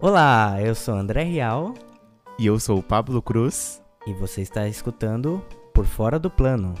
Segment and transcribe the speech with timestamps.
[0.00, 1.74] Olá, eu sou André Real
[2.38, 5.44] E eu sou o Pablo Cruz, e você está escutando
[5.74, 6.74] Por Fora do Plano.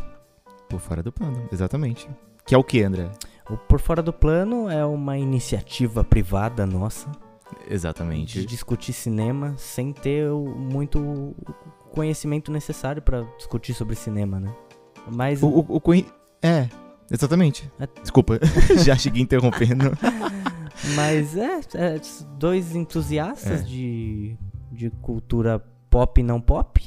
[0.68, 2.08] por fora do plano, exatamente.
[2.46, 3.10] Que é o que, André?
[3.50, 8.46] O Por Fora do Plano é uma iniciativa privada nossa de Exatamente.
[8.46, 11.34] discutir cinema sem ter muito
[11.90, 14.54] conhecimento necessário para discutir sobre cinema, né?
[15.10, 15.94] Mas O, o, o
[16.40, 16.68] É,
[17.10, 17.70] exatamente.
[17.78, 17.88] É.
[18.00, 18.38] Desculpa,
[18.84, 19.90] já cheguei interrompendo.
[20.96, 22.00] Mas é, é
[22.38, 23.64] dois entusiastas É.
[23.64, 24.36] de,
[24.72, 25.58] de cultura
[25.90, 26.80] pop e não pop.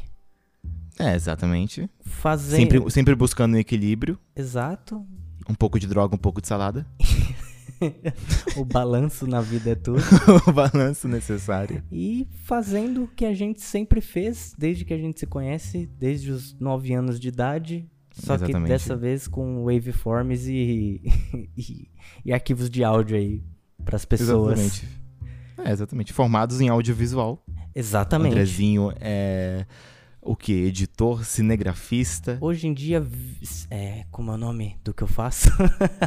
[0.99, 1.89] É, exatamente.
[2.01, 2.59] Fazendo.
[2.59, 4.17] Sempre, sempre buscando um equilíbrio.
[4.35, 5.05] Exato.
[5.49, 6.85] Um pouco de droga, um pouco de salada.
[8.55, 10.01] o balanço na vida é tudo.
[10.47, 11.83] o balanço necessário.
[11.91, 16.31] E fazendo o que a gente sempre fez, desde que a gente se conhece, desde
[16.31, 17.89] os 9 anos de idade.
[18.13, 18.69] Só que Exatamente.
[18.69, 21.01] dessa vez com waveforms e,
[21.57, 21.89] e,
[22.23, 23.43] e arquivos de áudio aí
[23.83, 24.59] pras pessoas.
[24.59, 25.03] Exatamente.
[25.57, 26.13] É, exatamente.
[26.13, 27.43] Formados em audiovisual.
[27.75, 28.33] Exatamente.
[28.33, 29.65] Andrezinho é
[30.21, 30.53] o que?
[30.53, 32.37] Editor, cinegrafista.
[32.39, 33.05] Hoje em dia,
[33.69, 35.49] é, como é o nome do que eu faço?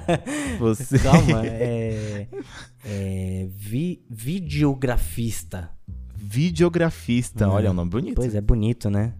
[0.58, 0.98] Você.
[1.00, 2.28] Calma, é,
[2.84, 5.70] é vi- videografista.
[6.14, 7.45] Videografista.
[7.45, 7.48] É.
[7.48, 8.14] Olha, é um nome bonito.
[8.14, 9.12] Pois é, bonito, né?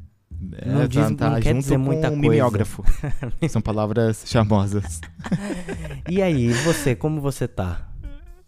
[0.59, 2.21] É, Não diz- não quer dizer muita um coisa.
[2.21, 2.85] mimeógrafo.
[3.49, 5.01] São palavras charmosas.
[6.09, 7.89] E aí, você, como você tá?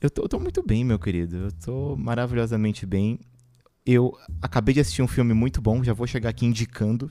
[0.00, 1.36] Eu tô, eu tô muito bem, meu querido.
[1.36, 3.19] Eu tô maravilhosamente bem.
[3.84, 7.11] Eu acabei de assistir um filme muito bom, já vou chegar aqui indicando.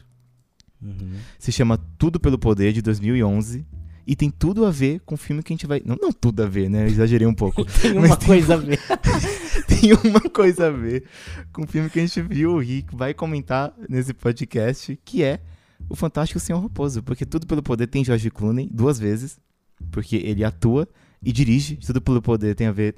[0.82, 1.16] Uhum.
[1.38, 3.66] Se chama Tudo pelo Poder, de 2011.
[4.10, 5.82] E tem tudo a ver com o filme que a gente vai.
[5.86, 6.84] Não, não tudo a ver, né?
[6.84, 7.66] Eu exagerei um pouco.
[7.82, 8.80] Tem uma tem- coisa a ver.
[9.68, 11.04] tem uma coisa a ver
[11.52, 15.42] com o filme que a gente viu e que vai comentar nesse podcast, que é
[15.90, 17.04] O Fantástico Senhor Raposo.
[17.04, 19.38] Porque Tudo pelo Poder tem George Clooney duas vezes,
[19.92, 20.88] porque ele atua
[21.22, 21.76] e dirige.
[21.76, 22.96] Tudo pelo Poder tem a ver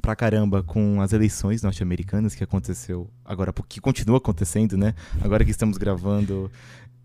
[0.00, 4.94] pra caramba com as eleições norte-americanas que aconteceu agora, que continua acontecendo, né?
[5.20, 6.50] Agora que estamos gravando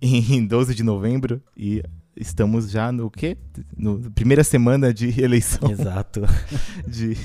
[0.02, 1.84] em 12 de novembro e
[2.20, 3.38] estamos já no quê?
[3.78, 6.22] No primeira semana de eleição Exato.
[6.88, 7.16] de.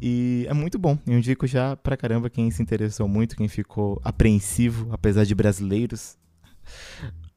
[0.00, 0.98] E é muito bom.
[1.06, 6.18] Eu indico já pra caramba quem se interessou muito, quem ficou apreensivo, apesar de brasileiros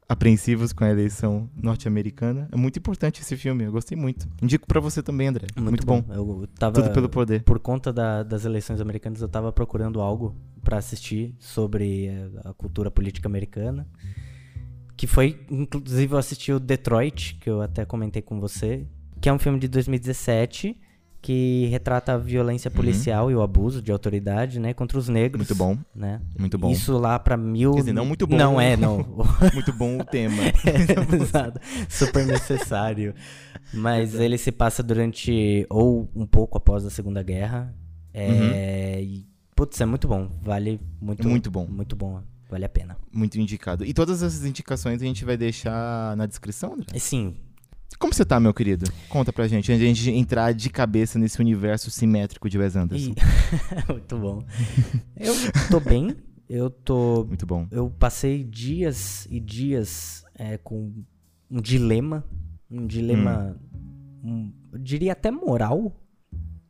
[0.07, 2.49] apreensivos com a eleição norte-americana.
[2.51, 4.27] É muito importante esse filme, eu gostei muito.
[4.41, 5.45] Indico pra você também, André.
[5.55, 6.03] Muito, bom.
[6.09, 7.43] Eu tava, Tudo pelo poder.
[7.43, 12.53] Por conta da- das eleições americanas, eu tava procurando algo pra assistir sobre eh, a
[12.53, 13.87] cultura política americana.
[14.99, 18.85] Que foi, inclusive, eu assisti o Detroit, que eu até comentei com você,
[19.21, 20.75] que é um filme de 2017
[21.21, 25.49] que retrata a violência policial e o abuso de autoridade, né, contra os negros.
[25.49, 25.55] Uhum.
[25.67, 26.19] Muito bom, Né?
[26.37, 26.69] muito bom.
[26.69, 27.75] Isso lá pra mil.
[27.75, 28.35] Quer dizer, não muito bom.
[28.35, 28.97] Não é, não.
[29.53, 30.35] Muito bom o tema.
[30.67, 31.61] É, Exato.
[31.87, 33.15] Super necessário.
[33.73, 37.73] Mas ele se passa durante, ou um pouco após a Segunda Guerra.
[38.13, 40.29] É, e, putz, é muito bom.
[40.41, 41.29] Vale muito, Uhum.
[41.31, 41.67] Muito bom.
[41.67, 42.21] Muito bom.
[42.49, 42.97] Vale a pena.
[43.13, 43.85] muito indicado.
[43.85, 46.87] E todas essas indicações a gente vai deixar na descrição, André?
[46.95, 47.35] E sim,
[47.99, 48.89] Como você tá, meu querido?
[49.09, 52.75] Conta pra gente, antes de a gente entrar de cabeça nesse universo simétrico de Wes
[52.75, 53.11] Anderson.
[53.11, 53.15] e-
[53.91, 54.43] muito bom.
[55.15, 55.33] Eu
[55.69, 56.15] tô bem.
[56.49, 57.25] Eu tô.
[57.25, 57.67] Muito bom.
[57.69, 60.91] Eu passei dias e dias é, com
[61.51, 62.23] um dilema.
[62.71, 63.55] Um dilema.
[64.23, 65.95] um- eu diria até moral.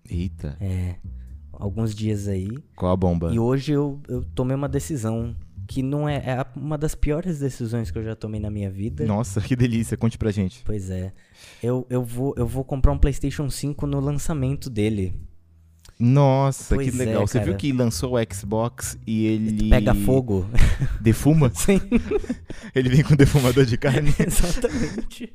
[0.09, 0.95] Eita, É.
[1.53, 2.47] Alguns dias aí.
[2.75, 3.33] qual a bomba?
[3.33, 5.35] E hoje eu, eu tomei uma decisão
[5.69, 9.05] que não é, é uma das piores decisões que eu já tomei na minha vida.
[9.05, 9.95] Nossa, que delícia.
[9.95, 10.63] Conte pra gente.
[10.65, 11.13] Pois é.
[11.61, 15.13] Eu, eu, vou, eu vou comprar um PlayStation 5 no lançamento dele.
[15.99, 17.27] Nossa, Pois que é, legal.
[17.27, 17.45] Você cara.
[17.51, 19.69] viu que lançou o Xbox e ele.
[19.69, 20.49] Pega fogo.
[20.99, 21.51] Defuma?
[21.53, 21.79] Sim,
[22.73, 24.11] Ele vem com defumador de carne.
[24.17, 25.31] exatamente.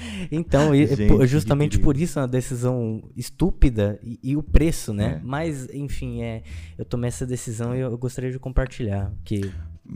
[0.30, 5.18] Então, Gente, que justamente por isso é uma decisão estúpida e, e o preço, né?
[5.18, 5.20] É.
[5.22, 6.42] Mas, enfim, é,
[6.78, 9.12] eu tomei essa decisão e eu, gostaria de compartilhar.
[9.24, 9.50] Que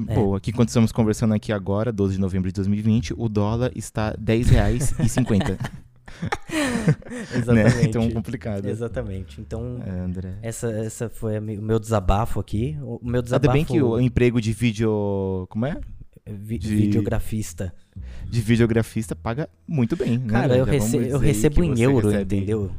[0.09, 0.15] É.
[0.15, 4.11] Boa, aqui quando estamos conversando aqui agora, 12 de novembro de 2020, o dólar está
[4.11, 5.59] R$10,50.
[6.51, 7.25] né?
[7.35, 7.89] exatamente.
[7.89, 8.67] Então complicado.
[8.67, 9.41] Exatamente.
[9.41, 10.35] Então, É, André.
[10.43, 12.77] Essa, essa foi o meu desabafo aqui.
[12.83, 15.47] O meu Ainda desabafo bem que o emprego de vídeo.
[15.49, 15.81] Como é?
[16.27, 17.75] Vi- de- videografista.
[18.29, 20.19] De videografista paga muito bem.
[20.19, 22.71] né, Cara, eu, rece- eu recebo em euro, recebe- entendeu?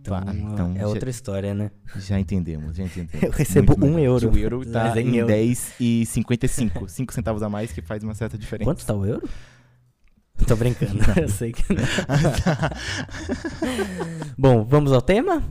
[0.00, 1.70] Então, Tá, então é já- outra história, né?
[1.96, 3.12] Já entendemos, já entendemos.
[3.22, 4.22] Eu recebo Muito um melhor.
[4.22, 5.32] euro, O euro tá mas é em em euro.
[5.32, 6.88] 10,55.
[6.88, 8.64] 5 centavos a mais que faz uma certa diferença.
[8.64, 9.28] Quanto tá o euro?
[10.46, 11.82] Tô brincando, eu sei que não.
[14.38, 15.42] Bom, vamos ao tema?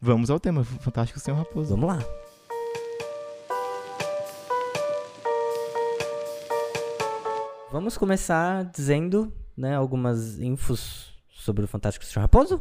[0.00, 0.64] Vamos ao tema.
[0.64, 1.70] Fantástico Senhor Raposo.
[1.70, 2.04] Vamos lá.
[7.72, 12.60] Vamos começar dizendo, né, algumas infos sobre o Fantástico Senhor Raposo.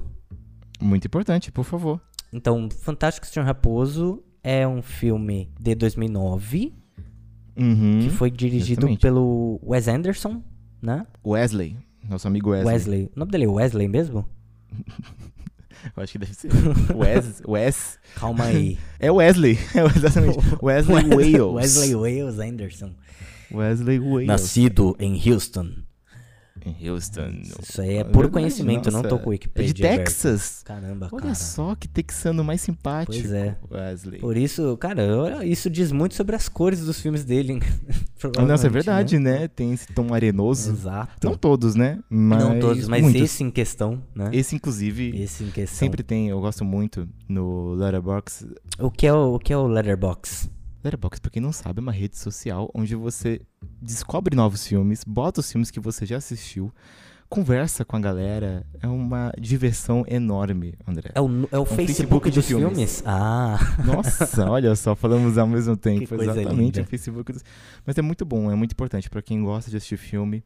[0.79, 1.99] Muito importante, por favor.
[2.31, 6.73] Então, Fantástico Senhor Raposo é um filme de 2009
[7.57, 7.99] Uhum.
[8.01, 9.01] que foi dirigido exatamente.
[9.01, 10.41] pelo Wes Anderson,
[10.81, 11.05] né?
[11.25, 11.77] Wesley,
[12.09, 12.73] nosso amigo Wesley.
[12.73, 13.11] Wesley.
[13.13, 14.25] O nome dele é Wesley mesmo?
[15.97, 16.49] Eu acho que deve ser.
[16.95, 17.99] Wes, Wes.
[18.15, 18.77] Calma aí.
[18.99, 20.37] É Wesley, é exatamente.
[20.61, 21.75] Wesley Wales.
[21.77, 22.93] Wesley Wales Anderson.
[23.53, 24.27] Wesley Wales.
[24.27, 25.69] Nascido em Houston.
[26.63, 27.41] Em Houston.
[27.63, 29.09] Isso aí é puro verdade, conhecimento, não nossa.
[29.09, 29.73] tô com o É Wikipedia.
[29.73, 29.97] de aberto.
[30.05, 30.61] Texas.
[30.63, 31.33] Caramba, Olha cara.
[31.33, 33.13] só que texano mais simpático.
[33.13, 33.57] Pois é.
[33.71, 34.19] Wesley.
[34.19, 37.59] Por isso, cara, isso diz muito sobre as cores dos filmes dele.
[38.37, 39.47] Ah, Nossa, é verdade, né?
[39.47, 40.69] Tem esse tom arenoso.
[40.71, 41.27] Exato.
[41.27, 41.97] Não todos, né?
[42.07, 43.21] Mas Não todos, mas muitos.
[43.23, 44.29] esse em questão, né?
[44.31, 45.79] Esse, inclusive, Esse em questão.
[45.79, 48.53] sempre tem, eu gosto muito no Letterboxd.
[48.77, 50.47] O que é o, o que é o Letterbox?
[50.83, 53.41] Letterboxd, pra quem não sabe, é uma rede social onde você
[53.81, 56.71] descobre novos filmes, bota os filmes que você já assistiu,
[57.29, 58.65] conversa com a galera.
[58.81, 61.11] É uma diversão enorme, André.
[61.15, 62.69] É o, é o Facebook, Facebook de dos filmes.
[62.71, 63.03] filmes?
[63.05, 66.07] Ah, Nossa, olha só, falamos ao mesmo tempo.
[66.07, 67.31] coisa Exatamente, o Facebook.
[67.33, 67.43] dos-
[67.85, 70.43] Mas é muito bom, é muito importante pra quem gosta de assistir filme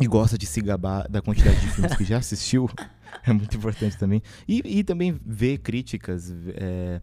[0.00, 2.68] e gosta de se gabar da quantidade de filmes que já assistiu.
[3.26, 4.22] É muito importante também.
[4.46, 7.00] E, e também ver críticas, é,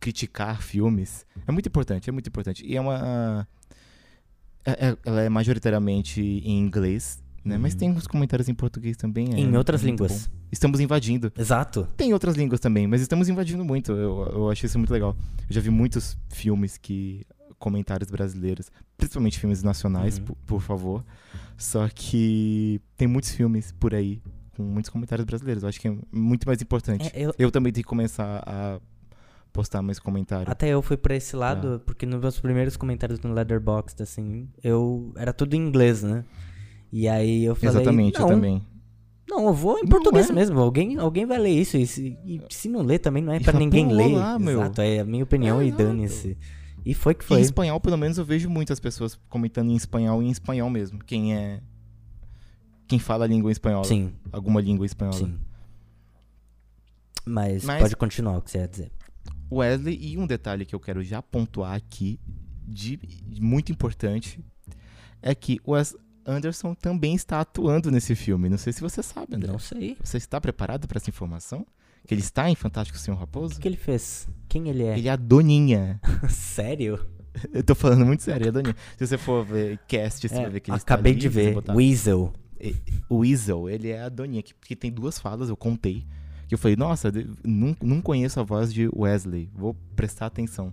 [0.00, 1.24] criticar filmes.
[1.46, 2.64] É muito importante, é muito importante.
[2.66, 3.46] E é uma.
[4.64, 7.22] é- é- ela é majoritariamente em inglês.
[7.44, 7.56] Né?
[7.56, 7.78] Mas Uhum.
[7.78, 9.32] tem uns comentários em português também.
[9.32, 10.26] é- em outras línguas.
[10.26, 10.36] bom.
[10.50, 11.32] Estamos invadindo.
[11.38, 11.86] Exato.
[11.96, 13.92] Tem outras línguas também, mas estamos invadindo muito.
[13.92, 15.16] Eu, eu acho isso muito legal.
[15.48, 17.24] Eu já vi muitos filmes que.
[17.58, 20.24] comentários brasileiros, principalmente filmes nacionais, Uhum.
[20.26, 21.04] por, por favor.
[21.56, 24.20] Só que tem muitos filmes por aí
[24.54, 25.62] com muitos comentários brasileiros.
[25.62, 27.10] Eu acho que é muito mais importante.
[27.14, 28.78] É, eu- Eu também tenho que começar a
[29.56, 30.48] postar mais comentários.
[30.50, 31.38] até eu fui pra esse Tá.
[31.38, 35.12] lado, porque nos meus primeiros comentários no Letterboxd, assim, eu.
[35.16, 36.24] Era tudo em inglês, né?
[36.92, 37.70] E aí eu falei.
[37.70, 38.62] Exatamente, não, eu também.
[39.28, 40.32] Não, eu vou em português é.
[40.32, 40.60] mesmo.
[40.60, 41.76] Alguém, alguém vai ler isso.
[41.76, 44.14] E se, e se não ler também não é pra fala, ninguém "Pô, ler.
[44.14, 46.38] lá, meu." Exato, é a minha opinião É, e dane-se.
[46.84, 47.40] E foi que Em foi.
[47.40, 51.00] espanhol, pelo menos, eu vejo muitas pessoas comentando em espanhol e em espanhol mesmo.
[51.04, 51.60] Quem é.
[52.86, 53.82] Quem fala a língua espanhola.
[53.84, 55.18] Sim, Alguma língua espanhola.
[55.18, 55.34] sim.
[57.24, 58.92] Mas, Mas- pode continuar o que você ia dizer.
[59.50, 62.18] Wesley, e um detalhe que eu quero já pontuar aqui,
[62.66, 64.40] de, de muito importante,
[65.22, 65.94] é que o Wes
[66.26, 68.48] Anderson também está atuando nesse filme.
[68.48, 69.50] Não sei se você sabe, André.
[69.52, 69.96] Não sei.
[70.02, 71.64] Você está preparado para essa informação?
[72.06, 73.54] Que ele está em Fantástico Senhor O Raposo?
[73.56, 74.28] que, que ele fez?
[74.48, 74.98] Quem ele é?
[74.98, 76.00] Ele é a Doninha.
[76.28, 77.04] Sério?
[77.52, 78.76] Eu tô falando muito sério, é a Doninha.
[78.96, 81.28] Se você for ver cast, você É, vai ver que ele está acabei ali, de
[81.28, 81.52] ver.
[81.54, 82.32] botar- Weasel.
[83.10, 86.06] O Weasel, ele é a Doninha, que, que tem duas falas, eu contei.
[86.48, 87.12] Que eu falei, nossa,
[87.44, 90.72] não, não conheço a voz de Wesley, vou prestar atenção.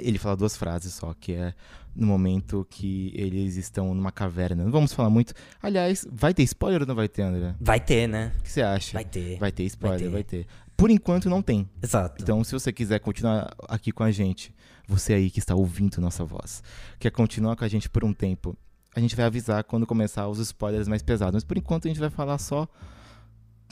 [0.00, 1.54] Ele fala duas frases só, que é
[1.94, 4.64] no momento que eles estão numa caverna.
[4.64, 5.34] Não vamos falar muito.
[5.60, 7.54] Aliás, vai ter spoiler ou não vai ter, André?
[7.60, 8.32] Vai ter, né?
[8.38, 8.92] O que você acha?
[8.94, 9.38] Vai ter.
[9.38, 10.08] Vai ter spoiler, ter.
[10.08, 10.46] vai ter.
[10.76, 11.68] Por enquanto não tem.
[11.82, 12.22] Exato.
[12.22, 14.54] Então, se você quiser continuar aqui com a gente,
[14.86, 16.62] você aí que está ouvindo nossa voz,
[17.00, 18.56] quer continuar com a gente por um tempo,
[18.94, 21.34] a gente vai avisar quando começar os spoilers mais pesados.
[21.34, 22.68] Mas por enquanto a gente vai falar só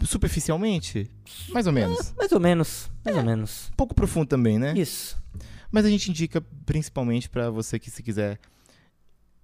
[0.05, 1.11] superficialmente,
[1.51, 2.13] mais ou menos.
[2.17, 2.91] mais ou menos.
[3.05, 3.69] Mais ou menos.
[3.73, 4.75] Um pouco profundo também, né?
[4.77, 5.17] Isso.
[5.71, 8.39] Mas a gente indica principalmente para você que se quiser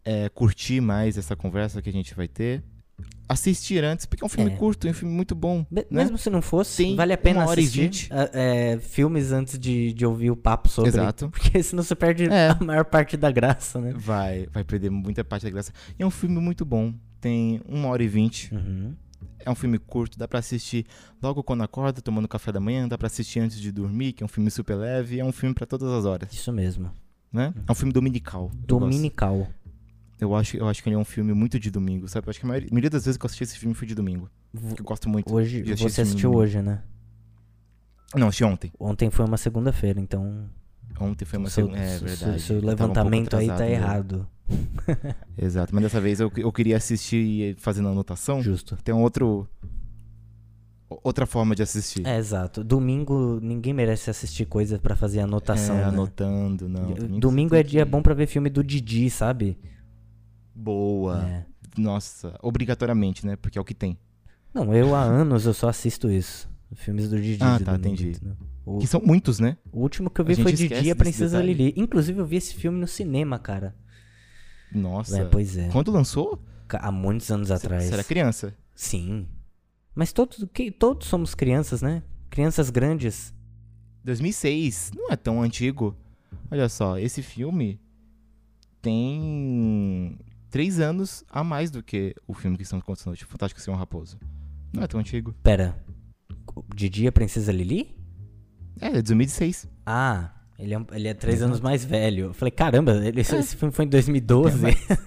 [0.04, 2.62] é, curtir mais essa conversa que a gente vai ter,
[3.28, 4.56] assistir antes, porque é um filme É.
[4.56, 5.64] curto, é um filme muito bom.
[5.70, 6.02] Me- né?
[6.02, 10.04] Mesmo se não fosse, Tem vale a pena assistir ah, é, filmes antes de, de
[10.06, 10.90] ouvir o papo sobre.
[10.90, 11.28] Exato.
[11.30, 12.50] Porque senão você perde É.
[12.50, 13.92] a maior parte da graça, né?
[13.96, 15.72] Vai, vai perder muita parte da graça.
[15.98, 16.92] E é um filme muito bom.
[17.20, 18.52] Tem uma hora e vinte.
[18.54, 18.94] Uhum.
[19.40, 20.86] É um filme curto, dá pra assistir
[21.22, 24.26] logo quando acorda, tomando café da manhã, dá pra assistir antes de dormir, que é
[24.26, 26.90] um filme super leve, é um filme pra todas as horas, Isso mesmo.
[27.32, 27.52] né?
[27.66, 28.50] É um filme dominical.
[28.54, 28.66] eu.
[28.66, 29.48] Dominical.
[30.20, 32.28] Eu acho, eu acho que ele é um filme muito de domingo, sabe?
[32.28, 33.88] Eu acho que a maioria, a maioria das vezes que eu assisti esse filme foi
[33.88, 34.30] de domingo.
[34.54, 35.34] V- Porque eu gosto muito.
[35.34, 36.82] Hoje, você assistiu hoje, né?
[38.14, 38.72] Não, assisti ontem.
[38.78, 40.48] Ontem foi uma segunda-feira, então.
[41.02, 41.82] Ontem foi uma seu, segunda.
[41.82, 42.40] É seu- verdade.
[42.42, 43.72] seu Eu tava um levantamento aí tá mesmo.
[43.74, 44.28] errado.
[45.38, 48.42] Exato, mas dessa vez eu, eu queria assistir fazendo anotação.
[48.42, 48.76] Justo.
[48.82, 49.48] Tem um outro.
[51.02, 52.06] Outra forma de assistir.
[52.06, 52.62] É, exato.
[52.62, 55.76] Domingo, ninguém merece assistir coisa pra fazer anotação.
[55.76, 55.84] É, né?
[55.86, 56.92] anotando, não.
[57.18, 59.58] Domingo, você é dia que- bom pra ver filme do Didi, sabe?
[60.54, 61.24] Boa.
[61.26, 61.46] É.
[61.78, 63.36] Nossa, obrigatoriamente, né?
[63.36, 63.96] Porque é o que tem.
[64.52, 66.46] Não, eu há anos eu só assisto isso.
[66.74, 67.42] Filmes do Didi.
[67.42, 68.10] Ah, tá, domingo, entendi.
[68.10, 68.36] entendeu?
[68.64, 69.56] O, Que são muitos, né?
[69.72, 71.54] o último que eu vi foi gente Didi esquece e a desse Princesa detalhe.
[71.54, 71.74] Lili.
[71.76, 73.74] Inclusive, eu vi esse filme no cinema, cara.
[74.72, 75.20] Nossa.
[75.20, 75.68] É, pois é.
[75.68, 76.40] Quando lançou?
[76.68, 77.84] Há muitos anos atrás.
[77.84, 78.56] Você era criança.
[78.74, 79.26] Sim.
[79.94, 82.02] Mas todos, que, todos somos crianças, né?
[82.30, 83.34] Crianças grandes.
[84.04, 84.92] 2006.
[84.94, 85.96] Não é tão antigo.
[86.50, 87.80] Olha só, esse filme
[88.80, 90.18] tem
[90.50, 94.18] três anos a mais do que o filme que estamos contando hoje, Fantástico Senhor Raposo.
[94.72, 95.34] Não é tão antigo.
[95.42, 95.78] Pera.
[96.74, 97.94] Didi e a Princesa Lili?
[98.80, 99.68] É, é 2006.
[99.86, 102.26] Ah, ele é, ele é três anos mais velho.
[102.26, 104.58] Eu falei, caramba, ele- esse, esse filme foi em 2012.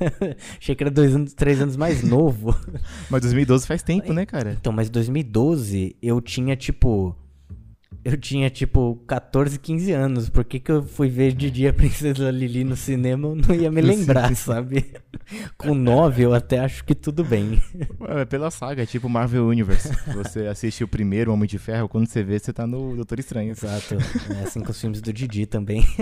[0.59, 2.55] Achei que era dois anos, três anos mais novo.
[3.09, 4.57] Mas 2012 faz tempo, né, cara?
[4.59, 7.15] Então, mas 2012 eu tinha tipo.
[8.03, 10.29] Eu tinha tipo 14, 15 anos.
[10.29, 13.27] Por que, que eu fui ver de dia a Princesa Lili no cinema?
[13.29, 14.85] Eu não ia me lembrar, sabe?
[15.57, 17.61] Com 9 eu até acho que tudo bem.
[18.09, 19.89] É pela saga, é tipo Marvel Universe.
[20.13, 23.51] Você assiste o primeiro Homem de Ferro, quando você vê, você tá no Doutor Estranho.
[23.51, 23.95] Exato.
[24.35, 25.83] É assim com os filmes do Didi também.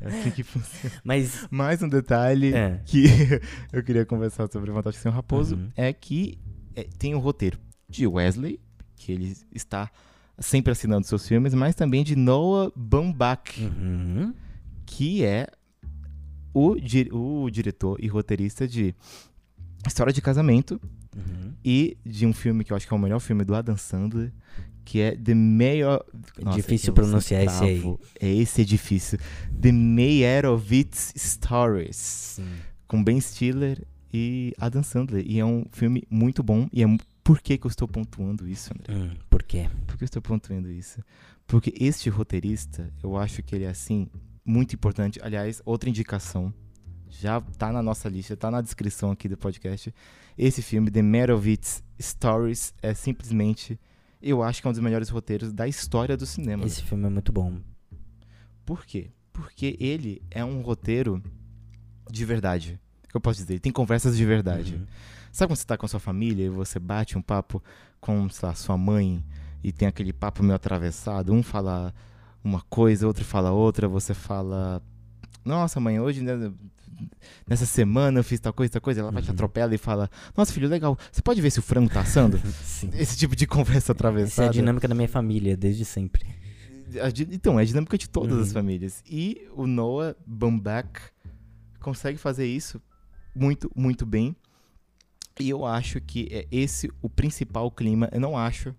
[0.00, 0.94] É assim que funciona.
[1.04, 1.46] Mas.
[1.50, 2.80] Mais um detalhe É.
[2.84, 3.04] que
[3.72, 5.70] eu queria conversar sobre Fantástico Senhor Raposo Uhum.
[5.76, 6.38] é que
[6.76, 7.58] é, tem o roteiro
[7.88, 8.60] de Wesley,
[8.96, 9.90] que ele está
[10.38, 14.32] sempre assinando seus filmes, mas também de Noah Baumbach, Uhum.
[14.86, 15.46] que é
[16.54, 18.94] o, di- o diretor e roteirista de
[19.86, 20.80] História de Casamento
[21.16, 21.52] Uhum.
[21.64, 24.32] e de um filme que eu acho que é o melhor filme do Adam Sandler,
[24.84, 26.02] que é The Mayor...
[26.42, 27.82] Nossa, Difícil eu pronunciar esse aí.
[28.20, 29.18] É, esse é difícil.
[29.60, 31.96] The Meyerowitz Stories
[32.36, 32.46] Sim.
[32.86, 35.24] com Ben Stiller e Adam Sandler.
[35.26, 36.68] E é um filme muito bom.
[36.72, 36.86] E é
[37.28, 38.94] por que, que eu estou pontuando isso, André?
[38.94, 39.68] Hum, por quê?
[39.86, 41.04] Por que eu estou pontuando isso?
[41.46, 44.08] Porque este roteirista, eu acho que ele é assim,
[44.42, 45.20] muito importante.
[45.22, 46.54] Aliás, outra indicação.
[47.10, 49.94] Já tá na nossa lista, tá na descrição aqui do podcast.
[50.38, 53.78] Esse filme, The Merovitz Stories, é simplesmente.
[54.22, 56.64] Eu acho que é um dos melhores roteiros da história do cinema.
[56.64, 57.60] Esse filme é muito bom.
[58.64, 59.10] Por quê?
[59.34, 61.22] Porque ele é um roteiro
[62.10, 62.80] de verdade.
[63.04, 63.52] O que eu posso dizer?
[63.52, 64.76] Ele tem conversas de verdade.
[64.76, 64.86] Uhum.
[65.32, 67.62] Sabe quando você tá com a sua família e você bate um papo
[68.00, 69.24] com, sei lá, sua mãe
[69.62, 71.32] e tem aquele papo meio atravessado?
[71.32, 71.94] Um fala
[72.42, 74.82] uma coisa, outro fala outra, você fala.
[75.44, 76.52] Nossa, mãe, hoje, né,
[77.46, 79.00] nessa semana eu fiz tal coisa, tal coisa.
[79.00, 79.34] Ela vai te Uhum.
[79.34, 82.38] atropela e fala: Nossa, filho, legal, você pode ver se o frango tá assando?
[82.62, 82.90] Sim.
[82.94, 84.48] Esse tipo de conversa Essa é atravessada.
[84.48, 86.26] a dinâmica da minha família, desde sempre.
[87.30, 88.54] Então, é a dinâmica de todas as Uhum.
[88.54, 89.02] famílias.
[89.08, 90.88] E o Noah Baumbach
[91.80, 92.80] consegue fazer isso
[93.34, 94.34] muito, muito bem.
[95.40, 98.08] E eu acho que é esse o principal clima.
[98.12, 98.74] Eu não acho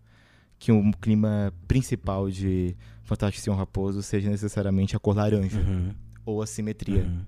[0.58, 5.94] que o clima principal de Fantástico Senhor Raposo seja necessariamente a cor laranja Uhum.
[6.26, 7.04] ou a simetria.
[7.04, 7.26] Uhum.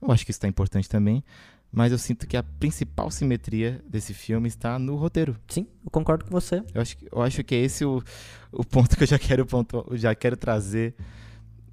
[0.00, 1.22] Eu acho que isso tá importante também.
[1.70, 5.36] Mas eu sinto que a principal simetria desse filme está no roteiro.
[5.48, 6.62] Sim, eu concordo com você.
[6.72, 8.02] Eu acho, que- eu acho que é esse o,
[8.50, 9.46] o ponto que eu já quero,
[9.90, 10.94] eu já quero trazer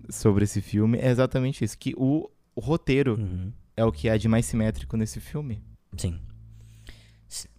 [0.10, 0.98] sobre esse filme.
[0.98, 1.78] É exatamente isso.
[1.78, 3.54] Que o, o roteiro Uhum.
[3.78, 5.62] é o que há de mais simétrico nesse filme.
[5.96, 6.20] Sim.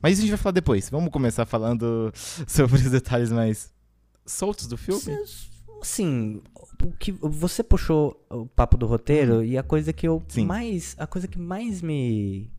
[0.00, 0.88] Mas isso a gente vai falar depois.
[0.90, 2.12] Vamos começar falando
[2.46, 3.72] sobre os detalhes mais
[4.24, 5.00] soltos do filme?
[5.82, 6.42] Sim,
[6.82, 10.22] o que você puxou o papo do roteiro e a coisa que eu.
[10.28, 10.46] Sim.
[10.46, 12.50] mais, a coisa que mais me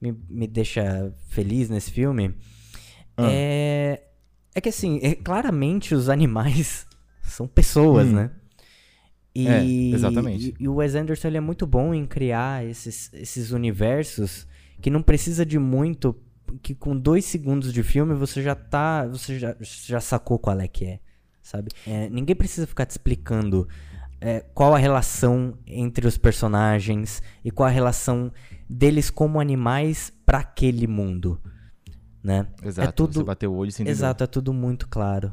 [0.00, 2.34] me, me deixa feliz nesse filme
[3.16, 3.28] Ah.
[3.30, 4.02] é
[4.54, 6.86] é que assim, é, claramente os animais
[7.22, 8.12] são pessoas, Hum.
[8.12, 8.30] né?
[9.34, 9.64] E, É,
[9.94, 10.54] exatamente.
[10.58, 14.46] E, e o Wes Anderson ele é muito bom em criar esses, esses universos
[14.82, 16.16] que não precisa de muito,
[16.62, 20.68] que com dois segundos de filme você já tá, você já, já sacou qual é
[20.68, 21.00] que é,
[21.42, 21.70] sabe?
[21.86, 23.68] É, ninguém precisa ficar te explicando
[24.20, 28.32] é, qual a relação entre os personagens e qual a relação
[28.68, 31.40] deles como animais para aquele mundo,
[32.22, 32.46] né?
[32.62, 32.88] Exato.
[32.88, 35.32] é tudo, Você bateu o olho sem exato, é tudo muito claro.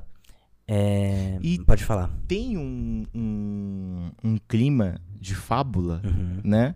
[0.69, 2.09] É, E- pode falar.
[2.27, 6.41] Tem um, um, um clima de fábula, Uhum.
[6.43, 6.75] né?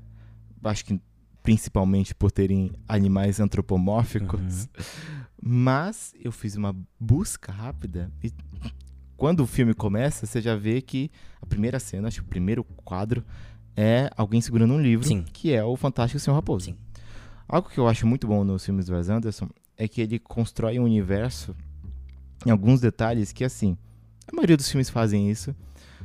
[0.63, 1.01] Acho que
[1.43, 4.67] principalmente por terem animais antropomórficos.
[5.41, 8.31] Mas eu fiz uma busca rápida e
[9.17, 12.63] quando o filme começa, você já vê que a primeira cena, acho que o primeiro
[12.63, 13.24] quadro
[13.75, 15.24] é alguém segurando um livro, Sim.
[15.31, 16.65] que é o Fantástico Senhor Raposo.
[16.65, 16.77] Sim.
[17.48, 20.79] Algo que eu acho muito bom nos filmes do Wes Anderson é que ele constrói
[20.79, 21.55] um universo
[22.45, 23.77] em alguns detalhes que, assim,
[24.31, 25.55] a maioria dos filmes fazem isso,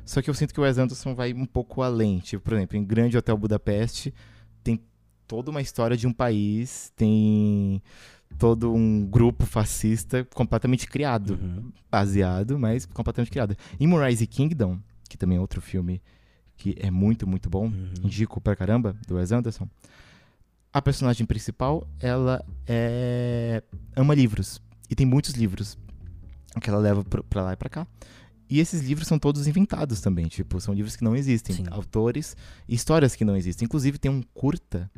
[0.05, 2.19] só que eu sinto que o Wes Anderson vai um pouco além.
[2.19, 4.13] Tipo, por exemplo, em Grande Hotel Budapeste
[4.63, 4.81] tem
[5.27, 7.83] toda uma história de um país, tem
[8.39, 11.71] todo um grupo fascista completamente criado, Uhum.
[11.91, 13.57] baseado, mas completamente criado.
[13.81, 14.79] Em Moonrise Kingdom,
[15.09, 16.03] que também é outro filme
[16.57, 17.93] que é muito, muito bom, Uhum.
[18.03, 19.69] indico pra caramba, do Wes Anderson,
[20.73, 23.63] a personagem principal, ela é...
[23.95, 24.61] ama livros.
[24.91, 25.79] E tem muitos livros
[26.61, 27.87] que ela leva pra- lá e pra cá.
[28.49, 31.65] E esses livros são todos inventados também, tipo, são livros que não existem, Sim.
[31.71, 32.37] autores
[32.69, 33.65] histórias que não existem.
[33.67, 34.91] Inclusive tem um curta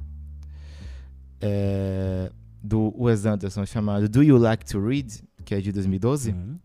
[1.40, 2.30] é,
[2.62, 6.58] do Wes Anderson chamado Do You Like to Read, que é de 2012, Uhum.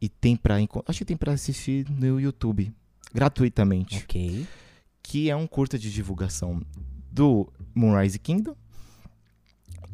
[0.00, 2.72] e tem pra enco- acho que tem pra assistir no YouTube,
[3.12, 4.46] gratuitamente Ok.
[5.02, 6.62] que é um curta de divulgação
[7.10, 8.54] do Moonrise Kingdom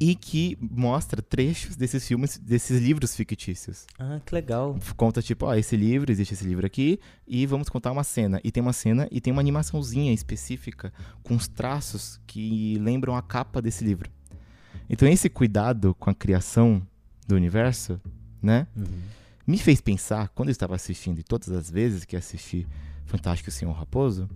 [0.00, 3.86] e que mostra trechos desses filmes, desses livros fictícios.
[3.98, 4.76] Ah, que legal.
[4.96, 8.40] Conta tipo, ó, esse livro, existe esse livro aqui, e vamos contar uma cena.
[8.42, 13.22] E tem uma cena e tem uma animaçãozinha específica com os traços que lembram a
[13.22, 14.10] capa desse livro.
[14.90, 16.82] Então esse cuidado com a criação
[17.26, 18.00] do universo,
[18.42, 18.84] né, Uhum.
[19.46, 22.66] me fez pensar, quando eu estava assistindo, e todas as vezes que assisti
[23.06, 24.28] Fantástico Senhor Raposo,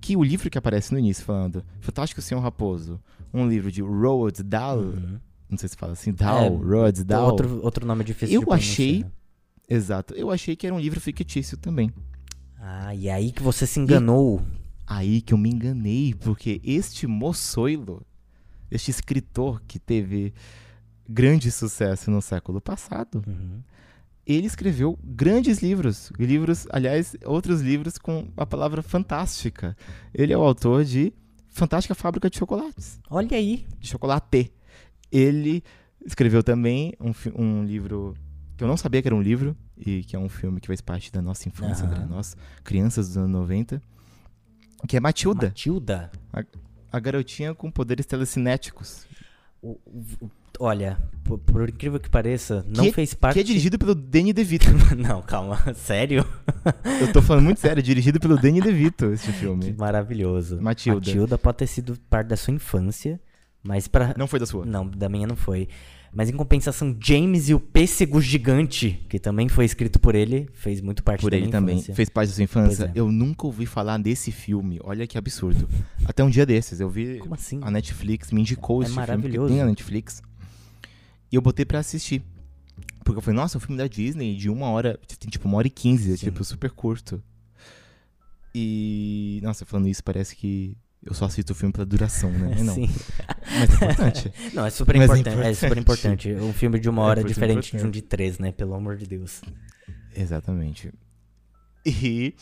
[0.00, 3.00] que o livro que aparece no início falando Fantástico Senhor Raposo,
[3.32, 5.18] um livro de Roald Dahl, Uhum.
[5.50, 7.26] não sei se fala assim, Dahl, É, Roald Dahl.
[7.26, 9.04] Outro, outro nome difícil Eu achei-
[9.68, 10.14] Exato.
[10.14, 11.92] Eu achei que era um livro fictício também.
[12.58, 14.40] Ah, e aí que você se enganou.
[14.86, 18.02] Aí que eu me enganei, porque este moçoilo,
[18.70, 20.32] este escritor que teve
[21.06, 23.60] grande sucesso no século passado, Uhum.
[24.26, 26.10] ele escreveu grandes livros.
[26.18, 29.76] Livros, aliás, outros livros com a palavra fantástica.
[30.14, 31.12] Ele é o autor de
[31.58, 33.66] Fantástica Fábrica de Chocolates, Olha aí.
[33.80, 34.52] de chocolate.
[35.10, 35.62] Ele
[36.04, 38.14] escreveu também um, um livro
[38.56, 40.80] que eu não sabia que era um livro, e que é um filme que faz
[40.80, 41.94] parte da nossa infância, Aham.
[41.94, 43.80] André, nós, crianças dos anos 90,
[44.88, 46.10] que é Matilda, Matilda.
[46.92, 49.06] a garotinha com poderes telecinéticos,
[49.62, 53.34] O- o- olha, por, por incrível que pareça, não Que- fez parte.
[53.34, 54.66] que é dirigido pelo Danny DeVito.
[54.96, 55.58] não, calma.
[55.74, 56.24] Sério?
[57.00, 59.74] eu tô falando muito sério, é dirigido pelo Danny DeVito, esse Que filme.
[59.76, 60.60] maravilhoso.
[60.60, 61.00] Matilda.
[61.06, 63.20] Matilda pode ter sido parte da sua infância,
[63.62, 64.14] mas pra.
[64.16, 64.64] Não foi da sua.
[64.64, 65.68] Não, da minha não foi.
[66.18, 70.80] Mas em compensação, James e o Pêssego Gigante, que também foi escrito por ele, fez
[70.80, 71.76] muito parte Por da ele minha também.
[71.76, 71.94] infância.
[71.94, 72.84] Fez parte da sua infância.
[72.86, 72.92] É.
[72.98, 74.80] Eu nunca ouvi falar desse filme.
[74.82, 75.68] Olha que absurdo.
[76.04, 77.60] Até um dia desses, eu vi Como assim?
[77.62, 79.54] a Netflix, me indicou É esse filme, que maravilhoso.
[79.54, 80.20] tem a Netflix.
[81.30, 82.20] E eu botei pra assistir.
[83.04, 85.56] Porque eu falei, nossa, é um filme da Disney de uma hora, tem tipo uma
[85.58, 87.22] hora e quinze, é tipo super curto.
[88.52, 92.56] E, nossa, falando isso, parece que eu só assisto o filme pela duração, né?
[92.62, 92.88] Não, Sim.
[93.46, 94.32] mas é importante.
[94.54, 95.46] Não, é super Mas é importante.
[95.46, 96.32] É, super importante.
[96.34, 97.94] Um filme de uma É, hora super diferente de um importante.
[97.94, 98.52] de três, né?
[98.52, 99.40] Pelo amor de Deus.
[100.14, 100.92] Exatamente.
[101.86, 102.34] E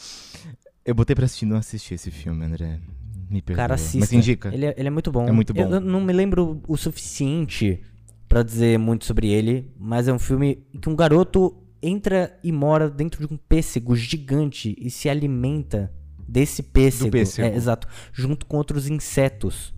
[0.84, 2.80] eu botei pra assistir, não assisti esse filme, André.
[3.28, 3.62] Me perdoa.
[3.62, 3.98] Cara, assista.
[3.98, 4.52] Mas indica.
[4.54, 5.28] Ele é, ele é muito bom.
[5.28, 5.60] É muito bom.
[5.62, 7.82] Eu, eu não me lembro o suficiente
[8.28, 12.88] pra dizer muito sobre ele, mas é um filme que um garoto entra e mora
[12.88, 15.92] dentro de um pêssego gigante e se alimenta
[16.28, 17.10] desse pêssego.
[17.10, 17.46] pêssego.
[17.48, 17.86] É, exato.
[18.12, 19.74] Junto com outros insetos.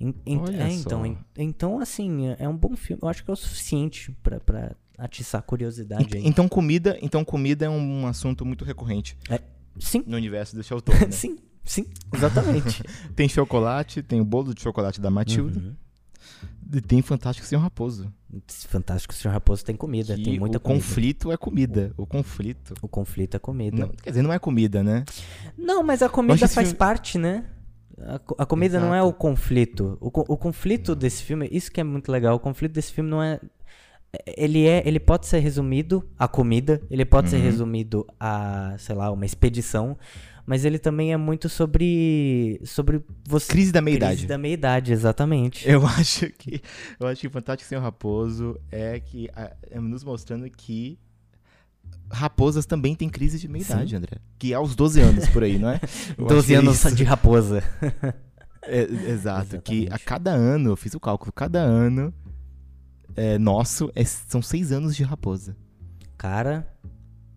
[0.00, 3.00] En- en- é, então, en- então, assim, é- é um bom filme.
[3.02, 6.22] Eu acho que é o suficiente pra, pra atiçar a curiosidade Ent- aí.
[6.26, 9.16] Então comida, então comida é um assunto muito recorrente
[9.78, 10.94] Sim, no universo desse autor.
[11.00, 11.10] né?
[11.10, 12.82] sim, sim, exatamente.
[13.16, 15.74] tem chocolate, tem o bolo de chocolate da Matilda Uhum.
[16.86, 18.12] Tem Fantástico Senhor Raposo.
[18.68, 19.28] Fantástico, o Sr.
[19.30, 20.80] Raposo tem comida, que tem muita o comida.
[20.84, 21.92] conflito é comida.
[21.96, 22.74] O conflito.
[22.82, 23.76] O conflito é comida.
[23.86, 25.04] Não, quer dizer, não é comida, né?
[25.56, 27.44] Não, mas a comida faz filme- parte, né?
[28.00, 29.08] A, a comida não é Exato.
[29.10, 29.96] o conflito.
[30.00, 32.34] O, o conflito desse filme, isso que é muito legal.
[32.34, 33.38] O conflito desse filme não é.
[34.36, 34.82] Ele é.
[34.84, 37.42] Ele pode ser resumido a comida, ele pode ser Uhum.
[37.42, 39.96] resumido a, sei lá, uma expedição.
[40.46, 42.60] Mas ele também é muito sobre.
[42.64, 43.50] sobre você.
[43.50, 44.26] Crise da Crise meia-idade.
[44.26, 45.66] da meia-idade, exatamente.
[45.68, 46.60] Eu acho que
[47.00, 49.28] eu acho que Fantástico Senhor Raposo é que
[49.70, 50.98] é nos mostrando que
[52.10, 54.18] raposas também têm crise de meia-idade, André.
[54.38, 55.80] Que é aos 12 anos por aí, não é?
[56.18, 56.94] Eu acho 12 que é anos isso.
[56.94, 57.62] de raposa.
[58.62, 60.04] É, exato, que a Exatamente.
[60.04, 62.12] cada ano, eu fiz o cálculo, cada ano
[63.14, 65.54] é, nosso é- são seis anos de raposa.
[66.16, 66.66] Cara.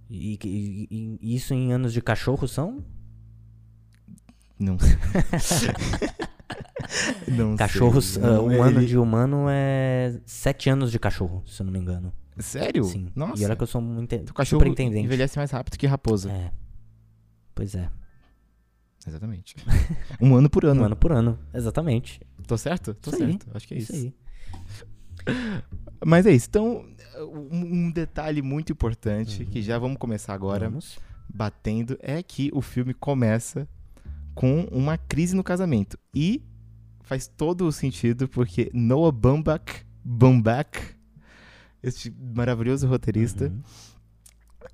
[0.10, 2.82] E- e- e isso em anos de cachorro são?
[4.60, 4.98] Não sei.
[7.28, 8.24] não Cachorros, sei.
[8.24, 11.74] ah, Não, um ano ele- de humano é sete anos de cachorro, se eu não
[11.74, 12.12] me engano.
[12.40, 12.84] Sério?
[12.84, 13.12] Sim.
[13.16, 13.42] Nossa.
[13.42, 15.04] E olha que eu sou muito O cachorro super entendente.
[15.06, 16.32] envelhece mais rápido que raposa.
[16.32, 16.52] É.
[17.56, 17.90] Pois é.
[19.08, 19.56] Exatamente.
[20.22, 20.82] um ano por ano.
[20.82, 22.22] Um ano por ano, exatamente.
[22.46, 22.94] Tô certo?
[22.94, 23.32] Tô Isso aí.
[23.32, 23.48] certo.
[23.56, 23.94] Acho que é isso.
[23.94, 24.14] aí.
[26.06, 26.48] Mas é isso.
[26.50, 26.86] Então,
[27.52, 29.50] um, um detalhe muito importante, Uhum.
[29.50, 31.00] que já vamos começar agora Vamos.
[31.28, 33.68] batendo, é que o filme começa
[34.38, 35.98] com uma crise no casamento.
[36.14, 36.44] E
[37.02, 40.96] faz todo o sentido, porque Noah Baumbach, Baumbach
[41.82, 43.62] este maravilhoso roteirista, Uhum.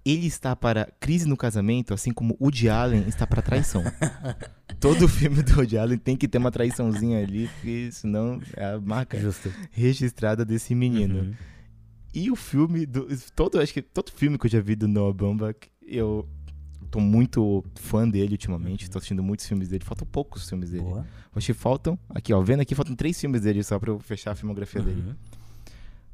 [0.04, 3.82] ele está para crise no casamento, assim como Woody Allen está para traição.
[4.82, 8.82] Todo filme do Woody Allen tem que ter uma traiçãozinha ali, porque senão é a
[8.82, 9.50] marca Justo.
[9.72, 11.20] registrada desse menino.
[11.20, 11.34] Uhum.
[12.14, 15.14] E o filme do todo, acho que todo filme que eu já vi do Noah
[15.14, 16.28] Baumbach, eu
[16.94, 20.84] tô muito fã dele ultimamente, tô assistindo muitos filmes dele, faltam poucos filmes dele.
[20.84, 21.04] Boa.
[21.36, 24.34] Acho que faltam, aqui ó, vendo aqui, faltam três filmes dele só pra eu fechar
[24.34, 25.02] a filmografia dele.
[25.02, 25.16] Uhum.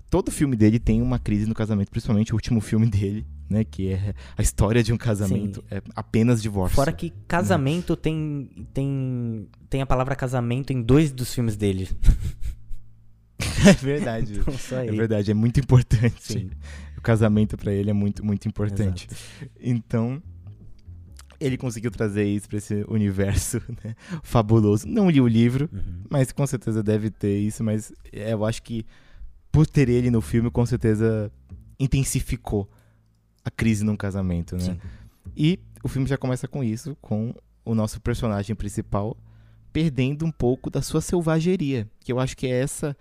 [0.10, 3.90] Todo filme dele tem uma crise no casamento, principalmente o último filme dele, né, que
[3.90, 6.78] é a história de um casamento, é apenas divórcio.
[6.78, 11.90] Fora que casamento tem, tem tem a palavra casamento em dois dos filmes dele.
[13.66, 14.40] É verdade.
[14.40, 16.22] Então, É verdade, é muito importante.
[16.22, 16.50] Sim.
[16.98, 19.08] O casamento pra ele é muito, muito importante.
[19.10, 19.52] Exato.
[19.60, 20.22] Então,
[21.40, 24.88] ele conseguiu trazer isso pra esse universo né, fabuloso.
[24.88, 26.04] Não li o livro, Uhum.
[26.10, 27.64] mas com certeza deve ter isso.
[27.64, 28.86] Mas é, eu acho que
[29.52, 31.32] por ter ele no filme, com certeza
[31.80, 32.70] intensificou
[33.44, 34.62] a crise num casamento, né?
[34.64, 34.80] Sim.
[35.36, 39.18] E o filme já começa com isso, com o nosso personagem principal
[39.72, 41.88] perdendo um pouco da sua selvageria.
[42.02, 42.98] Que eu acho que é essa.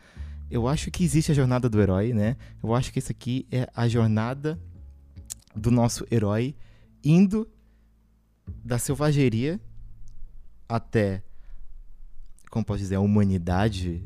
[0.51, 2.37] Eu acho que existe a jornada do herói, né?
[2.63, 4.59] Eu acho que isso aqui é a jornada
[5.57, 6.55] do nosso herói
[7.05, 7.49] indo
[8.65, 9.61] da selvageria
[10.69, 11.23] até,
[12.51, 14.03] como posso dizer, a humanidade,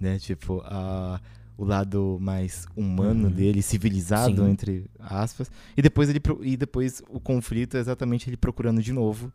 [0.00, 0.18] né?
[0.18, 1.20] Tipo, a,
[1.56, 3.34] o lado mais humano Uhum.
[3.34, 4.50] dele, civilizado, Sim.
[4.50, 5.50] entre aspas.
[5.76, 9.30] E depois, ele, e depois o conflito é exatamente ele procurando de novo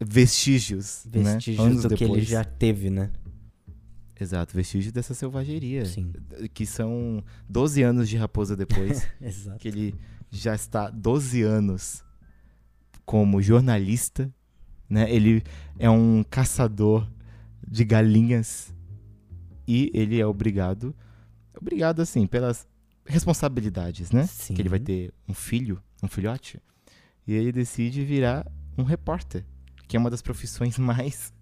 [0.00, 1.70] vestígios, Vestígios né?
[1.72, 2.28] Anos do que ele depois.
[2.28, 3.10] já teve, né?
[4.18, 5.84] Exato, vestígios dessa selvageria.
[5.84, 6.12] Sim.
[6.52, 9.06] Que são 12 anos de Raposa depois.
[9.20, 9.58] Exato.
[9.58, 9.94] que ele
[10.30, 12.02] já está 12 anos
[13.04, 14.32] como jornalista,
[14.88, 15.10] né?
[15.10, 15.42] Ele
[15.78, 17.08] é um caçador
[17.66, 18.74] de galinhas
[19.66, 20.94] e ele é obrigado,
[21.58, 22.66] obrigado assim, pelas
[23.06, 24.26] responsabilidades, né?
[24.26, 24.54] Sim.
[24.54, 26.60] Que ele vai ter um filho, um filhote,
[27.26, 29.44] e ele decide virar um repórter,
[29.88, 31.32] que é uma das profissões mais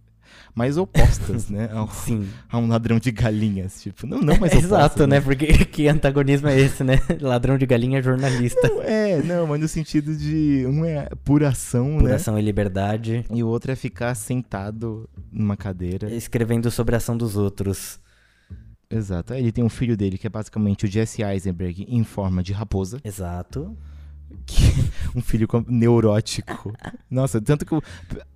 [0.54, 1.68] mais opostas, né?
[1.92, 2.28] Sim.
[2.50, 5.20] a um ladrão de galinhas, tipo, não, não mais Exato, opostas, né?
[5.20, 6.98] Porque que antagonismo é esse, né?
[7.20, 8.68] Ladrão de galinha é jornalista.
[8.68, 12.14] Não, é, não, mas no sentido de um é pura ação, Por né?
[12.14, 13.24] ação e liberdade.
[13.30, 16.12] E o outro é ficar sentado numa cadeira.
[16.14, 18.00] Escrevendo sobre a ação dos outros.
[18.90, 19.32] Exato.
[19.32, 23.00] Ele tem um filho dele que é basicamente o Jesse Eisenberg em forma de raposa,
[23.02, 23.74] Exato.
[25.14, 26.74] um filho neurótico.
[27.10, 27.82] Nossa, tanto que eu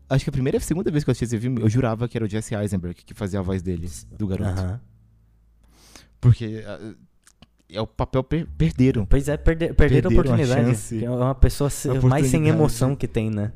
[0.08, 2.08] acho que a primeira e a segunda vez que eu assisti esse filme, eu jurava
[2.08, 4.80] que era o Jesse Eisenberg que fazia a voz dele, do garoto.
[6.20, 6.94] Porque ah,
[7.70, 9.04] é o papel per perderam.
[9.04, 10.68] Pois é, perder, perder a Perderam a oportunidade.
[10.68, 11.04] chance.
[11.04, 11.70] É uma pessoa
[12.04, 13.52] mais sem emoção que tem, né?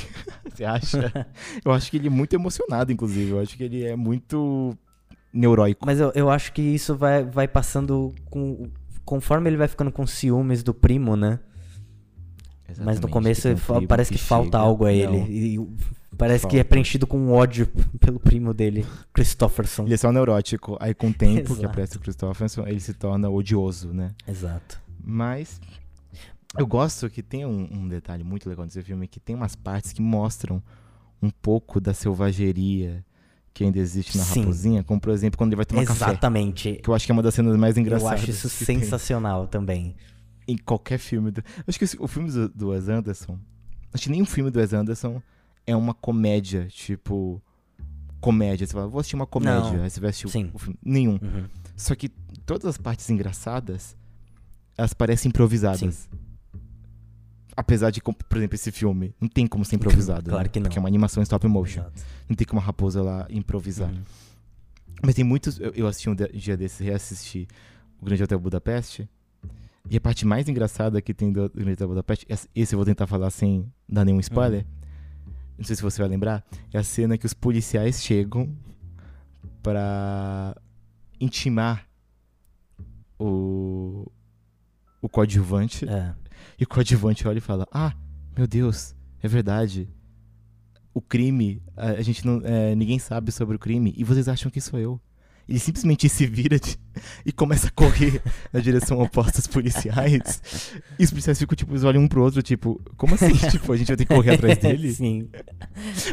[0.52, 1.26] Você acha?
[1.64, 3.30] eu acho que ele é muito emocionado, inclusive.
[3.30, 4.76] Eu acho que ele é muito
[5.32, 5.84] neuróico.
[5.84, 8.70] Mas eu, eu acho que isso vai, vai passando com.
[9.04, 11.38] Conforme ele vai ficando com ciúmes do primo, né?
[12.68, 15.18] Mas no Exatamente, começo um parece que, falta chega- algo a ele.
[15.18, 15.68] Não, E,
[16.16, 16.68] parece que é Falta.
[16.70, 17.66] preenchido com ódio
[18.00, 19.84] pelo primo dele, Christopherson.
[19.84, 20.76] Ele é só neurótico.
[20.80, 24.12] Aí com o tempo que aparece o Christopherson, ele se torna odioso, né?
[24.26, 24.80] Exato.
[25.04, 25.60] Mas
[26.58, 29.92] eu gosto que tem um, um detalhe muito legal nesse filme, que tem umas partes
[29.92, 30.62] que mostram
[31.22, 33.04] um pouco da selvageria
[33.52, 34.40] que ainda existe na Sim.
[34.40, 36.04] raposinha, como por exemplo quando ele vai tomar café.
[36.06, 36.80] Exatamente.
[36.82, 38.20] Que eu acho que é uma das cenas mais Eu engraçadas.
[38.20, 39.94] acho isso que tem sensacional também.
[40.46, 41.30] Em qualquer filme.
[41.30, 41.42] Do...
[41.66, 43.38] Acho que o filme do, do Wes Anderson.
[43.92, 45.22] Acho que nenhum filme do Wes Anderson
[45.66, 47.42] é uma comédia, tipo.
[48.20, 48.66] Comédia.
[48.66, 49.72] Você fala, vou assistir uma comédia.
[49.72, 49.82] Não.
[49.84, 50.50] Aí você vai assistir Sim.
[50.52, 50.78] o filme.
[50.82, 51.18] Nenhum.
[51.20, 51.44] Uhum.
[51.76, 52.08] Só que
[52.46, 53.96] todas as partes engraçadas,
[54.76, 56.08] elas parecem improvisadas.
[57.56, 60.30] Apesar de, por exemplo, esse filme não tem como ser improvisado.
[60.30, 60.48] Claro né?
[60.48, 60.64] que não.
[60.64, 61.80] Porque é uma animação em stop motion.
[61.80, 62.02] Exato.
[62.28, 63.90] Não tem como a raposa lá improvisar.
[63.90, 64.02] Uhum.
[65.02, 65.60] Mas tem muitos.
[65.60, 67.46] Eu, eu assisti um dia desses, reassisti
[68.00, 69.08] o Grande Hotel Budapeste.
[69.90, 73.30] E a parte mais engraçada que tem do Grande Budapeste, esse- eu vou tentar falar
[73.30, 74.64] sem dar nenhum spoiler.
[75.58, 76.44] Não sei se você vai lembrar.
[76.72, 78.56] É a cena que os policiais chegam
[79.62, 80.56] pra
[81.20, 81.86] intimar
[83.18, 84.10] o.
[85.02, 85.88] o coadjuvante.
[85.88, 86.14] É.
[86.58, 87.94] E o coadjuvante olha e fala: Ah,
[88.36, 89.88] meu Deus, é verdade.
[90.92, 92.40] O crime, a, a gente não.
[92.44, 95.00] é, ninguém sabe sobre o crime e vocês acham que sou eu.
[95.48, 96.78] Ele simplesmente se vira de-
[97.26, 100.40] e começa a correr na direção oposta aos policiais.
[100.98, 103.32] E os policiais ficam, tipo, eles olham um pro outro, tipo, como assim?
[103.50, 104.92] tipo, a gente vai ter que correr atrás dele?
[104.92, 105.28] Sim.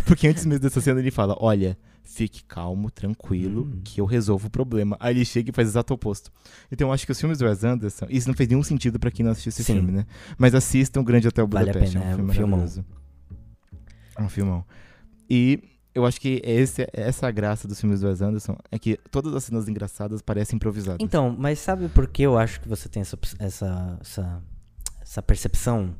[0.05, 3.81] Porque antes mesmo dessa cena ele fala: Olha, fique calmo, tranquilo, Hum.
[3.83, 4.97] que eu resolvo o problema.
[4.99, 6.29] Aí ele chega e faz o exato oposto.
[6.69, 9.09] Então eu acho que os filmes do Wes Anderson, isso não fez nenhum sentido pra
[9.11, 9.75] quem não assistiu esse Sim.
[9.75, 10.05] filme, né?
[10.37, 12.59] Mas assistam o Grande Hotel Vale a Budapeste, pena, é é um um filme filmão.
[12.59, 12.85] maravilhoso.
[14.17, 14.65] É um filmão.
[15.29, 15.63] E
[15.93, 18.97] eu acho que esse, essa é a graça dos filmes do Wes Anderson, é que
[19.09, 20.99] todas as cenas engraçadas parecem improvisadas.
[21.01, 24.43] Então, mas sabe por que eu acho que você tem essa, essa, essa,
[25.01, 25.93] essa percepção?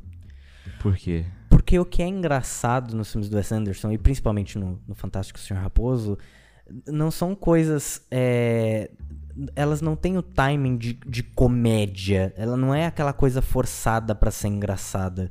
[0.82, 1.26] Por quê?
[1.50, 5.38] Porque o que é engraçado nos filmes do Wes Anderson, e principalmente no, no Fantástico
[5.40, 6.18] Senhor Raposo,
[6.88, 8.02] não são coisas.
[8.10, 8.90] é,
[9.56, 12.34] elas não têm o timing de, de comédia.
[12.38, 15.30] Ela não é aquela coisa forçada pra ser engraçada.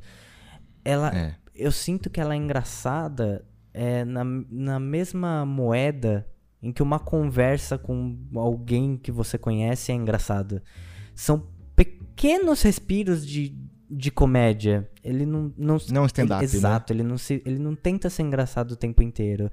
[0.85, 1.35] Ela, É.
[1.55, 6.27] eu sinto que ela é engraçada é, na, na mesma moeda
[6.61, 10.61] em que uma conversa com alguém que você conhece é engraçada.
[11.15, 13.55] São pequenos respiros de,
[13.89, 14.89] de comédia.
[15.03, 15.51] Ele não.
[15.57, 16.43] Não, Não stand-up, né?
[16.43, 19.49] Exato, ele, não se, ele não tenta ser engraçado o tempo inteiro.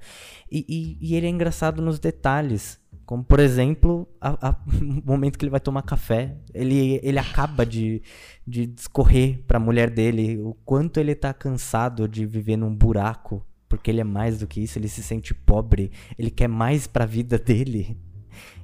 [0.51, 2.79] E, e, e ele é engraçado nos detalhes.
[3.05, 4.55] Como, por exemplo, a- a-
[5.03, 6.37] o momento que ele vai tomar café.
[6.53, 8.03] Ele, ele acaba de,
[8.45, 13.43] de discorrer pra mulher dele o quanto ele tá cansado de viver num buraco.
[13.69, 15.91] Porque ele é mais do que isso, ele se sente pobre.
[16.17, 17.95] Ele quer mais pra vida dele.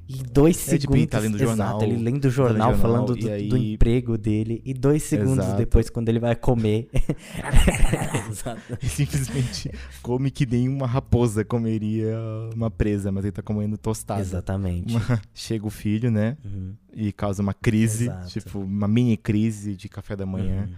[0.07, 0.81] E dois É, segundos.
[0.81, 3.27] tipo, ele tá lendo exato, jornal, ele lendo o tá lendo jornal, jornal, falando do,
[3.29, 4.61] aí- do emprego dele.
[4.63, 5.57] E dois segundos Exato.
[5.57, 6.89] depois, quando ele vai comer.
[8.81, 12.15] Simplesmente come que nem uma raposa comeria
[12.53, 14.21] uma presa, mas ele tá comendo tostado.
[14.21, 14.95] Exatamente.
[14.95, 16.37] Uma- Chega o filho, né?
[16.45, 16.73] Uhum.
[16.93, 18.27] E causa uma crise, Exato.
[18.29, 20.67] tipo, uma mini crise de café da manhã.
[20.69, 20.75] Uhum.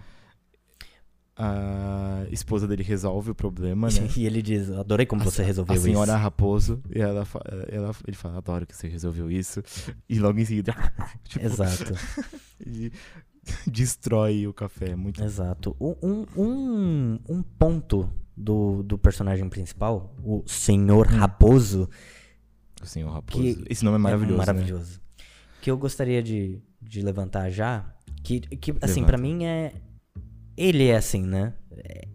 [1.40, 4.08] A esposa dele resolve o problema, né?
[4.16, 6.20] E ele diz, adorei como você A- resolveu a senhora isso.
[6.20, 7.24] Raposo, e ela,
[7.68, 9.62] ela, ele fala, adoro que você resolveu isso.
[10.08, 10.74] E logo em seguida,
[11.24, 11.94] tipo, Exato,
[12.60, 12.92] ele
[13.66, 14.96] destrói o café.
[14.96, 15.76] Muito exato.
[15.80, 21.16] Um, um, um, ponto do, do personagem principal, o Senhor Hum.
[21.18, 21.88] Raposo,
[22.82, 23.64] o senhor Raposo.
[23.68, 24.52] Esse nome é maravilhoso, é né?
[24.52, 25.00] maravilhoso.
[25.60, 27.84] Que eu gostaria de, de levantar já,
[28.22, 29.72] que, que assim, pra mim é...
[30.60, 31.54] Ele é assim, né?
[31.76, 32.06] É-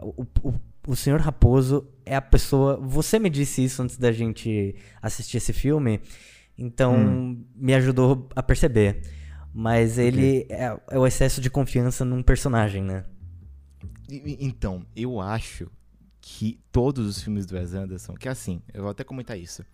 [0.00, 0.54] o, o,
[0.86, 2.76] o Senhor Raposo é a pessoa...
[2.76, 6.00] Você me disse isso antes da gente assistir esse filme,
[6.56, 7.44] então Hum.
[7.56, 9.02] me ajudou a perceber.
[9.52, 13.04] Mas ele é, é o excesso de confiança num personagem, né?
[14.08, 15.70] Então, eu acho
[16.20, 19.64] que todos os filmes do Wes Anderson, que é assim, eu vou até comentar isso.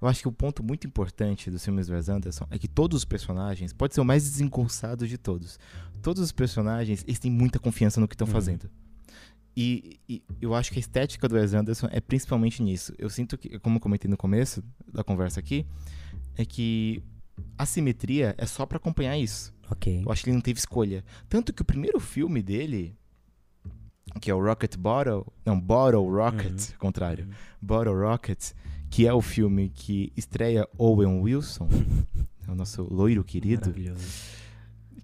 [0.00, 2.98] Eu acho que o ponto muito importante dos filmes do Wes Anderson é que todos
[2.98, 5.58] os personagens, pode ser o mais desengonçado de todos,
[6.02, 8.32] todos os personagens, eles têm muita confiança no que estão Uhum.
[8.32, 8.70] fazendo.
[9.56, 12.94] E, e eu acho que a estética do Wes Anderson é principalmente nisso.
[12.98, 15.66] Eu sinto que, como eu comentei no começo da conversa aqui,
[16.36, 17.02] é que
[17.58, 19.52] a simetria é só pra acompanhar isso.
[19.70, 20.02] Ok.
[20.04, 21.04] Eu acho que ele não teve escolha.
[21.28, 22.94] Tanto que o primeiro filme dele,
[24.20, 27.32] que é o Rocket Bottle, não, Bottle Rocket, contrário, Uhum.
[27.60, 28.52] Bottle Rocket,
[28.88, 31.68] que é o filme que estreia Owen Wilson,
[32.46, 34.39] é o nosso loiro querido, Maravilhoso.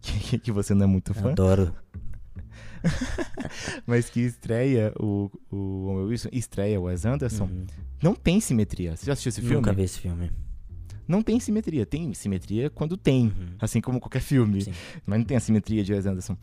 [0.06, 1.74] Que, que você não é muito fã, Adoro.
[3.86, 7.66] mas que estreia o, o Owen Wilson, estreia o Wes Anderson, Uhum.
[8.02, 8.96] não tem simetria.
[8.96, 9.56] Você já assistiu esse filme?
[9.56, 10.30] Nunca vi esse filme.
[11.08, 11.86] Não tem simetria.
[11.86, 13.56] Tem simetria quando tem, Uhum.
[13.60, 14.62] assim como qualquer filme.
[14.62, 14.72] Sim.
[15.04, 16.36] Mas não tem a simetria de Wes Anderson.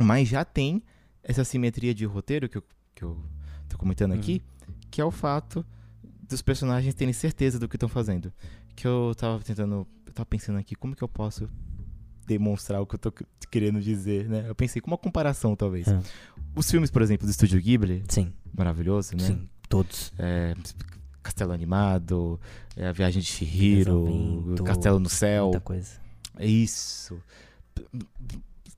[0.00, 0.82] Mas já tem
[1.22, 2.64] essa simetria de roteiro que eu,
[2.94, 3.18] que eu
[3.68, 4.42] tô comentando aqui,
[4.90, 5.64] que é o fato
[6.28, 8.32] dos personagens terem certeza do que estão fazendo.
[8.74, 9.86] Que eu tava tentando.
[10.06, 11.48] Eu tava pensando aqui, como que eu posso
[12.26, 13.12] demonstrar o que eu tô
[13.50, 14.44] querendo dizer, né?
[14.48, 15.88] Eu pensei com uma comparação, talvez.
[15.88, 16.00] É.
[16.54, 19.24] Os filmes, por exemplo, do Estúdio Ghibli, Sim, maravilhoso, né?
[19.24, 20.12] sim, todos.
[20.18, 20.54] É,
[21.22, 22.40] Castelo Animado,
[22.76, 25.44] é, A Viagem de Desenvolvimento, Castelo no Céu.
[25.44, 26.00] Muita coisa.
[26.38, 27.20] É isso.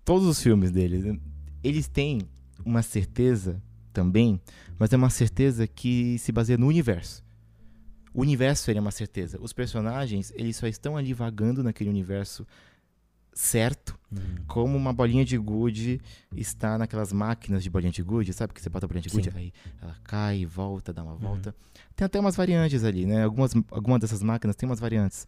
[0.05, 1.19] Todos os filmes deles,
[1.63, 2.21] eles têm
[2.65, 4.41] uma certeza também,
[4.79, 7.25] mas é uma certeza que se baseia no universo.
[8.13, 9.39] O universo ele é uma certeza.
[9.41, 12.47] Os personagens, eles só estão ali vagando naquele universo
[13.35, 14.21] certo, Uhum.
[14.47, 16.01] como uma bolinha de gude
[16.37, 19.31] está naquelas máquinas de bolinha de gude, sabe que você bota a bolinha de gude,
[19.35, 21.19] aí ela cai volta, dá uma Uhum.
[21.19, 21.55] volta.
[21.97, 23.25] Tem até umas variantes ali, né?
[23.25, 25.27] Algumas, algumas dessas máquinas tem umas variantes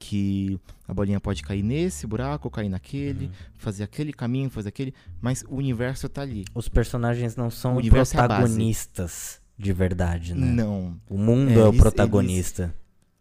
[0.00, 3.32] que a bolinha pode cair nesse buraco, cair naquele, Uhum.
[3.56, 6.44] fazer aquele caminho, fazer aquele, mas o universo tá ali.
[6.54, 10.44] Os personagens não são é protagonistas de verdade, né?
[10.44, 11.00] Não.
[11.08, 12.74] O mundo É, é, o eles- protagonista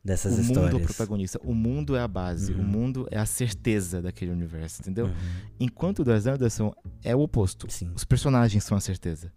[0.05, 0.73] dessas o mundo é histórias.
[0.75, 1.39] o protagonista.
[1.43, 2.53] O mundo é a base.
[2.53, 2.63] O Uhum.
[2.63, 5.07] mundo é a certeza daquele universo, entendeu?
[5.07, 5.13] Uhum.
[5.59, 6.71] Enquanto o Wes Anderson
[7.03, 7.65] é o oposto.
[7.71, 9.33] Sim, Os personagens são a certeza.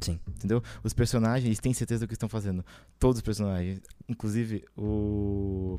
[0.00, 0.18] sim.
[0.26, 0.62] Entendeu?
[0.82, 2.64] Os personagens eles têm certeza do que estão fazendo.
[2.98, 3.80] Todos os personagens.
[4.08, 5.78] Inclusive, o.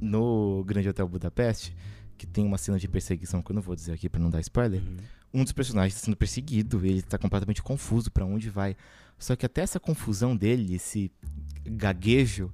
[0.00, 1.74] No Grande Hotel Budapeste,
[2.16, 4.40] que tem uma cena de perseguição que eu não vou dizer aqui pra não dar
[4.40, 4.80] spoiler.
[4.80, 4.96] Uhum.
[5.40, 8.76] Um dos personagens está sendo perseguido, ele tá completamente confuso pra onde vai.
[9.18, 11.10] Só que até essa confusão dele, esse
[11.66, 12.52] gaguejo,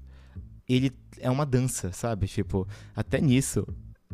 [0.68, 2.26] ele é uma dança, sabe?
[2.26, 3.66] Tipo, até nisso,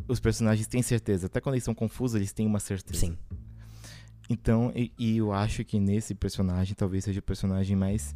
[0.07, 1.27] os personagens têm certeza.
[1.27, 2.99] Até quando eles são confusos, eles têm uma certeza.
[2.99, 3.17] Sim.
[4.29, 8.15] Então, e, e eu acho que nesse personagem talvez seja o personagem mais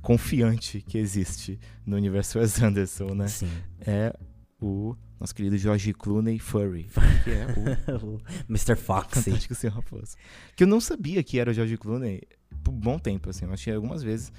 [0.00, 3.28] confiante que existe no universo Wes Anderson, né?
[3.28, 3.50] Sim.
[3.80, 4.12] É
[4.60, 6.88] o nosso querido George Clooney Furry,
[7.22, 8.76] que é o o Mr.
[8.76, 9.22] Foxy.
[9.22, 10.16] Fantástico Senhor Raposo.
[10.56, 12.22] Que eu não sabia que era o George Clooney
[12.62, 13.44] por um bom tempo, assim.
[13.44, 14.32] Eu achei algumas vezes.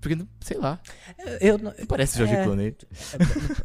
[0.00, 0.80] Porque, sei lá,
[1.40, 2.44] Eu, não- não parece o George É.
[2.44, 2.76] Clooney.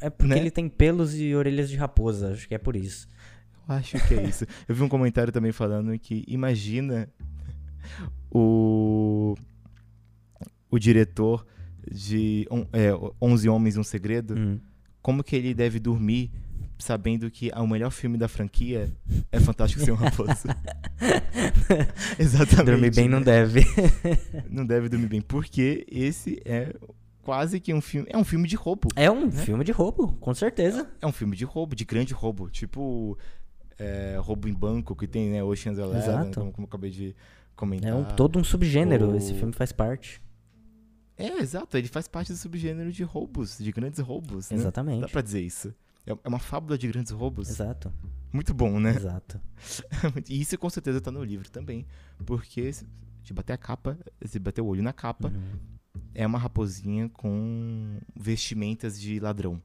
[0.02, 0.40] é porque Né?
[0.40, 3.08] ele tem pelos e orelhas de raposa, acho que é por isso.
[3.68, 4.46] Eu acho que é isso.
[4.68, 7.10] Eu vi um comentário também falando que imagina
[8.32, 9.36] o
[10.70, 11.46] o diretor
[11.90, 12.90] de on, é,
[13.22, 14.60] 11 Homens e um Segredo, Hum.
[15.02, 16.32] como que ele deve dormir
[16.78, 18.92] sabendo que o melhor filme da franquia
[19.32, 20.48] é Fantástico Senhor Raposo.
[22.20, 22.66] Exatamente.
[22.66, 23.62] Dormir bem não deve.
[24.50, 26.74] Não deve dormir bem, porque esse é
[27.22, 28.08] quase que um filme.
[28.12, 28.90] É um filme de roubo.
[28.96, 30.90] É um filme de roubo, com certeza.
[31.02, 32.50] É um filme de roubo, de grande roubo.
[32.50, 33.18] Tipo.
[33.80, 35.44] é, roubo em banco que tem, né?
[35.44, 36.40] Ocean's Eleven, Exato.
[36.40, 37.16] como, como eu acabei de
[37.56, 37.92] comentar.
[37.92, 40.22] É um, todo um subgênero, esse filme faz parte.
[41.18, 41.78] É, exato.
[41.78, 44.50] Ele faz parte do subgênero de roubos, de grandes roubos.
[44.52, 44.58] né?
[44.58, 45.02] Exatamente.
[45.02, 45.74] Dá pra dizer isso.
[46.06, 47.50] É é uma fábula de grandes roubos.
[47.50, 47.92] Exato,
[48.32, 48.92] Muito bom, né?
[48.96, 49.40] exato.
[50.30, 51.86] e isso com certeza tá no livro também.
[52.26, 56.02] Porque se bater a capa, se bater o olho na capa, Uhum.
[56.14, 59.62] é uma raposinha com vestimentas de ladrão.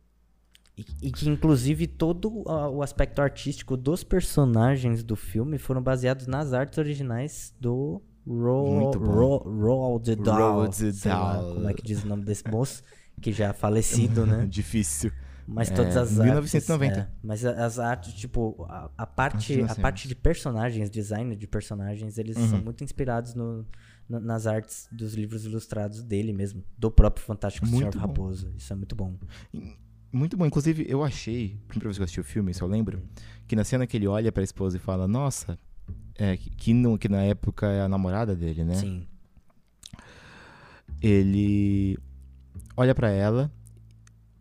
[0.78, 6.26] E, e que, inclusive, todo ah, o aspecto artístico dos personagens do filme foram baseados
[6.26, 8.92] nas artes originais do Ro.
[8.92, 10.38] Ro Roald Dahl.
[10.38, 11.54] Roald Dahl.
[11.54, 12.82] como é que diz o nome desse moço,
[13.20, 14.46] que já é falecido, né?
[14.46, 15.12] Difícil.
[15.52, 17.00] Mas É, todas as 1990.
[17.00, 17.12] artes.
[17.12, 21.34] é, mas a- as artes, tipo, a, a parte, de a parte de personagens, design
[21.34, 22.64] de personagens, eles são Uhum.
[22.66, 23.66] muito inspirados no,
[24.08, 27.98] na- nas artes dos livros ilustrados dele mesmo, do próprio Fantástico Muito Senhor bom.
[27.98, 28.52] Raposo.
[28.56, 29.16] Isso é muito bom.
[30.12, 30.46] Muito bom.
[30.46, 33.02] Inclusive, eu achei, primeira vez que eu assisti o filme, se eu lembro,
[33.48, 35.58] que na cena que ele olha pra esposa e fala, nossa,
[36.16, 38.74] é, que, no- que na época é a namorada dele, né?
[38.74, 39.04] Sim.
[41.02, 41.98] Ele
[42.76, 43.50] olha pra ela,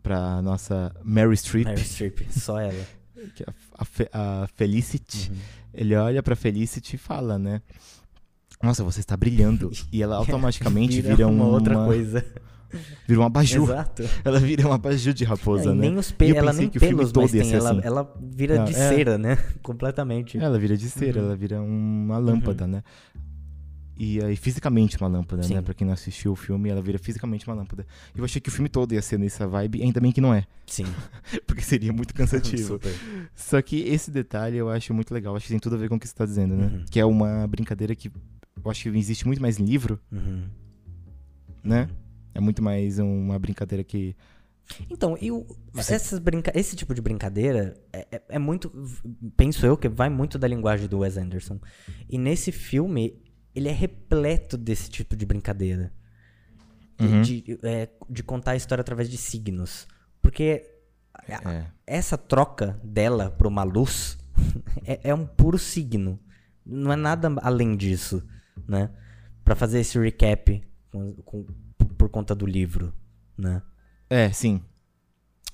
[0.02, 2.84] pra nossa Mary Streep, Mary Streep, só ela.
[3.34, 3.46] que é
[3.78, 5.30] a, a a Felicity.
[5.30, 5.36] Uhum.
[5.74, 7.60] Ele olha pra Felicity e fala, né?
[8.62, 9.70] Nossa, você está brilhando.
[9.92, 12.24] E ela automaticamente vira, uma, outra uma- coisa.
[13.08, 13.64] Vira um abajur.
[13.68, 14.04] Exato.
[14.24, 15.88] Ela vira um abajur de raposa, e né?
[15.88, 17.80] nem os E eu ela nem que pelos todo tem, ela, assim.
[17.82, 18.74] ela vira Não, de é.
[18.88, 19.36] cera, né?
[19.60, 20.38] Completamente.
[20.38, 21.26] Ela vira de cera, Uhum.
[21.26, 22.84] ela vira uma lâmpada, né?
[24.02, 25.48] E aí, fisicamente uma lâmpada, né?
[25.48, 25.62] Sim.
[25.62, 27.86] Pra quem não assistiu o filme, ela vira fisicamente uma lâmpada.
[28.14, 30.32] E eu achei que o filme todo ia ser nessa vibe, ainda bem que não
[30.32, 30.46] é.
[30.66, 30.84] Sim.
[31.46, 32.62] Porque seria muito cansativo.
[32.80, 32.94] Super.
[33.34, 35.36] Só que esse detalhe eu acho muito legal.
[35.36, 36.66] Acho que tem tudo a ver com o que você tá dizendo, né?
[36.72, 36.84] Uhum.
[36.90, 38.10] Que é uma brincadeira que
[38.64, 40.44] eu acho que existe muito mais em livro, Uhum.
[41.62, 41.86] né?
[42.34, 44.16] É muito mais uma brincadeira que.
[44.88, 45.30] Então, e
[45.74, 48.72] Você- essas brinca esse tipo de brincadeira é, é- é muito.
[49.36, 51.60] Penso eu que vai muito da linguagem do Wes Anderson.
[52.08, 53.14] E nesse filme,
[53.54, 55.92] ele é repleto desse tipo de brincadeira.
[56.98, 57.22] De- Uhum.
[57.22, 59.88] De, é, de contar a história através de signos.
[60.20, 60.68] Porque
[61.14, 61.66] a- É.
[61.86, 64.18] essa troca dela pra uma luz
[64.84, 66.20] é, é um puro signo.
[66.64, 68.22] Não é nada além disso,
[68.68, 68.90] né?
[69.42, 71.44] Pra fazer esse recap com- com-
[71.96, 72.92] por, conta do livro,
[73.36, 73.62] né?
[74.08, 74.62] É, sim.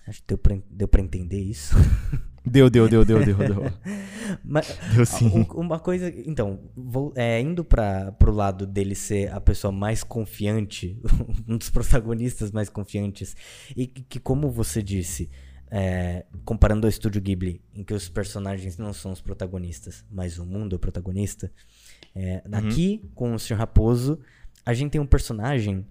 [0.07, 1.75] Acho que deu pra, deu pra entender isso.
[2.47, 3.73] Deu, deu, deu, deu, deu, deu.
[4.45, 5.29] Mas Deu sim.
[5.29, 10.05] u- uma coisa, então, vou, é, indo para pro lado dele ser a pessoa mais
[10.05, 10.97] confiante,
[11.49, 13.35] um dos protagonistas mais confiantes,
[13.77, 15.29] e que, que, como você disse,
[15.71, 20.47] é, comparando ao Estúdio Ghibli, em que os personagens não são os protagonistas, mas o
[20.47, 21.51] mundo é o protagonista,
[22.15, 22.55] é, Uhum.
[22.59, 23.57] aqui, com o Sr.
[23.57, 24.21] Raposo,
[24.65, 25.85] a gente tem um personagem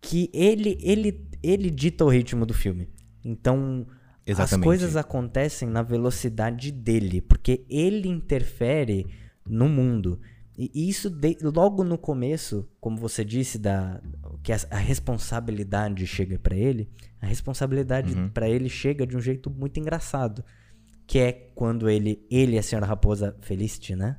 [0.00, 2.88] que ele, ele, ele dita o ritmo do filme.
[3.24, 3.86] Então,
[4.32, 4.64] as Exatamente.
[4.64, 9.06] coisas acontecem na velocidade dele, porque ele interfere
[9.48, 10.20] no mundo.
[10.58, 14.00] E isso de- logo no começo, como você disse, da
[14.42, 16.88] que a, a responsabilidade chega pra ele,
[17.20, 18.30] a responsabilidade Uhum.
[18.30, 20.42] pra ele chega de um jeito muito engraçado,
[21.06, 24.16] que é quando ele, ele e a senhora raposa Felicity, né?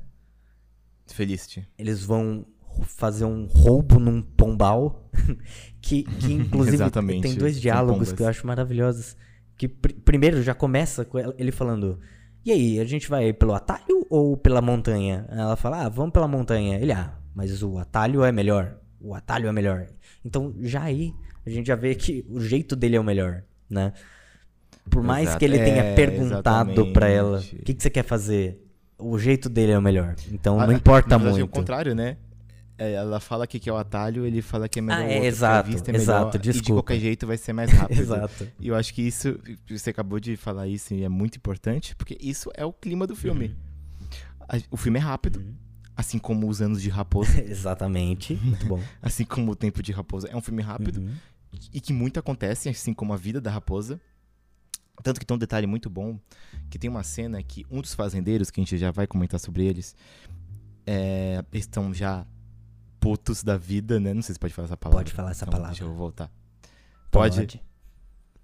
[1.06, 1.66] Felicity.
[1.78, 2.46] Eles vão
[2.84, 5.10] fazer um roubo num pombal,
[5.80, 6.78] que, que inclusive
[7.20, 9.16] tem dois diálogos que eu acho maravilhosos.
[9.58, 11.98] Que pr- primeiro já começa com ele falando:
[12.46, 15.26] E aí, a gente vai pelo atalho ou pela montanha?
[15.30, 16.78] Ela fala: Ah, vamos pela montanha.
[16.78, 18.78] Ele, ah, mas o atalho é melhor.
[19.00, 19.86] O atalho é melhor.
[20.24, 21.12] Então já aí
[21.44, 23.92] a gente já vê que o jeito dele é o melhor, né?
[24.88, 25.38] Por mais Exato.
[25.38, 28.64] que ele tenha É, perguntado pra ela: O que, que você quer fazer?
[28.98, 30.14] O jeito dele é o melhor.
[30.32, 31.50] Então Ah, não importa na verdade, muito.
[31.50, 32.16] É o contrário, né?
[32.78, 35.14] É, ela fala que que é o atalho, ele fala que é melhor Ah, é,
[35.14, 36.74] outro, exato, é melhor, exato, E de desculpa.
[36.82, 37.98] qualquer jeito vai ser mais rápido.
[38.00, 38.48] Exato.
[38.60, 39.36] E eu acho que isso,
[39.68, 43.16] você acabou de falar isso e é muito importante, porque isso é o clima do
[43.16, 43.56] filme.
[44.48, 45.54] A- O filme é rápido, Uhum.
[45.96, 48.34] assim como os anos de Raposa, Exatamente.
[48.36, 48.80] Muito bom.
[49.02, 50.28] assim como o tempo de Raposa.
[50.28, 51.14] É um filme rápido Uhum.
[51.72, 54.00] e que muito acontece, assim como a vida da Raposa.
[55.02, 56.18] Tanto que tem um detalhe muito bom,
[56.70, 59.64] que tem uma cena que um dos fazendeiros, que a gente já vai comentar sobre
[59.64, 59.94] eles,
[60.86, 62.24] é, eles estão já
[63.00, 64.12] putos da vida, né?
[64.14, 65.04] Não sei se pode falar essa palavra.
[65.04, 65.72] Pode falar essa Então, palavra.
[65.74, 66.30] Deixa eu voltar.
[67.10, 67.62] Pode?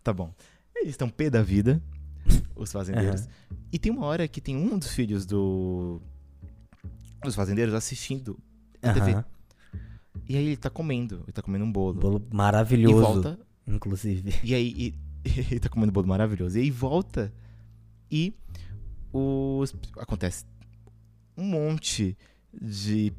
[0.03, 0.33] Tá bom.
[0.77, 1.83] Eles estão pé da vida,
[2.57, 3.27] os fazendeiros.
[3.73, 6.01] E tem uma hora que tem um dos filhos do
[7.23, 8.39] dos fazendeiros assistindo
[8.83, 9.13] a TV.
[9.13, 9.25] Aham.
[10.29, 11.99] E aí ele tá comendo, ele tá comendo um bolo.
[12.01, 14.35] Bolo E maravilhoso, volta, inclusive.
[14.43, 14.95] e aí e-
[15.51, 16.59] ele tá comendo bolo maravilhoso.
[16.59, 17.33] E aí volta
[18.11, 18.35] e
[19.13, 20.45] os acontece
[21.37, 22.17] um monte de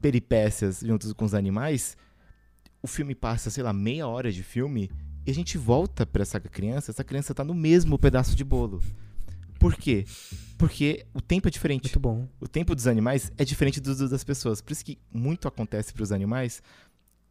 [0.01, 1.97] peripécias juntos com os animais.
[2.81, 4.91] o filme passa, sei lá, meia hora de filme
[5.25, 8.81] e a gente volta pra essa criança, essa criança tá no mesmo pedaço de bolo.
[9.59, 10.05] Por quê?
[10.57, 11.85] Porque o tempo é diferente.
[11.85, 12.27] Muito bom.
[12.39, 14.61] O tempo dos animais é diferente do, do das pessoas.
[14.61, 16.61] Por isso que muito acontece pros animais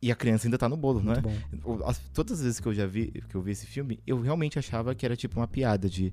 [0.03, 1.23] e a criança ainda tá no bolo, não é?
[1.23, 1.95] Muito bom.
[2.13, 4.95] Todas as vezes que eu já vi, que eu vi esse filme, eu realmente achava
[4.95, 6.13] que era tipo uma piada de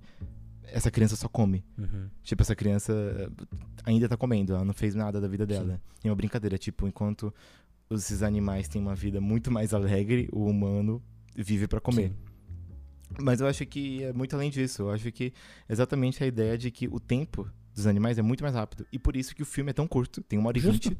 [0.67, 1.63] essa criança só come.
[1.77, 2.09] Uhum.
[2.23, 3.29] Tipo, essa criança eh,
[3.83, 5.81] ainda tá comendo, ela não fez nada da vida dela.
[6.03, 7.33] É uma brincadeira, tipo, enquanto
[7.89, 11.01] esses animais têm uma vida muito mais alegre, o humano
[11.35, 12.09] vive pra comer.
[12.09, 12.15] Sim.
[13.21, 14.83] Mas eu acho que é muito além disso.
[14.83, 15.33] Eu acho que
[15.67, 18.85] exatamente a ideia de que o tempo dos animais é muito mais rápido.
[18.91, 20.97] E por isso que o filme é tão curto, tem uma hora e vinte.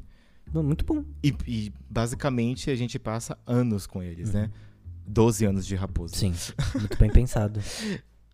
[0.52, 1.04] Muito bom.
[1.22, 4.50] E, e basicamente a gente passa anos com eles, né?
[5.06, 6.14] 12 anos de raposo.
[6.16, 6.34] Sim,
[6.78, 7.60] muito bem pensado.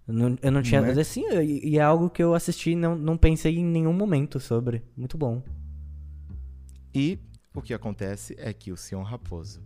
[0.08, 0.80] Eu não, eu não tinha.
[0.80, 1.00] Não é?
[1.00, 4.40] Assim, e e é algo que eu assisti e não, não pensei em nenhum momento
[4.40, 4.82] sobre.
[4.96, 5.42] Muito bom.
[6.94, 7.18] E
[7.54, 9.62] o que acontece é que o Senhor Raposo,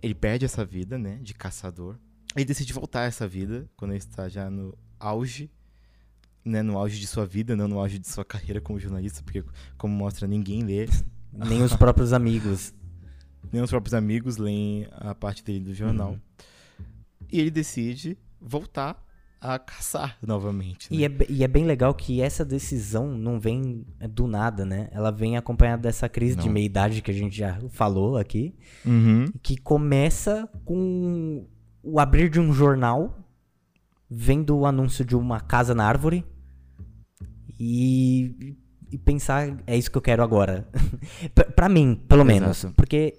[0.00, 1.96] ele perde essa vida, né, de caçador.
[2.36, 5.50] Ele decide voltar a essa vida quando ele está já no auge,
[6.44, 9.42] né, no auge de sua vida, não no auge de sua carreira como jornalista, porque
[9.76, 10.86] como mostra, ninguém lê,
[11.32, 12.72] Nem os próprios amigos.
[13.52, 16.12] nem os próprios amigos leem a parte dele do jornal.
[16.12, 16.20] Uhum.
[17.32, 19.04] E ele decide voltar
[19.44, 20.90] a caçar novamente.
[20.90, 20.98] né?
[20.98, 24.88] E é, e é bem legal que essa decisão não vem do nada, né?
[24.92, 26.52] Ela vem acompanhada dessa crise de Não.
[26.54, 28.54] meia-idade que a gente já falou aqui.
[28.86, 29.26] Uhum.
[29.42, 31.46] que começa com
[31.82, 33.18] o abrir de um jornal,
[34.10, 36.24] vendo o anúncio de uma casa na árvore
[37.58, 38.56] e,
[38.90, 40.66] e pensar, é isso que eu quero agora.
[41.34, 42.58] Pra- pra mim, pelo menos.
[42.64, 42.74] Exato.
[42.74, 43.18] Porque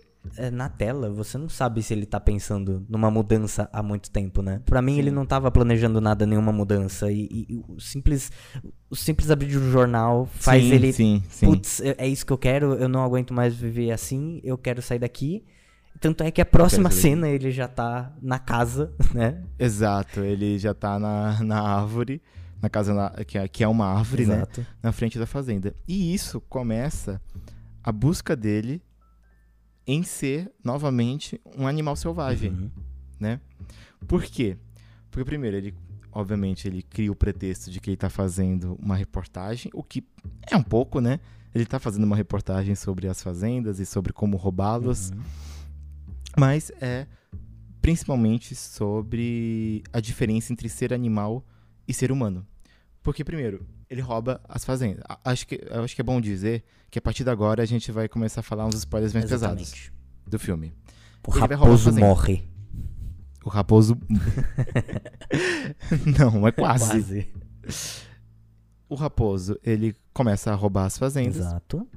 [0.52, 4.62] na tela você não sabe se ele tá pensando numa mudança há muito tempo, né?
[4.66, 7.12] Pra mim ele não tava planejando nada, nenhuma mudança.
[7.12, 8.32] E, e- o simples
[8.90, 11.46] o simples abrir de um jornal faz sim, ele Sim, sim.
[11.46, 14.82] putz, é é isso que eu quero, eu não aguento mais viver assim, eu quero
[14.82, 15.44] sair daqui.
[16.02, 19.42] Tanto é que a próxima cena ele já tá na casa, né?
[19.58, 22.22] Exato, ele já tá na, na árvore,
[22.62, 24.36] na casa na- que, é, que é uma árvore, né?
[24.36, 24.66] Exato.
[24.84, 25.74] Na frente da fazenda.
[25.88, 27.22] E isso começa
[27.82, 28.82] a busca dele
[29.88, 32.70] em ser novamente um animal selvagem, Uhum.
[33.20, 33.40] né?
[34.08, 34.58] Por quê?
[35.12, 35.74] Porque primeiro ele,
[36.12, 40.04] obviamente, ele cria o pretexto de que ele tá fazendo uma reportagem, o que
[40.50, 41.20] é um pouco, né?
[41.54, 45.12] Ele tá fazendo uma reportagem sobre as fazendas e sobre como roubá-las.
[45.12, 45.22] Uhum.
[46.38, 47.08] Mas é
[47.82, 51.46] principalmente sobre a diferença entre ser animal
[51.88, 52.46] e ser humano.
[53.04, 55.04] Porque, primeiro, ele rouba as fazendas.
[55.08, 57.92] A- Acho que, acho que é bom dizer que a partir de agora a gente
[57.92, 59.92] vai começar a falar uns spoilers mais pesados
[60.28, 60.74] do filme.
[61.28, 62.48] O Ele a raposo morre.
[63.44, 63.98] O raposo.
[66.20, 67.28] Não, é quase.
[68.88, 71.38] O raposo, ele começa a roubar as fazendas.
[71.38, 71.88] Exato.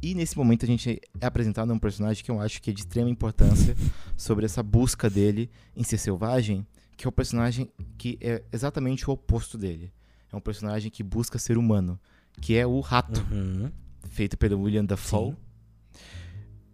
[0.00, 2.80] E nesse momento a gente é apresentado um personagem que eu acho que é de
[2.80, 3.76] extrema importância
[4.16, 6.64] sobre essa busca dele em ser selvagem,
[6.96, 9.92] que é o personagem que é exatamente o oposto dele.
[10.32, 11.98] É um personagem que busca ser humano,
[12.40, 13.70] que é o rato, Uhum.
[14.10, 15.30] feito pelo William Dafoe.
[15.30, 15.36] Sim.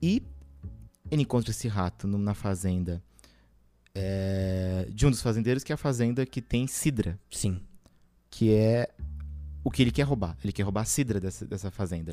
[0.02, 0.22] E
[1.10, 3.02] ele encontra esse rato na fazenda
[3.94, 7.60] é, de um dos fazendeiros, que é a fazenda que tem cidra, Sim.
[8.28, 8.92] que é
[9.62, 10.36] o que ele quer roubar.
[10.42, 12.12] Ele quer roubar a cidra dessa, dessa fazenda.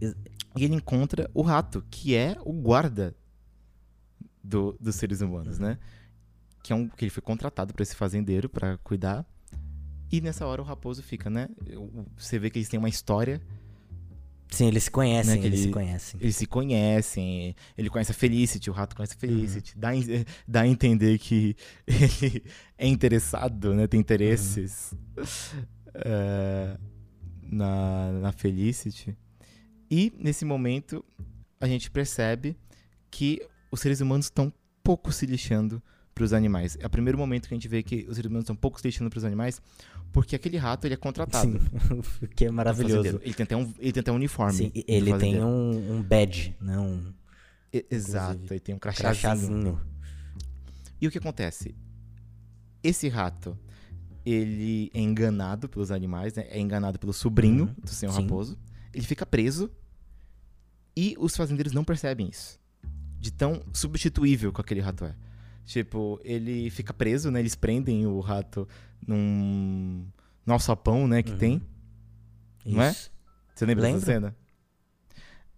[0.00, 0.14] Ex-
[0.56, 3.14] E ele encontra o rato, que é o guarda
[4.42, 5.78] do- dos seres humanos, né?
[6.62, 9.24] Que, é um, que ele foi contratado para esse fazendeiro para cuidar.
[10.16, 11.48] E nessa hora o raposo fica, né?
[12.16, 13.40] Você vê que eles têm uma história,
[14.48, 16.20] Sim, eles se conhecem, Né, eles se conhecem.
[16.22, 19.34] eles se conhecem, ele conhece a Felicity, o rato conhece a Uhum.
[19.34, 19.76] Felicity.
[19.76, 21.56] Dá, em- dá a entender que
[21.88, 22.44] ele
[22.78, 23.88] é interessado, né?
[23.88, 24.94] Tem interesses
[25.92, 26.78] é,
[27.42, 29.16] na, na Felicity.
[29.90, 31.04] E nesse momento
[31.60, 32.56] a gente percebe
[33.10, 33.40] que
[33.72, 34.52] os seres humanos estão
[34.84, 35.82] pouco se lixando
[36.14, 36.76] para os animais.
[36.80, 38.86] É o primeiro momento que a gente vê que os seres humanos estão pouco se
[38.86, 39.60] lixando para os animais,
[40.14, 41.50] porque aquele rato ele é contratado.
[41.50, 41.58] Sim,
[42.22, 43.20] o que é maravilhoso.
[43.22, 44.54] Ele tem até um, ele tem até um uniforme.
[44.56, 46.78] Sim, ele tem um, um badge, né?
[46.78, 47.12] Um
[47.72, 49.20] E- Exato, ele tem um crachazinho.
[49.20, 49.80] crachazinho.
[51.00, 51.74] E o que acontece?
[52.82, 53.58] Esse rato,
[54.24, 56.46] ele é enganado pelos animais, né?
[56.48, 58.22] É enganado pelo sobrinho Uhum, do senhor sim.
[58.22, 58.56] raposo.
[58.92, 59.70] Ele fica preso
[60.96, 62.58] e os fazendeiros não percebem isso.
[63.18, 65.14] De tão substituível que aquele rato é.
[65.64, 67.40] Tipo, ele fica preso, né?
[67.40, 68.68] Eles prendem o rato
[69.06, 70.06] num,
[70.44, 71.22] num alçapão, né?
[71.22, 71.38] Que Uhum.
[71.38, 71.62] tem.
[72.66, 72.90] Não é?
[72.90, 73.10] Isso.
[73.54, 74.06] Você lembra dessa Lembro.
[74.06, 74.36] cena?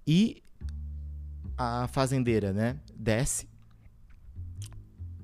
[0.06, 0.42] E
[1.58, 3.48] a fazendeira, né, desce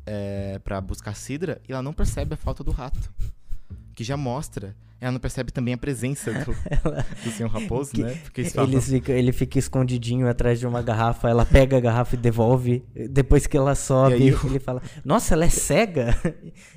[0.07, 3.12] é, para buscar cidra e ela não percebe a falta do rato.
[3.95, 6.55] Que já mostra ela não percebe também a presença do,
[7.24, 8.14] do senhor Raposo, Que- né?
[8.22, 12.14] Porque falam, Eles fica- ele fica escondidinho atrás de uma garrafa, ela pega a garrafa
[12.14, 12.84] e devolve.
[13.11, 16.14] Depois que ela sobe, ele fala: Nossa, ela é cega?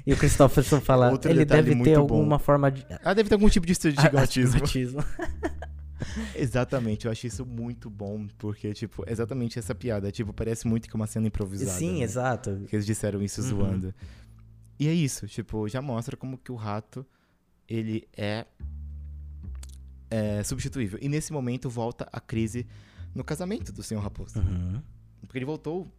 [0.05, 2.01] E o Christopherson fala: Outro Ele deve ter bom.
[2.01, 2.86] alguma forma de.
[2.89, 4.55] ela deve ter algum tipo de estigmatismo.
[4.63, 5.03] Astigmatismo.
[6.36, 10.11] Exatamente, eu achei isso muito bom, porque, tipo, exatamente essa piada.
[10.11, 11.71] Tipo, parece muito que é uma cena improvisada.
[11.78, 12.03] Sim, né?
[12.03, 12.61] exato.
[12.67, 13.47] Que eles disseram isso Uhum.
[13.47, 13.93] zoando.
[14.80, 17.05] E é isso, tipo, já mostra como que o rato,
[17.68, 18.45] ele é,
[20.09, 20.99] é substituível.
[21.01, 22.66] E nesse momento volta a crise
[23.13, 24.39] no casamento do senhor Raposo.
[24.39, 24.82] Uhum.
[25.22, 25.91] Porque ele voltou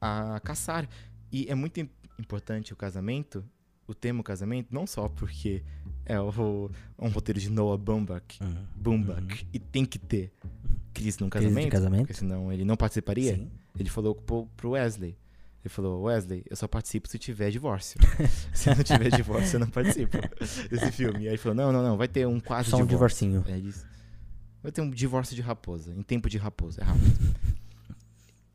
[0.00, 0.88] a caçar.
[1.30, 3.44] E é muito im- importante o casamento,
[3.86, 5.62] o termo casamento, não só porque
[6.04, 8.66] é o- um roteiro de Noah Baumbach, Uhum.
[8.76, 10.32] Baumbach e tem que ter
[10.92, 12.00] crise num Crise de casamento, casamento?
[12.02, 13.34] porque senão ele não participaria.
[13.36, 13.50] Sim.
[13.78, 15.16] Ele falou pro, pro Wesley.
[15.64, 17.98] Ele falou, Wesley, eu só participo se tiver divórcio.
[18.52, 20.18] se não tiver divórcio, eu não participo
[20.68, 21.20] desse filme.
[21.20, 23.26] E aí ele falou, não, não, não, vai ter um quase Só um divórcio.
[23.26, 23.54] divorcinho.
[23.54, 23.86] É, ele disse,
[24.62, 27.34] vai ter um divórcio de raposa, em tempo de raposa, é rápido.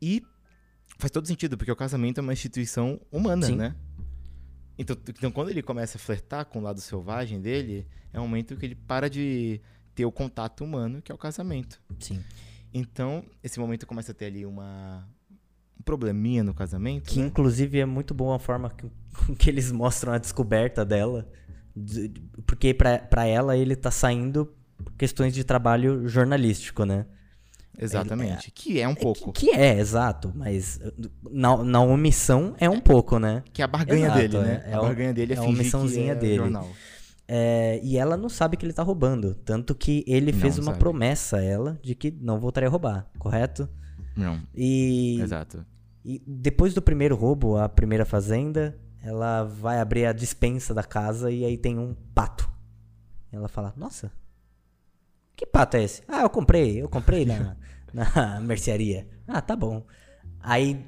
[0.00, 0.22] e
[0.98, 3.56] faz todo sentido, porque o casamento é uma instituição humana, Sim.
[3.56, 3.74] né?
[4.78, 8.56] Então, então, quando ele começa a flertar com o lado selvagem dele, é um momento
[8.56, 9.60] que ele para de
[9.96, 11.82] ter o contato humano, que é o casamento.
[11.98, 12.22] Sim.
[12.72, 15.19] Então, esse momento começa a ter ali uma um
[15.84, 17.26] probleminha no casamento, Que né?
[17.26, 18.86] inclusive é muito boa a forma que,
[19.26, 21.28] com que eles mostram a descoberta dela.
[21.74, 24.52] De- de- Porque pra, pra ela ele tá saindo
[24.84, 27.06] por questões de trabalho jornalístico, né?
[27.78, 28.50] Exatamente.
[28.50, 29.32] Que é um É pouco.
[29.32, 30.78] Que, que é, exato, mas
[31.30, 33.42] na, na omissão é um pouco, né?
[33.52, 34.62] Que é a barganha Exato, dele, né?
[34.66, 36.36] é- é a barganha dele é, é a omissãozinha é dele.
[36.36, 36.68] jornal.
[37.32, 39.34] É, e ela não sabe que ele tá roubando.
[39.36, 40.78] Tanto que ele Não fez uma sabe.
[40.78, 43.68] promessa a ela de que não voltaria a roubar, correto?
[44.16, 45.64] Não, E, exato.
[46.04, 51.30] e depois do primeiro roubo, a primeira fazenda, ela vai abrir a dispensa da casa
[51.30, 52.50] e aí tem um pato.
[53.32, 54.10] Ela fala: Nossa,
[55.36, 56.02] que pato é esse?
[56.08, 57.56] Ah, eu comprei, eu comprei na,
[57.94, 59.08] na mercearia.
[59.26, 59.86] Ah, tá bom.
[60.40, 60.84] Aí,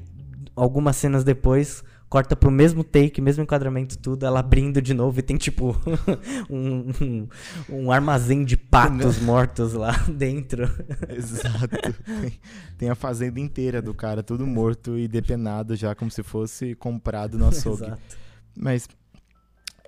[0.57, 1.83] algumas cenas depois,
[2.13, 5.75] corta pro mesmo take, mesmo enquadramento, tudo, ela abrindo de novo e tem tipo
[6.51, 7.29] um, um,
[7.71, 10.65] um armazém de patos mortos lá dentro.
[11.09, 11.71] Exato.
[12.21, 12.41] Tem,
[12.77, 17.39] tem a fazenda inteira do cara, tudo morto e depenado já, como se fosse comprado
[17.39, 17.85] no açougue.
[17.85, 18.03] Exato.
[18.55, 18.87] Mas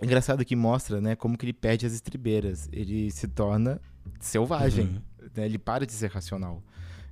[0.01, 2.70] é engraçado que mostra, né, como que ele perde as estribeiras.
[2.72, 3.79] Ele se torna
[4.18, 4.87] selvagem.
[4.87, 5.29] Uhum.
[5.37, 5.45] né?
[5.45, 6.62] Ele para de ser racional.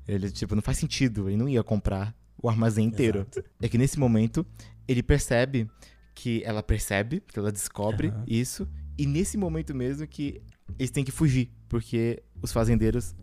[0.08, 1.28] Ele, tipo, não faz sentido.
[1.28, 3.26] Ele não ia comprar o armazém inteiro.
[3.30, 3.44] Exato.
[3.60, 4.44] É que nesse momento,
[4.88, 5.68] ele percebe
[6.14, 8.24] que ela percebe, que ela descobre Aham.
[8.26, 8.68] isso.
[8.98, 10.42] E nesse momento mesmo que
[10.78, 11.50] eles têm que fugir.
[11.68, 13.14] Porque os fazendeiros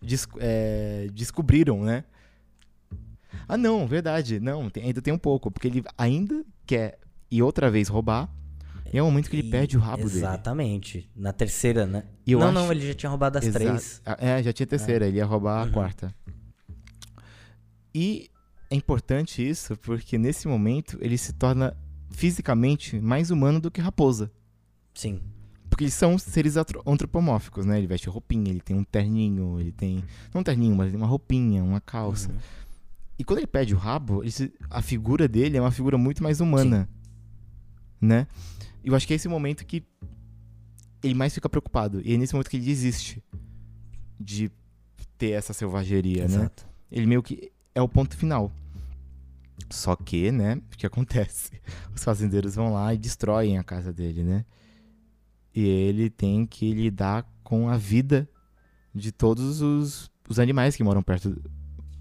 [0.00, 2.04] des- é, descobriram, né?
[3.48, 4.38] Ah, não, verdade.
[4.38, 5.50] Não, tem- ainda tem um pouco.
[5.50, 6.98] Porque ele ainda quer
[7.30, 8.28] ir outra vez roubar.
[8.92, 10.18] E é o momento que ele E- perde o rabo dele.
[10.18, 11.10] Exatamente.
[11.16, 12.04] Na terceira, né?
[12.26, 14.02] Não, acho- não, ele já tinha roubado as três.
[14.18, 15.70] É, já tinha a terceira, ele ia roubar Uhum.
[15.70, 16.14] a quarta.
[17.94, 18.30] E
[18.72, 21.76] é importante isso porque nesse momento ele se torna
[22.10, 24.30] fisicamente mais humano do que raposa.
[24.94, 25.20] Sim.
[25.68, 26.54] Porque eles são seres
[26.86, 27.78] antropomórficos, né?
[27.78, 30.02] Ele veste roupinha, ele tem um terninho, ele tem.
[30.32, 32.30] Não um terninho, mas ele tem uma roupinha, uma calça.
[32.30, 32.38] Uhum.
[33.18, 36.40] E quando ele perde o rabo, se- a figura dele é uma figura muito mais
[36.40, 36.88] humana.
[38.00, 38.26] Né?
[38.82, 39.82] E eu acho que é esse momento que
[41.02, 42.00] ele mais fica preocupado.
[42.04, 43.22] E é nesse momento que ele desiste
[44.18, 44.50] de
[45.16, 46.34] ter essa selvageria, né?
[46.36, 46.66] Exato.
[46.90, 48.50] Ele meio que é o ponto final.
[49.70, 51.50] Só que, né, o que acontece?
[51.94, 54.44] Os fazendeiros vão lá e destroem a casa dele, né?
[55.54, 58.28] E ele tem que lidar com a vida
[58.94, 61.40] de todos os, os animais que moram perto,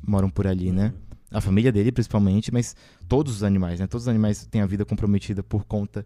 [0.06, 0.88] moram por ali, né?
[0.88, 1.12] Uhum.
[1.32, 2.76] A família dele, principalmente, mas
[3.08, 3.88] todos os animais, né?
[3.88, 6.06] Todos os animais têm a vida comprometida por conta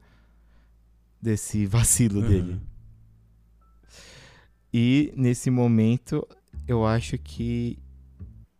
[1.21, 2.27] desse vacilo Uhum.
[2.27, 2.61] dele.
[4.73, 6.27] E nesse momento,
[6.67, 7.79] eu acho que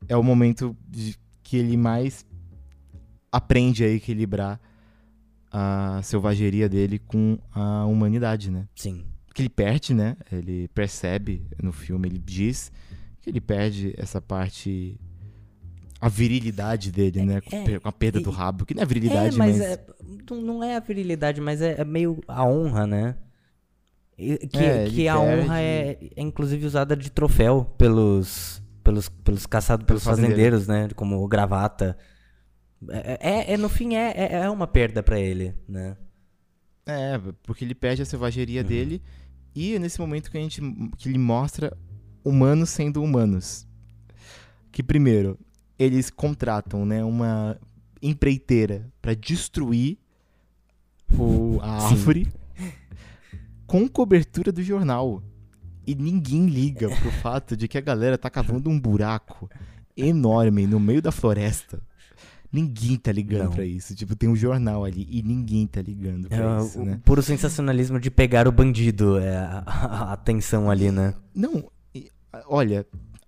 [0.08, 2.26] é o momento de- que ele mais
[3.36, 4.59] aprende a equilibrar
[5.51, 8.67] a selvageria dele com a humanidade, né?
[8.75, 9.05] Sim.
[9.33, 10.15] Que ele perde, né?
[10.31, 12.71] Ele percebe no filme, ele diz
[13.21, 14.99] que ele perde essa parte
[15.99, 17.41] a virilidade dele, né?
[17.41, 17.79] Com, é.
[17.83, 19.86] a perda E- do rabo, que não é É, virilidade, mas, mas, é-
[20.31, 23.15] não- é a virilidade, mas é, é meio a honra, né?
[24.17, 29.09] E- Que, É, que a perde- honra é, é inclusive usada de troféu pelos, pelos,
[29.09, 30.89] pelos caçados, pelos Pelos fazendeiros, né?
[30.95, 31.97] Como gravata.
[32.89, 35.95] É, é- é, no fim, é, é, é uma perda pra ele, né?
[36.86, 38.67] É, porque ele perde a selvageria Uhum.
[38.67, 39.01] dele
[39.55, 40.61] e é nesse momento que a gente
[40.97, 41.75] que ele mostra
[42.23, 43.67] humanos sendo humanos.
[44.71, 45.39] Que primeiro,
[45.79, 47.57] eles contratam, né, uma
[48.01, 49.97] empreiteira pra destruir
[51.17, 51.86] o, a Sim.
[51.95, 52.27] árvore
[53.65, 55.23] com cobertura do jornal.
[55.88, 59.49] E ninguém liga pro fato de que a galera tá cavando um buraco
[59.95, 61.79] enorme no meio da floresta.
[62.56, 63.51] Ninguém tá ligando Não.
[63.51, 63.93] pra isso.
[63.93, 67.01] Tipo, tem um jornal ali e ninguém tá ligando pra É, isso, o né?
[67.03, 71.14] puro sensacionalismo de pegar o bandido, é a, a- atenção ali, né?
[71.36, 71.70] Não,
[72.47, 72.86] olha,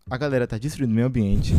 [0.10, 1.54] a galera tá destruindo o meio ambiente.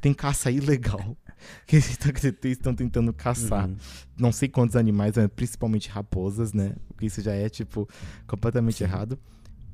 [0.00, 1.16] Tem caça ilegal.
[1.66, 1.98] Que eles
[2.44, 3.68] estão tentando caçar.
[3.68, 3.76] Uhum.
[4.16, 6.76] Não sei quantos animais, principalmente raposas, né?
[6.86, 7.88] Porque isso já é, tipo,
[8.28, 8.84] completamente Sim.
[8.84, 9.18] errado.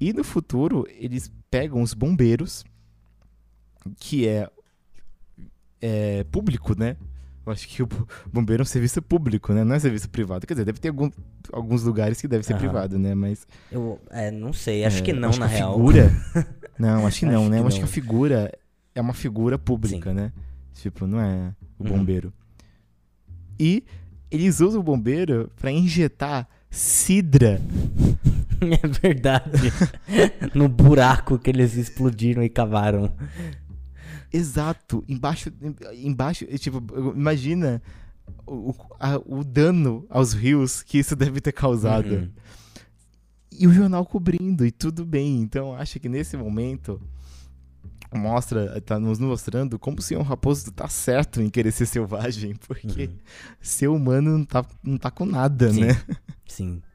[0.00, 2.64] E no futuro, eles pegam os bombeiros,
[3.98, 4.48] que é,
[5.80, 6.96] é público, né?
[7.48, 9.64] Eu acho que o bo- bombeiro é um serviço público, né?
[9.64, 10.46] Não é serviço privado.
[10.46, 11.10] Quer dizer, deve ter algum-
[11.52, 12.60] alguns lugares que deve ser Aham.
[12.60, 13.14] privado, né?
[13.14, 15.74] Mas Eu é, não sei, acho É, que não, acho na que a real.
[15.74, 16.12] Figura...
[16.78, 17.56] Não, acho que não, Acho né?
[17.56, 17.92] que Eu acho que a não.
[17.92, 18.52] figura
[18.94, 20.30] é uma figura pública, né?
[20.74, 21.90] Tipo, não é o Uhum.
[21.98, 22.32] bombeiro.
[23.58, 23.82] E
[24.30, 27.60] eles usam o bombeiro pra injetar sidra.
[28.60, 29.72] É verdade.
[30.52, 33.12] no buraco que eles explodiram e cavaram.
[34.32, 35.50] Exato, embaixo,
[35.94, 36.82] embaixo, tipo,
[37.16, 37.82] imagina
[38.46, 42.14] o, a- o dano aos rios que isso deve ter causado.
[42.14, 42.30] Uhum.
[43.50, 45.40] E o jornal cobrindo, e tudo bem.
[45.40, 47.00] Então, acho que nesse momento
[48.14, 53.04] mostra, tá nos mostrando como o senhor Raposo tá certo em querer ser selvagem, porque
[53.06, 53.16] Uhum.
[53.60, 55.80] ser humano não tá, não tá com nada, Sim.
[55.84, 56.02] né?
[56.46, 56.82] Sim.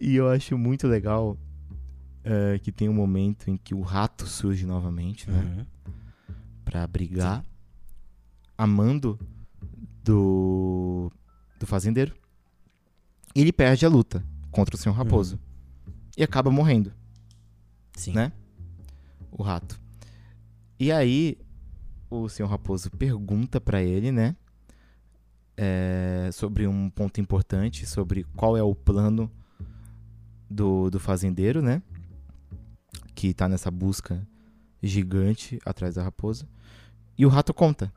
[0.00, 1.38] E eu acho muito legal
[2.24, 5.40] eh, que tem um momento em que o rato surge novamente, né?
[5.40, 5.94] Uhum.
[6.64, 7.44] Pra brigar,
[8.56, 9.18] amando
[10.04, 11.10] do,
[11.58, 12.14] do fazendeiro.
[13.34, 15.38] E ele perde a luta contra o senhor Raposo.
[16.16, 16.92] E acaba morrendo.
[17.94, 18.12] Sim.
[18.12, 18.32] né?
[19.30, 19.80] O rato.
[20.78, 21.38] E aí,
[22.10, 24.36] o senhor Raposo pergunta pra ele, né?
[25.56, 29.30] é, sobre um ponto importante, sobre qual é o plano
[30.48, 31.82] do, do fazendeiro, né?
[33.22, 34.26] Que tá nessa busca
[34.82, 36.44] gigante atrás da raposa.
[37.16, 37.92] E o rato conta.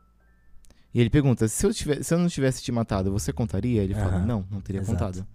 [0.93, 3.81] E ele pergunta: se eu, tivesse, se eu não tivesse te matado, você contaria?
[3.81, 4.93] Ele fala: não, não teria Exato.
[4.99, 5.27] contado.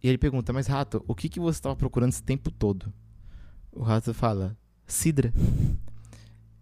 [0.00, 2.92] E ele pergunta: mas rato, o que, que você estava procurando esse tempo todo?
[3.72, 5.32] O rato fala: Sidra.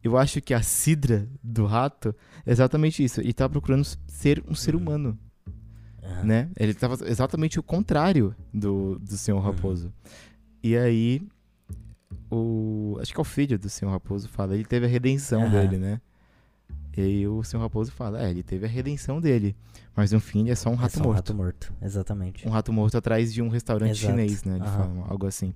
[0.03, 2.14] Eu acho que a Sidra do rato
[2.47, 3.20] é exatamente isso.
[3.20, 4.80] Ele tava procurando ser um ser Uhum.
[4.80, 5.18] humano,
[6.03, 6.24] Aham.
[6.24, 6.51] né?
[6.57, 9.45] Ele tava exatamente o contrário do, do senhor Uhum.
[9.45, 9.93] Raposo.
[10.62, 11.20] E aí,
[12.30, 12.96] o.
[13.00, 15.50] Acho que é o filho do senhor Raposo fala, ele teve a redenção Aham.
[15.50, 16.00] dele, né?
[16.96, 19.56] E aí o senhor Raposo fala, é, ele teve a redenção dele.
[19.96, 22.46] Mas no fim ele é só um É rato só um morto rato morto, exatamente.
[22.46, 24.06] um rato morto atrás de um restaurante Exato.
[24.12, 24.56] chinês, né?
[24.56, 24.76] Ele Aham.
[24.76, 25.54] fala algo assim.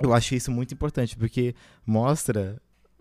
[0.00, 1.54] Eu acho isso muito importante, porque
[1.84, 2.60] mostra,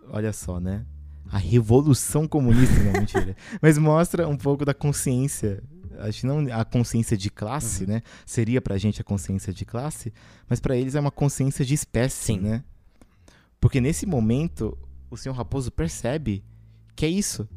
[0.09, 0.85] olha só, né?
[1.29, 3.35] A revolução comunista, não, mentira.
[3.61, 5.61] Mas mostra um pouco da consciência.
[5.99, 7.89] Acho que não a consciência de classe, Uhum.
[7.89, 8.01] né?
[8.25, 10.13] Seria pra gente a consciência de classe,
[10.49, 12.39] mas pra eles é uma consciência de espécie, Sim.
[12.39, 12.63] né?
[13.59, 14.77] Porque nesse momento,
[15.09, 16.43] o senhor Raposo percebe
[16.95, 17.47] que é isso.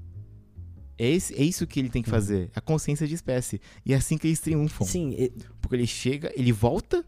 [0.99, 2.15] É, esse- é isso que ele tem que Uhum.
[2.15, 3.61] fazer, a consciência de espécie.
[3.87, 4.87] E é assim que eles triunfam.
[4.87, 7.05] Sim, e- Porque ele chega, ele volta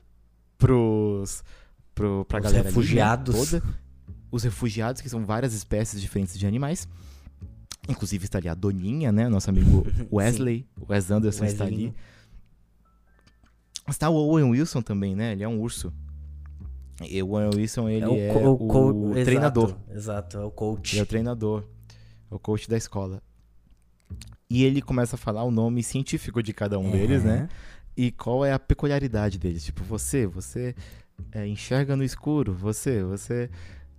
[0.59, 1.43] pros.
[1.95, 3.51] Pro, pra Os galera ali, né, refugiados.
[3.51, 3.62] toda.
[4.30, 6.89] Os refugiados, que são várias espécies diferentes de animais.
[7.89, 9.28] Inclusive está ali a Doninha, né?
[9.28, 10.66] Nosso amigo Wesley.
[10.80, 11.93] O Wes Anderson está ali.
[13.89, 15.33] Está o Owen Wilson também, né?
[15.33, 15.93] Ele é um urso.
[17.03, 19.76] E o Owen Wilson, ele é, co- o, co- exato, treinador.
[19.91, 20.93] Exato, é o coach.
[20.95, 21.64] Ele é o treinador.
[22.30, 23.20] É o coach da escola.
[24.49, 27.49] E ele começa a falar o nome científico de cada um deles, né?
[27.97, 29.64] e qual é a peculiaridade deles.
[29.64, 30.74] Tipo, você, você
[31.33, 33.51] é, enxerga no escuro, você, você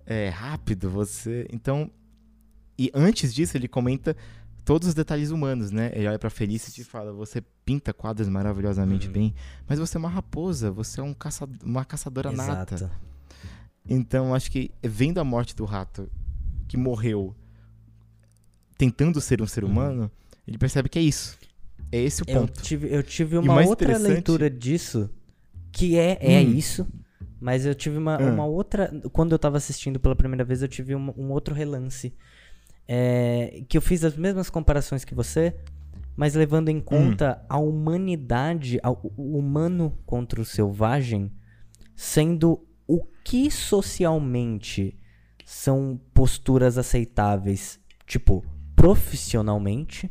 [0.06, 1.46] é rápido, você.
[1.52, 1.90] Então.
[2.78, 4.16] E antes disso, ele comenta
[4.64, 5.92] todos os detalhes humanos, né?
[5.94, 9.12] Ele olha pra Felicity e fala: Você pinta quadros maravilhosamente Uhum.
[9.12, 9.34] bem,
[9.68, 11.48] mas você é uma raposa, você é um caça...
[11.64, 12.74] uma caçadora nata.
[12.74, 12.94] Exato.
[13.88, 16.10] Então, acho que vendo a morte do rato,
[16.66, 17.34] que morreu
[18.76, 19.70] tentando ser um ser Uhum.
[19.70, 20.10] humano,
[20.46, 21.38] ele percebe que é isso.
[21.92, 22.62] É esse o Eu ponto.
[22.62, 25.08] tive, eu tive uma outra interessante- leitura disso,
[25.70, 26.50] que é, é Hum.
[26.54, 26.86] isso,
[27.40, 28.32] mas eu tive uma, Ah.
[28.32, 28.90] uma outra.
[29.12, 32.12] Quando eu tava assistindo pela primeira vez, eu tive um, um outro relance.
[32.88, 35.54] É, que eu fiz as mesmas comparações que você,
[36.16, 41.30] mas levando em conta a humanidade, a- o humano contra o selvagem,
[41.96, 44.96] sendo o que socialmente
[45.44, 48.44] são posturas aceitáveis, tipo,
[48.76, 50.10] profissionalmente,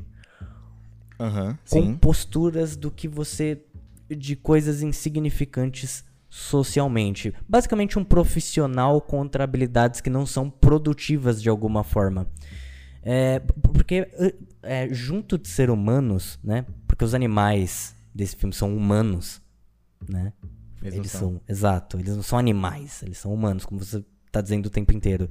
[1.20, 1.98] Aham, com sim.
[1.98, 3.64] posturas do que você.
[4.10, 6.04] de coisas insignificantes
[6.36, 7.32] socialmente.
[7.48, 12.26] Basicamente, um profissional contra habilidades que não são produtivas de alguma forma.
[13.04, 14.08] É, porque,
[14.64, 16.66] é, junto de ser humanos, né?
[16.88, 19.40] Porque os animais desse filme são humanos,
[20.10, 20.34] né?
[20.82, 21.42] Eles Eles, não são.
[21.48, 25.30] exato, eles não são animais, eles são humanos, como você tá dizendo o tempo inteiro.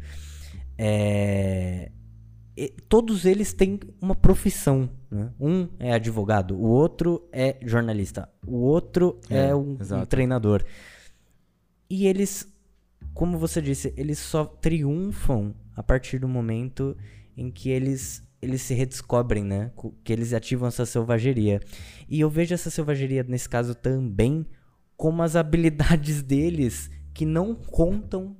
[0.78, 1.90] É,
[2.56, 4.88] e- todos eles têm uma profissão.
[5.10, 5.30] né?
[5.40, 10.64] Um é advogado, o outro é jornalista, o outro é, É, um, um treinador.
[11.92, 12.50] E eles,
[13.12, 16.96] como você disse, eles só triunfam a partir do momento
[17.36, 19.70] em que eles eles se redescobrem, né?
[20.02, 21.60] Que eles ativam essa selvageria.
[22.08, 24.46] E eu vejo essa selvageria nesse caso também
[24.96, 28.38] como as habilidades deles que não contam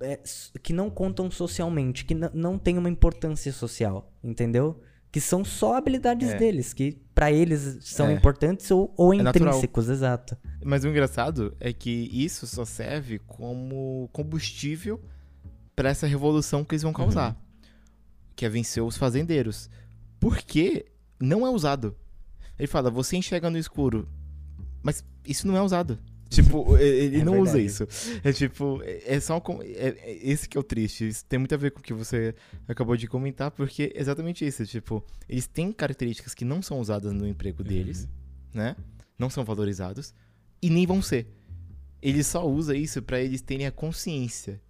[0.00, 0.18] é,
[0.60, 4.82] que não contam socialmente, que não tem uma importância social, entendeu?
[5.16, 6.36] Que são só habilidades É.
[6.36, 8.12] deles, que pra eles são É.
[8.12, 9.48] importantes ou, ou É natural.
[9.48, 10.36] intrínsecos, exato.
[10.62, 15.00] Mas o engraçado é que isso só serve como combustível
[15.74, 17.34] para essa revolução que eles vão causar.
[18.34, 19.70] Que é vencer os fazendeiros.
[20.20, 20.84] Porque
[21.18, 21.96] não é usado.
[22.58, 24.06] Ele fala, você enxerga no escuro.
[24.82, 25.98] Mas isso não é usado.
[26.28, 27.66] Tipo, ele É não usa verdade.
[27.66, 27.86] isso.
[28.24, 29.40] É tipo, é é só.
[29.40, 31.06] com- É, é esse que é o triste.
[31.08, 32.34] Isso tem muito a ver com o que você
[32.66, 34.66] acabou de comentar, porque é exatamente isso.
[34.66, 38.08] Tipo, eles têm características que não são usadas no emprego deles,
[38.52, 38.74] né?
[39.18, 40.12] Não são valorizados.
[40.60, 41.26] E nem vão ser.
[42.02, 44.60] Ele só usa isso pra eles terem a consciência.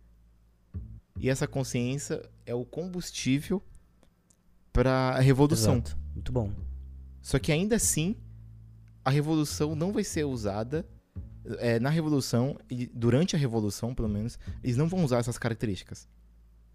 [1.18, 3.62] E essa consciência é o combustível
[4.72, 5.74] pra a revolução.
[5.76, 5.96] Exato.
[6.14, 6.52] Muito bom.
[7.22, 8.14] Só que ainda assim,
[9.04, 10.86] a revolução não vai ser usada.
[11.58, 16.06] É, na revolução, e durante a revolução, pelo menos, eles não vão usar essas características.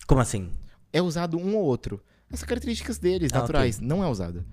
[0.07, 0.49] Como assim?
[0.93, 2.01] É usado um ou outro.
[2.32, 4.45] As características deles, Ah, naturais, não é usado.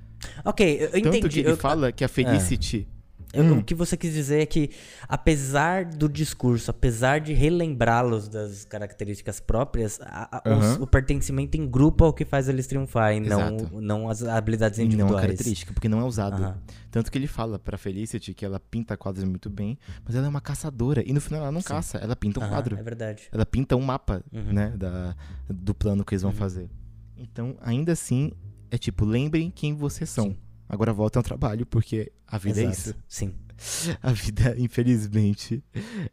[0.45, 1.29] Ok, eu, eu Tanto entendi.
[1.29, 2.89] que ele Eu- fala que a Felicity.
[3.33, 3.59] Eu- Hum.
[3.59, 4.70] O que você quis dizer é que,
[5.09, 10.83] apesar do discurso, apesar de relembrá-los das características próprias, a- a- os- Aham.
[10.83, 13.81] o pertencimento em grupo é o que faz eles triunfarem, não, Exato.
[13.81, 15.22] não as habilidades Não é uma individuais.
[15.26, 16.43] característica, porque não é usado.
[16.43, 16.59] Aham.
[16.91, 20.29] Tanto que ele fala pra Felicity que ela pinta quadros muito bem, mas ela é
[20.29, 21.03] uma caçadora.
[21.07, 22.79] E no final ela não caça, ela pinta um Aham, quadro.
[22.79, 23.22] É verdade.
[23.33, 24.53] Ela pinta um mapa, Uhum.
[24.53, 25.14] né, da,
[25.49, 26.70] do plano que eles vão fazer.
[27.16, 28.33] Então, ainda assim,
[28.70, 30.26] é tipo, lembrem quem vocês são.
[30.31, 30.37] Sim.
[30.69, 32.79] Agora voltem ao trabalho, porque a vida é Exato.
[32.79, 32.95] isso.
[33.09, 33.35] Sim.
[34.01, 35.64] A vida, infelizmente,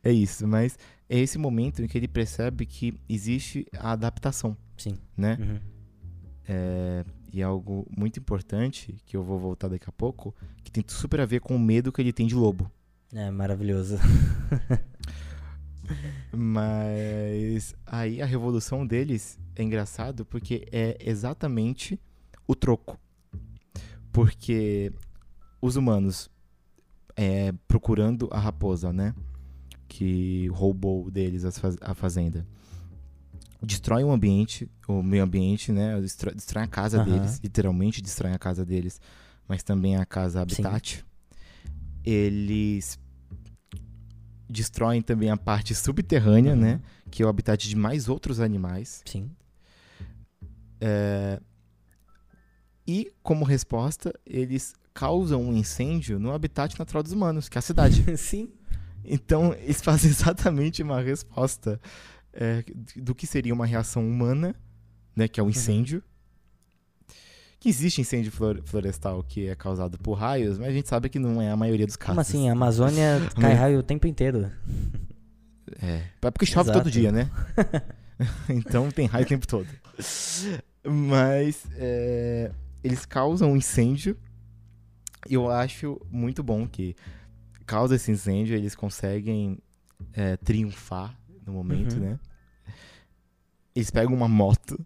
[0.04, 0.48] é isso.
[0.48, 4.98] Mas é esse momento em que ele percebe que existe a adaptação, Sim.
[5.16, 5.38] né?
[5.40, 5.60] Uhum.
[6.48, 10.34] É, e algo muito importante, que eu vou voltar daqui a pouco,
[10.64, 12.72] que tem super a ver com o medo que ele tem de lobo.
[13.14, 14.00] É maravilhoso.
[16.32, 22.00] Mas aí a revolução deles é engraçado porque é exatamente
[22.48, 23.00] o troco.
[24.16, 24.92] Porque
[25.62, 26.30] os humanos
[27.18, 29.14] é, procurando a raposa, né?
[29.90, 31.44] Que roubou deles
[31.82, 32.48] a fazenda.
[33.62, 36.00] Destrói o ambiente, o meio ambiente, né?
[36.00, 37.12] Destrói, destrói a casa Aham.
[37.12, 39.02] deles, literalmente destrói a casa deles,
[39.48, 41.04] mas também a casa habitat.
[42.04, 42.98] Eles
[44.50, 46.60] destroem também a parte subterrânea, Uhum.
[46.62, 46.82] né?
[47.12, 49.02] Que é o habitat de mais outros animais.
[49.06, 49.30] Sim.
[50.80, 51.40] É,
[52.88, 57.62] E, como resposta, eles causam um incêndio no habitat natural dos humanos, que é a
[57.62, 58.04] cidade.
[58.18, 58.50] Sim.
[59.04, 61.80] então, eles fazem exatamente uma resposta
[62.34, 62.64] é,
[62.96, 64.56] do que seria uma reação humana,
[65.16, 65.28] né?
[65.28, 66.04] Que é o incêndio.
[67.60, 71.18] Que existe incêndio flor- florestal que é causado por raios, mas a gente sabe que
[71.18, 72.12] não é a maioria dos casos.
[72.12, 72.50] Como assim?
[72.50, 74.52] A Amazônia cai raio o tempo inteiro.
[75.82, 76.04] É.
[76.22, 76.84] É porque chove Exato.
[76.84, 77.32] todo dia, né?
[78.50, 79.68] então tem raio o tempo todo.
[80.84, 82.52] Mas é,
[82.86, 84.16] eles causam um incêndio.
[85.28, 86.96] E eu acho muito bom que
[87.66, 89.58] causa esse incêndio, eles conseguem
[90.14, 92.02] é, triunfar no momento, Uhum.
[92.02, 92.20] né?
[93.74, 94.80] Eles pegam uma moto,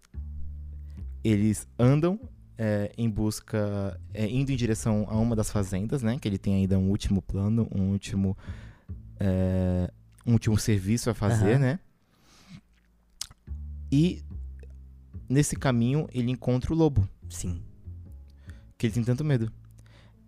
[1.24, 2.18] eles andam
[2.58, 6.18] é, em busca, é, indo em direção a uma das fazendas, né?
[6.18, 8.38] Que ele tem ainda um último plano, um último,
[9.20, 9.92] é,
[10.26, 11.60] um último serviço a fazer, Aham.
[11.60, 11.80] né?
[13.92, 14.24] E
[15.28, 17.62] nesse caminho ele encontra o lobo, Sim.
[18.80, 19.52] Que ele tem tanto medo.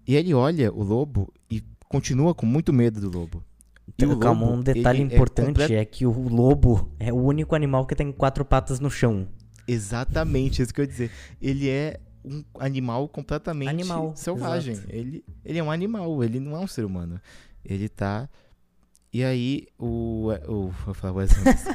[0.05, 3.43] E ele olha o lobo e continua com muito medo do lobo.
[3.97, 7.15] E o Calma, lobo, um detalhe é importante complet- é, que o lobo é o
[7.17, 9.27] único animal que tem quatro patas no chão.
[9.67, 11.11] Exatamente, isso que eu ia dizer.
[11.41, 14.73] Ele é um animal completamente Animal, selvagem.
[14.73, 14.87] exato.
[14.91, 17.19] Ele, ele é um animal, ele não é um ser humano.
[17.63, 18.29] Ele tá.
[19.13, 20.27] E aí, o.
[20.47, 21.73] o eu falava Wes Anderson.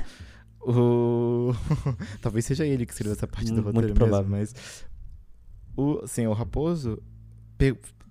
[0.60, 1.52] o.
[2.20, 4.28] Talvez seja ele que escreveu essa parte do Muito roteiro provável.
[4.30, 4.84] mesmo, mas.
[5.76, 7.02] O senhor Raposo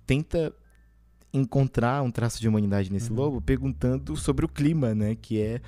[0.06, 0.54] tenta
[1.32, 3.16] encontrar um traço de humanidade nesse Uhum.
[3.16, 5.14] lobo perguntando sobre o clima, né?
[5.16, 5.60] Que é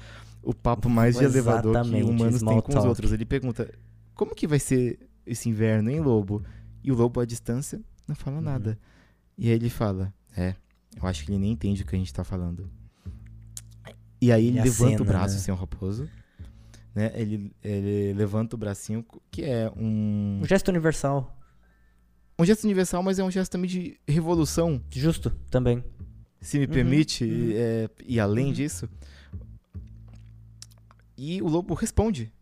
[0.42, 2.88] o papo mais de elevador que humanos têm com os talk.
[2.88, 3.12] outros.
[3.12, 3.72] Ele pergunta:
[4.14, 6.42] como que vai ser esse inverno, hein, lobo?
[6.82, 8.42] E o lobo à distância não fala Uhum.
[8.42, 8.78] nada.
[9.36, 10.54] E aí ele fala: é,
[10.96, 12.70] eu acho que ele nem entende o que a gente tá falando.
[14.20, 15.40] E aí ele E levanta cena, o braço, né?
[15.40, 16.08] senhor Raposo.
[16.94, 17.12] Né?
[17.14, 21.37] Ele, ele levanta o bracinho, que é um, Um gesto universal.
[22.38, 25.82] Um gesto universal, mas é um gesto também de revolução, Justo, também.
[26.40, 27.50] se me Uhum, permite, uhum.
[27.54, 28.52] é, e além Uhum.
[28.52, 28.88] disso.
[31.16, 32.32] E o lobo responde.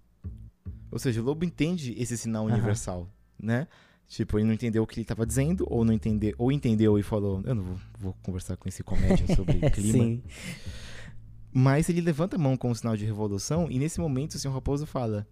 [0.90, 3.09] Ou seja, o lobo entende esse sinal universal,
[3.42, 3.66] né?
[4.09, 7.03] Tipo, ele não entendeu o que ele estava dizendo, ou não entendeu, ou entendeu e
[7.03, 9.92] falou, eu não vou, vou conversar com esse comédia sobre clima.
[9.92, 10.22] Sim.
[11.53, 14.55] Mas ele levanta a mão com um sinal de revolução, e nesse momento o senhor
[14.55, 15.26] Raposo fala,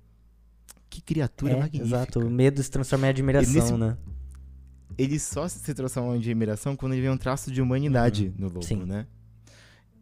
[0.91, 1.85] que criatura É, magnífica.
[1.85, 2.19] exato.
[2.21, 3.97] O medo se transforma em admiração, nesse- né?
[4.99, 8.57] Ele só se transforma em admiração quando ele vê um traço de humanidade no lobo,
[8.59, 8.63] Uhum.
[8.63, 8.85] Sim.
[8.85, 9.07] né?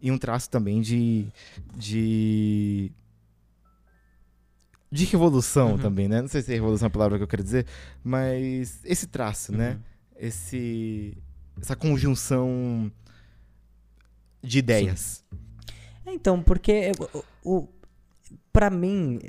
[0.01, 1.26] E um traço também de.
[1.76, 2.90] de.
[4.90, 5.78] de revolução Uhum.
[5.78, 6.20] também, né?
[6.20, 7.66] Não sei se é revolução a palavra que eu quero dizer,
[8.05, 9.72] mas esse traço, né?
[9.72, 9.80] Uhum.
[10.16, 11.16] Esse.
[11.61, 12.90] essa conjunção
[14.43, 15.24] de ideias.
[16.05, 16.90] É, Então, porque
[17.45, 17.68] o, o,
[18.53, 19.20] pra mim,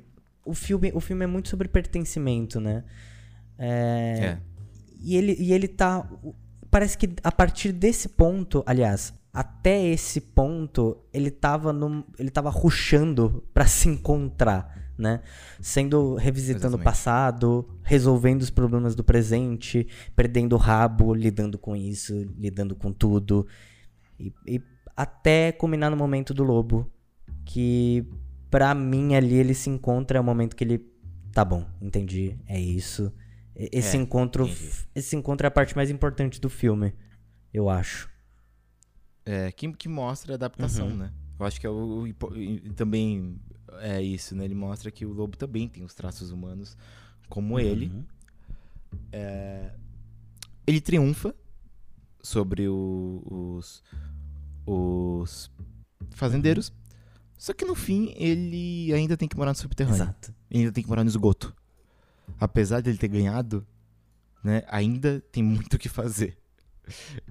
[0.44, 2.84] o filme, o filme é muito sobre pertencimento, né?
[3.60, 4.53] É, É.
[5.04, 6.10] E ele, e ele tá.
[6.72, 12.50] Parece que a partir desse ponto, aliás, até esse ponto, ele tava num, ele tava
[12.50, 15.22] ruxando pra se encontrar, né?
[15.60, 16.84] Sendo revisitando o Exatamente.
[16.86, 23.46] passado, resolvendo os problemas do presente, perdendo o rabo, lidando com isso, lidando com tudo.
[24.20, 24.62] E, e
[24.96, 26.90] até culminar no momento do lobo,
[27.44, 28.08] que
[28.50, 30.86] pra mim ali ele se encontra é o momento que ele
[31.32, 33.12] tá bom, entendi, é isso.
[33.56, 34.72] Esse É, encontro, entendi.
[34.96, 36.94] esse encontro é a parte mais importante do filme,
[37.54, 38.10] eu acho.
[39.26, 40.96] É, que, que mostra a adaptação, Uhum.
[40.98, 41.14] né?
[41.40, 42.14] Eu acho que é o, o
[42.76, 43.40] também
[43.80, 44.46] é isso, né?
[44.46, 46.78] Ele mostra que o lobo também tem os traços humanos
[47.30, 47.88] como ele.
[47.88, 48.04] Uhum.
[50.66, 51.36] Ele triunfa
[52.22, 53.24] sobre o-
[53.58, 53.84] os,
[54.66, 55.52] os
[56.12, 56.72] fazendeiros.
[57.38, 59.96] Só que no fim ele ainda tem que morar no subterrâneo.
[60.04, 60.34] Exato.
[60.50, 61.54] Ele ainda tem que morar no esgoto.
[62.40, 63.66] Apesar dele ter ganhado,
[64.44, 66.38] né, ainda tem muito o que fazer.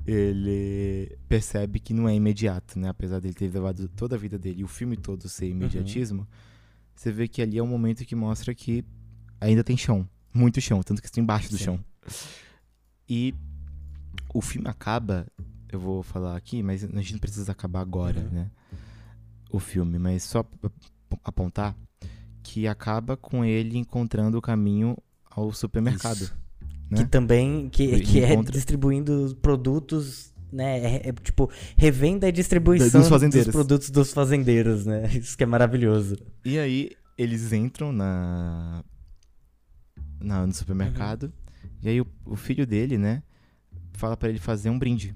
[0.06, 2.88] Ele percebe que não é imediato, né?
[2.88, 6.26] Apesar dele ter levado toda a vida dele e o filme todo ser imediatismo,
[6.94, 8.84] você vê que ali é um momento que mostra que
[9.40, 10.08] ainda tem chão.
[10.32, 11.64] Muito chão, tanto que está embaixo do Sim.
[11.64, 11.84] chão.
[13.08, 13.34] E
[14.32, 15.26] o filme acaba,
[15.70, 18.30] eu vou falar aqui, mas a gente não precisa acabar agora, Uhum.
[18.30, 18.50] né?
[19.50, 20.72] O filme, mas só ap-
[21.22, 21.76] apontar
[22.42, 24.96] que acaba com ele encontrando o caminho
[25.30, 26.30] ao supermercado.
[26.90, 26.98] Né?
[26.98, 30.78] Que também, que, Ele que é encontra- distribuindo produtos, né?
[30.80, 33.50] É, é, tipo, revenda e distribuição dos fazendeiros.
[33.52, 35.06] produtos dos fazendeiros, né?
[35.16, 36.16] Isso que é maravilhoso.
[36.44, 38.84] E aí eles entram na,
[40.20, 41.32] na- no supermercado
[41.82, 43.22] e aí o, o filho dele, né,
[43.92, 45.14] fala pra ele fazer um brinde.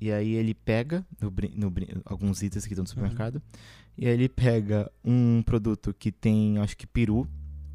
[0.00, 1.72] E aí ele pega no no
[2.04, 3.40] alguns itens que estão no supermercado
[4.02, 7.24] e aí ele pega um produto que tem, acho que peru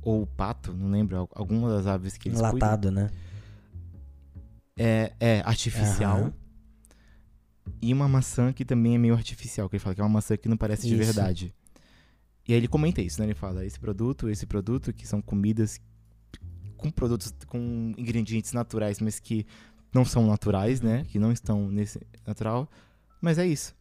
[0.02, 2.58] ou pato, não lembro, al- alguma das aves que eles cuidam.
[2.58, 3.10] Enlatado, né?
[4.78, 6.18] É, é artificial.
[6.20, 6.34] Aham.
[7.82, 10.36] E uma maçã que também é meio artificial, que ele fala que é uma maçã
[10.36, 11.06] que não parece de Isso.
[11.06, 11.56] verdade.
[12.46, 13.28] E aí ele comenta isso, né?
[13.28, 15.80] Ele fala, esse produto, esse produto, que são comidas
[16.76, 19.46] com produtos, com ingredientes naturais, mas que
[19.94, 21.06] não são naturais, né?
[21.06, 22.70] Que não estão nesse natural.
[23.22, 23.74] Mas é isso.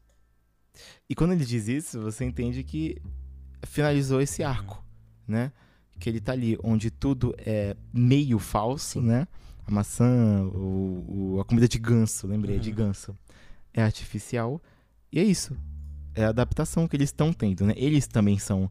[1.08, 2.96] E quando ele diz isso, você entende que
[3.64, 4.84] finalizou esse arco,
[5.26, 5.52] né?
[5.98, 9.06] Que ele tá ali onde tudo é meio falso, Sim.
[9.06, 9.26] né?
[9.66, 12.76] A maçã, o, o- a comida de ganso, lembrei, de Uhum.
[12.76, 13.16] ganso.
[13.74, 14.60] É artificial.
[15.10, 15.56] E é isso.
[16.14, 17.74] É a adaptação que eles estão tendo, né?
[17.76, 18.70] Eles também são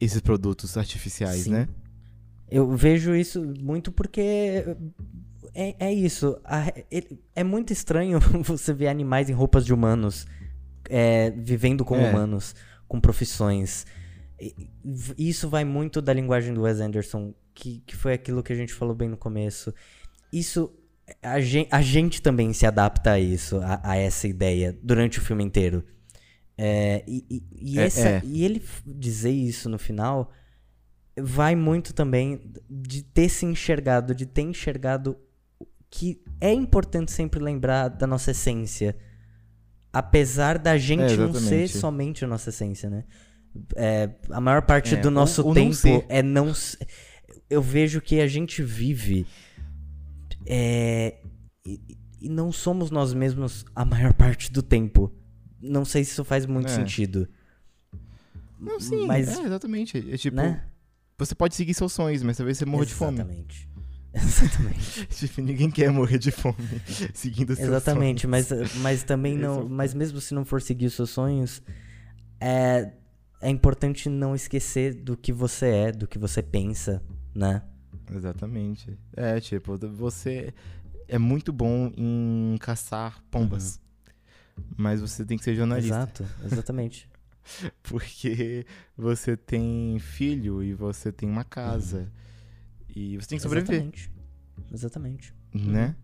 [0.00, 1.50] esses produtos artificiais, Sim.
[1.50, 1.68] né?
[2.50, 4.64] Eu vejo isso muito porque
[5.54, 6.38] é, é isso.
[7.34, 10.26] é muito estranho você ver animais em roupas de humanos,
[10.88, 12.08] é, vivendo com É.
[12.10, 12.54] humanos,
[12.86, 13.86] com profissões.
[15.16, 18.72] Isso vai muito da linguagem do Wes Anderson, que, que foi aquilo que a gente
[18.72, 19.74] falou bem no começo.
[20.32, 20.72] Isso.
[21.22, 25.22] A gente, a gente também se adapta a isso, a, a essa ideia, durante o
[25.22, 25.82] filme inteiro.
[26.56, 27.42] É, e, e-
[27.74, 28.22] e É, essa- é.
[28.24, 30.30] e ele dizer isso no final
[31.20, 35.16] vai muito também de ter se enxergado, de ter enxergado
[35.90, 38.96] que é importante sempre lembrar da nossa essência.
[39.92, 43.04] Apesar da gente É, não ser somente a nossa essência, né?
[43.74, 46.04] É, a maior parte É, do nosso ou não tempo ser.
[46.08, 46.52] é não.
[47.50, 49.26] Eu vejo que a gente vive.
[50.46, 51.18] é,
[51.66, 51.80] e,
[52.20, 55.12] e não somos nós mesmos a maior parte do tempo.
[55.60, 56.74] Não sei se isso faz muito É.
[56.74, 57.28] sentido.
[58.60, 59.98] Não, sim, Mas, é, exatamente.
[60.12, 60.64] É tipo, né?
[61.18, 63.18] você pode seguir seus sonhos, mas talvez você morra de fome.
[63.18, 63.67] Exatamente.
[64.22, 65.06] Exatamente.
[65.10, 66.56] Tipo, ninguém quer morrer de fome
[67.14, 68.50] seguindo seus Exatamente, sonhos.
[68.50, 69.62] mas, mas também é não.
[69.62, 71.62] o Mas mesmo se não for seguir os seus sonhos,
[72.40, 72.92] é,
[73.40, 77.02] é importante não esquecer do que você é, do que você pensa,
[77.34, 77.62] né?
[78.14, 78.98] Exatamente.
[79.16, 80.52] É, tipo, você
[81.06, 83.80] é muito bom em caçar pombas.
[84.56, 84.64] Uhum.
[84.76, 85.94] Mas você tem que ser jornalista.
[85.94, 87.08] Exato, exatamente.
[87.82, 88.66] Porque
[88.96, 92.00] você tem filho e você tem uma casa.
[92.00, 92.27] Uhum.
[92.98, 93.76] E você tem que sobreviver.
[93.76, 94.12] Exatamente.
[94.72, 95.34] Exatamente.
[95.54, 95.94] Né?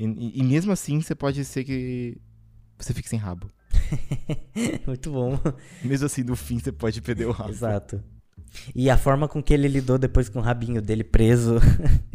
[0.00, 0.16] Uhum.
[0.18, 2.20] E, e, mesmo assim, você pode ser que
[2.76, 3.48] você fique sem rabo.
[4.84, 5.38] Muito bom.
[5.84, 7.50] Mesmo assim, no fim, você pode perder o rabo.
[7.50, 8.02] Exato.
[8.74, 11.54] E a forma com que ele lidou depois com o rabinho dele preso,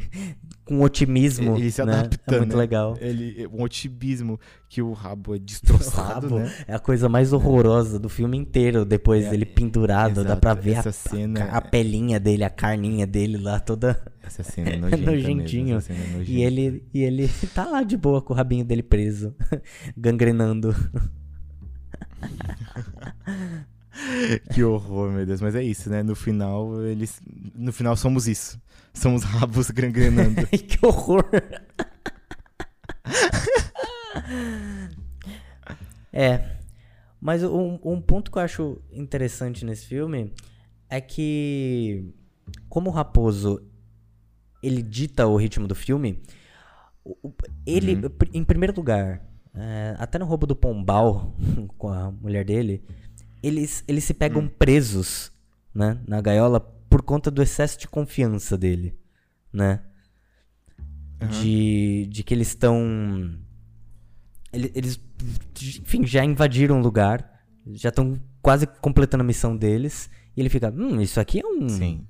[0.70, 2.38] com otimismo, ele, se adapta, né?
[2.38, 2.60] É muito né?
[2.62, 2.96] legal.
[3.02, 4.40] Ele, um otimismo
[4.70, 6.54] que o rabo é destroçado, rabo né?
[6.68, 10.28] É a coisa mais horrorosa do filme inteiro, depois é, dele pendurado, exato.
[10.28, 11.46] dá pra ver a, cena...
[11.46, 14.00] a, a, pelinha dele, a carninha dele lá toda...
[14.22, 15.76] Essa cena é nojenta nojentinho.
[15.76, 16.32] Mesmo, cena é nojenta.
[16.32, 19.34] E ele, e ele tá lá de boa com o rabinho dele preso,
[19.98, 20.76] gangrenando.
[24.54, 25.42] que horror, meu Deus.
[25.42, 26.04] Mas é isso, né?
[26.04, 27.22] No final, eles.
[27.56, 28.60] No final somos isso.
[28.94, 30.48] Somos rabos gangrenando.
[30.48, 31.24] que horror!
[36.12, 36.58] é.
[37.22, 40.34] Mas um, um ponto que eu acho interessante nesse filme
[40.90, 42.14] é que,
[42.70, 43.62] como o Raposo
[44.64, 46.22] ele dita o ritmo do filme,
[47.66, 48.12] ele, uhum.
[48.34, 49.22] em primeiro lugar,
[49.54, 51.36] é, até no roubo do Pombal
[51.78, 52.84] com a mulher dele,
[53.42, 54.48] eles, eles se pegam hum.
[54.48, 55.32] presos,
[55.74, 58.98] né, na gaiola por conta do excesso de confiança dele,
[59.54, 59.82] né?
[61.22, 61.28] Uhum.
[61.28, 63.38] De, de que eles estão.
[64.52, 65.00] Eles,
[65.82, 70.72] enfim, já invadiram o lugar, já estão quase completando a missão deles, e ele fica:
[70.72, 71.70] Hum, isso aqui é um.
[71.70, 72.08] Sim.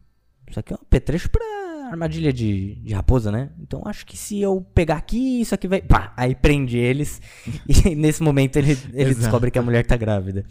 [0.48, 1.44] Isso aqui é um apetrecho pra
[1.90, 3.50] armadilha de, de raposa, né?
[3.60, 5.82] Então acho que se eu pegar aqui, isso aqui vai.
[5.82, 6.14] Pá!
[6.16, 7.22] Aí prende eles.
[7.68, 10.46] e nesse momento ele, ele descobre que a mulher tá grávida.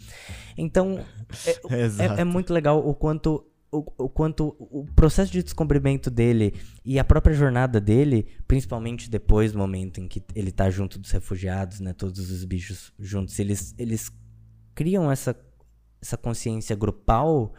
[0.59, 1.05] Então
[1.69, 1.81] é,
[2.19, 6.97] é, é muito legal o quanto o, o, quanto o processo de descobrimento dele e
[6.97, 11.79] a própria jornada dele, principalmente depois do momento em que ele tá junto dos refugiados,
[11.79, 14.11] né, todos os bichos juntos, eles, eles
[14.73, 15.39] criam essa,
[16.01, 17.53] essa consciência grupal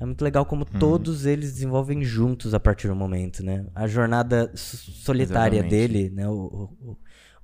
[0.00, 0.78] é muito legal como uhum.
[0.78, 3.66] todos eles desenvolvem juntos a partir do momento, né?
[3.74, 5.70] A jornada solitária Exatamente.
[5.70, 6.28] dele, né?
[6.28, 6.98] O, o, o,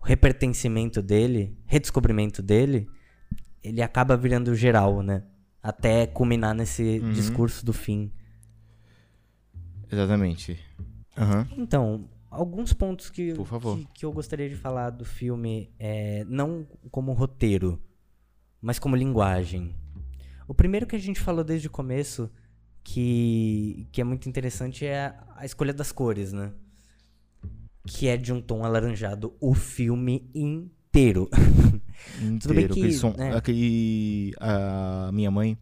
[0.07, 2.87] repertencimento dele, redescobrimento dele,
[3.65, 5.25] ele acaba virando geral, né?
[5.62, 7.12] Até culminar nesse uhum.
[7.12, 8.12] discurso do fim.
[9.91, 10.61] Exatamente.
[11.17, 11.62] Uhum.
[11.62, 17.12] Então, alguns pontos que, que, que, eu gostaria de falar do filme, é, não como
[17.12, 17.81] roteiro,
[18.61, 19.75] mas como linguagem.
[20.47, 22.31] O primeiro que a gente falou desde o começo,
[22.83, 26.53] que, que é muito interessante, é a escolha das cores, né?
[27.87, 31.31] Que é de um tom alaranjado o filme inteiro.
[32.16, 33.36] inteiro Tudo bem que, aquele, som, né?
[33.36, 35.59] aquele a minha mãe,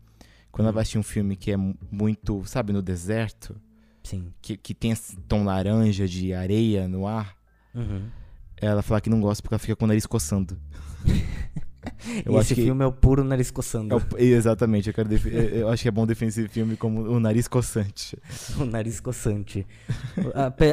[0.51, 0.69] quando hum.
[0.69, 3.57] ela vai assistir um filme que é muito, sabe, no deserto,
[4.03, 4.33] Sim.
[4.43, 7.37] Que, que tem esse tom laranja de areia no ar,
[7.75, 8.09] uhum.
[8.57, 10.59] ela fala que não gosta porque ela fica com o nariz coçando.
[12.25, 12.85] Eu esse filme que...
[12.85, 13.95] é o puro nariz coçando.
[13.95, 14.19] É o...
[14.19, 15.27] Exatamente, eu, def...
[15.27, 18.17] eu, acho que é bom definir esse filme como o nariz coçante.
[18.59, 19.67] o nariz coçante.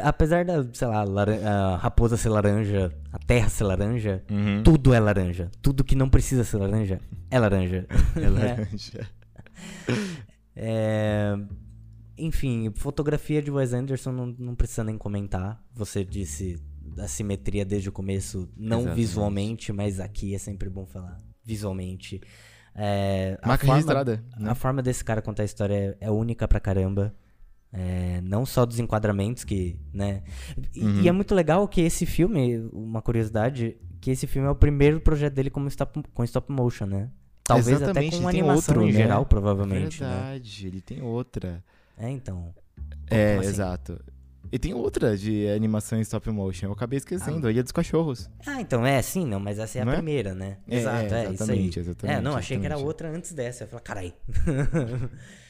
[0.03, 4.63] Apesar da, sei lá, a raposa ser laranja, a terra ser laranja, uhum.
[4.63, 5.49] tudo é laranja.
[5.61, 6.99] Tudo que não precisa ser laranja
[7.29, 7.85] é laranja.
[8.15, 9.09] É laranja.
[10.55, 11.37] é...
[12.17, 15.61] Enfim, fotografia de Wes Anderson não, não precisa nem comentar.
[15.73, 16.59] Você disse
[16.99, 19.01] da simetria desde o começo, não Exatamente.
[19.01, 22.21] visualmente, mas aqui é sempre bom falar visualmente.
[22.75, 24.23] É, Marca forma, registrada.
[24.37, 24.49] Né?
[24.49, 27.15] A forma desse cara contar a história é, é única pra caramba.
[27.71, 30.23] É, não só dos enquadramentos que, né?
[30.75, 31.01] E, uhum.
[31.01, 34.99] e, é muito legal que esse filme, uma curiosidade, que esse filme é o primeiro
[34.99, 37.09] projeto dele como stop, com stop motion, né?
[37.43, 38.99] Talvez Exatamente, até com animação outro, em né?
[38.99, 40.03] geral, provavelmente.
[40.03, 40.69] É verdade, né?
[40.69, 41.63] ele tem outra.
[41.97, 42.53] É, então.
[43.09, 43.49] É, assim?
[43.49, 43.99] exato.
[44.51, 46.67] E tem outra de animação em stop motion.
[46.67, 47.49] Eu acabei esquecendo, ah.
[47.49, 48.29] a Ilha dos Cachorros.
[48.45, 49.95] Ah, então é, sim, não, mas essa é a não é?
[49.95, 50.57] primeira, né?
[50.67, 52.17] É, Exato, é, é exatamente, exatamente.
[52.17, 52.61] É, não, achei exatamente.
[52.61, 53.63] que era outra antes dessa.
[53.65, 54.13] Eu falei, carai.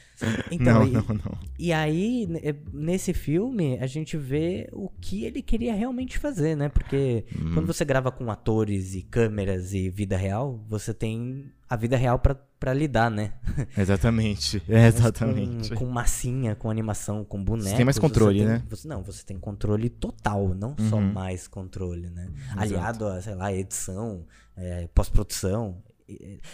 [0.51, 1.37] então, não, e, não, não.
[1.57, 2.27] E aí,
[2.73, 6.69] nesse filme, a gente vê o que ele queria realmente fazer, né?
[6.69, 7.53] Porque hum.
[7.53, 12.19] quando você grava com atores e câmeras e vida real, você tem a vida real
[12.19, 13.33] para lidar, né?
[13.77, 14.61] Exatamente.
[14.69, 15.69] É, exatamente.
[15.69, 17.69] Com, com, massinha, com animação, com boneco.
[17.69, 18.63] Você tem mais controle, tem, né?
[18.69, 20.89] Você, não, você tem controle total, não uhum.
[20.89, 22.29] só mais controle, né?
[22.45, 22.61] Exato.
[22.61, 25.77] Aliado a, sei lá, edição, é, pós-produção.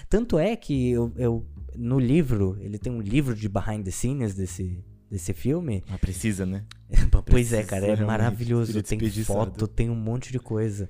[0.10, 1.46] Tanto é que eu, eu,
[1.76, 5.84] no livro, ele tem um livro de behind the scenes desse, desse filme.
[5.90, 6.66] Ah, precisa, né?
[7.26, 8.82] pois é, cara, é maravilhoso.
[8.84, 10.90] Tem foto, tem um monte de coisa.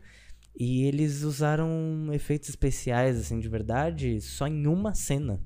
[0.57, 5.41] E eles usaram efeitos especiais, assim, de verdade, só em uma cena.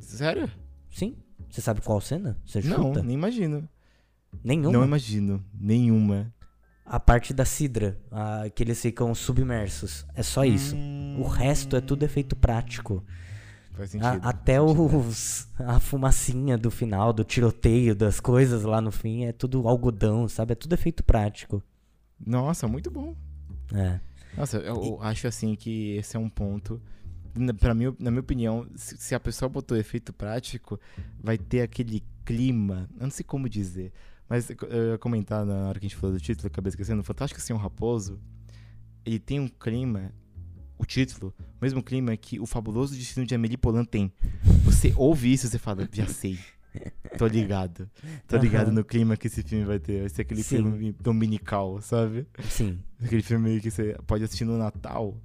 [0.00, 0.50] Sério?
[0.90, 1.16] Sim.
[1.48, 2.40] Você sabe qual cena?
[2.44, 3.02] Você Não, chuta?
[3.02, 3.68] nem imagino.
[4.42, 4.72] Nenhuma.
[4.72, 5.44] Não imagino.
[5.54, 6.34] Nenhuma.
[6.90, 10.06] A parte da cidra, a- que eles ficam submersos.
[10.14, 10.74] É só isso.
[11.18, 13.04] O resto é tudo efeito prático.
[13.72, 14.26] Faz A- sentido.
[14.28, 14.96] até faz sentido.
[14.98, 20.26] os, a fumacinha do final, do tiroteio, das coisas lá no fim, é tudo algodão,
[20.28, 20.52] sabe?
[20.52, 21.62] É tudo efeito prático.
[22.24, 23.14] Nossa, muito bom.
[23.72, 24.00] É.
[24.36, 26.80] Nossa, eu, eu acho assim que esse é um ponto.
[27.34, 30.80] Na, pra mim, na minha opinião, se, se a pessoa botou efeito prático,
[31.22, 32.88] vai ter aquele clima.
[32.98, 33.92] Eu não sei como dizer.
[34.28, 37.02] Mas eu ia comentar na hora que a gente falou do título, acabei esquecendo.
[37.02, 38.20] Fantástico Senhor Raposo.
[39.04, 40.12] Ele tem um clima.
[40.76, 44.12] O título, o mesmo clima que o fabuloso destino de Amélie Poulain tem.
[44.64, 46.38] Você ouve isso e você fala, já sei.
[47.16, 47.90] Tô ligado.
[48.28, 50.00] Tô ligado no clima que esse filme vai ter.
[50.00, 50.56] Vai ser aquele Sim.
[50.56, 52.28] filme dominical, sabe?
[52.48, 52.78] Sim.
[53.02, 55.20] Aquele filme que você pode assistir no Natal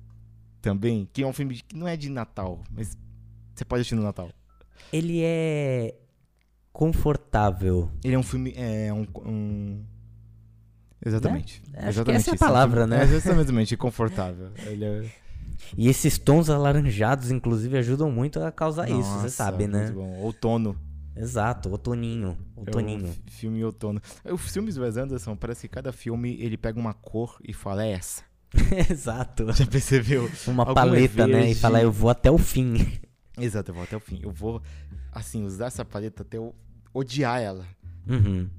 [0.60, 1.08] também.
[1.14, 2.98] Que é um filme que não é de Natal, mas
[3.54, 4.32] você pode assistir no Natal.
[4.92, 5.94] Ele é
[6.74, 7.90] confortável.
[8.04, 8.54] Ele é um filme.
[8.58, 9.06] É um.
[9.26, 9.84] um-
[11.06, 11.62] Exatamente.
[11.72, 11.90] Né?
[11.90, 13.02] Exatamente essa é a palavra, né?
[13.02, 14.50] É exatamente, confortável.
[14.58, 15.06] É...
[15.78, 19.92] E esses tons alaranjados, inclusive, ajudam muito a causar isso, você Nossa, sabe, né?
[19.92, 20.18] bom.
[20.20, 20.76] Outono.
[21.16, 22.38] Exato, outoninho.
[22.58, 23.08] É Outoninho.
[23.08, 24.02] fi- filme outono.
[24.26, 27.86] Os filmes do Wes Anderson, parece que cada filme ele pega uma cor e fala,
[27.86, 28.24] é essa.
[28.92, 29.52] Exato.
[29.54, 30.30] Já percebeu?
[30.48, 31.52] Uma Algum é paleta, né?
[31.52, 32.76] E falar, eu vou até o fim.
[33.38, 34.20] Exato, eu vou até o fim.
[34.22, 34.62] Eu vou,
[35.12, 36.54] assim, usar essa paleta até eu
[36.94, 37.66] odiar ela.
[38.08, 38.50] Uhum,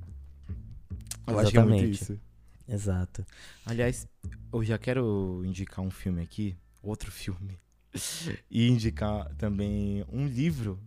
[1.26, 2.02] Eu acho que é muito Exatamente.
[2.02, 2.20] isso.
[2.68, 3.26] exato.
[3.64, 4.08] Aliás,
[4.52, 7.58] eu já quero indicar um filme aqui, outro filme,
[8.50, 10.78] e indicar também um livro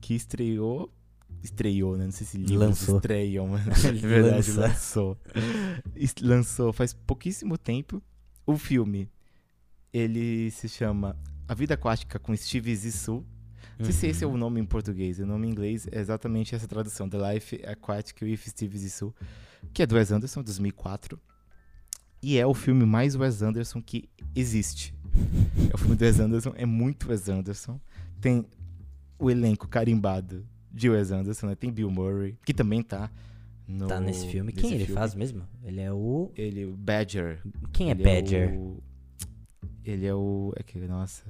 [0.00, 0.92] que estreou.
[1.42, 2.06] Estreou, né?
[2.06, 2.96] Não sei se livros Lançou.
[2.96, 4.60] estreiam, mas verdade, Lança.
[4.60, 5.18] lançou.
[6.22, 8.02] Lançou faz pouquíssimo tempo.
[8.44, 9.08] O filme,
[9.92, 11.16] ele se chama
[11.46, 13.24] A Vida Aquática com Steve Zissou.
[13.78, 14.34] Não sei se esse é Uhum.
[14.34, 15.18] o nome em português.
[15.18, 19.14] O nome em inglês é exatamente essa tradução: The Life Aquatic with Steve Zissou,
[19.72, 21.20] que é do Wes Anderson, 2004.
[22.22, 24.94] E é o filme mais Wes Anderson que existe.
[25.70, 27.78] É o filme do Wes Anderson, é muito Wes Anderson.
[28.20, 28.44] Tem
[29.18, 31.54] o elenco carimbado de Wes Anderson, né?
[31.54, 33.10] Tem Bill Murray, que também tá
[33.68, 34.52] no, Tá nesse filme.
[34.52, 35.42] Quem ele faz mesmo?
[35.62, 36.30] Ele é o.
[36.36, 37.42] Ele, o Badger.
[37.72, 38.54] Quem é Ele Badger?
[38.58, 38.82] o-
[39.84, 40.52] Ele é o.
[40.56, 41.22] É que, nossa.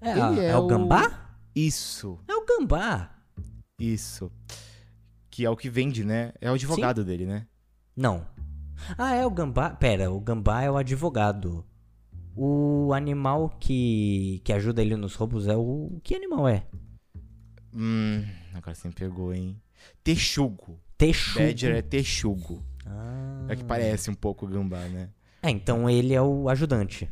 [0.00, 1.30] É, ele a- é é o o- Gambá?
[1.54, 3.10] Isso, É o Gambá.
[3.78, 4.30] isso.
[5.30, 6.32] Que é o que vende, né?
[6.40, 7.46] É o advogado dele, né?
[7.96, 8.26] Não.
[8.96, 9.70] Ah, é o Gambá.
[9.70, 11.64] Pera, o Gambá é o advogado.
[12.36, 15.98] O animal que, que ajuda ele nos roubos é o.
[16.04, 16.64] Que animal é?
[17.74, 18.24] Hum,
[18.54, 19.60] agora você me pegou, hein?
[20.04, 20.80] Texugo.
[20.96, 21.44] Texugo.
[21.44, 22.62] Badger é texugo.
[22.86, 23.46] Ah.
[23.48, 25.10] É que parece um pouco o gambá, né?
[25.42, 27.10] É, então ele é o ajudante.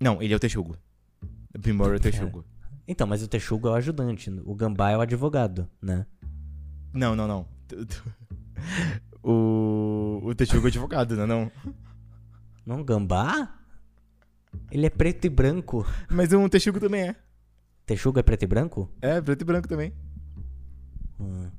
[0.00, 0.76] Não, ele é o texugo.
[1.72, 2.44] Murray é o texugo.
[2.86, 4.30] Então, mas o Texugo é o ajudante.
[4.44, 6.06] O Gambá é o advogado, né?
[6.92, 7.46] Não, não, não.
[9.26, 11.52] O, o texugo é advogado, não é não?
[12.66, 13.58] Não, Gambá?
[14.70, 15.86] Ele é preto e branco.
[16.10, 17.16] Mas um texugo também é.
[17.86, 18.90] Texugo é preto e branco?
[19.00, 19.94] É, preto e branco também.
[21.18, 21.50] Hum.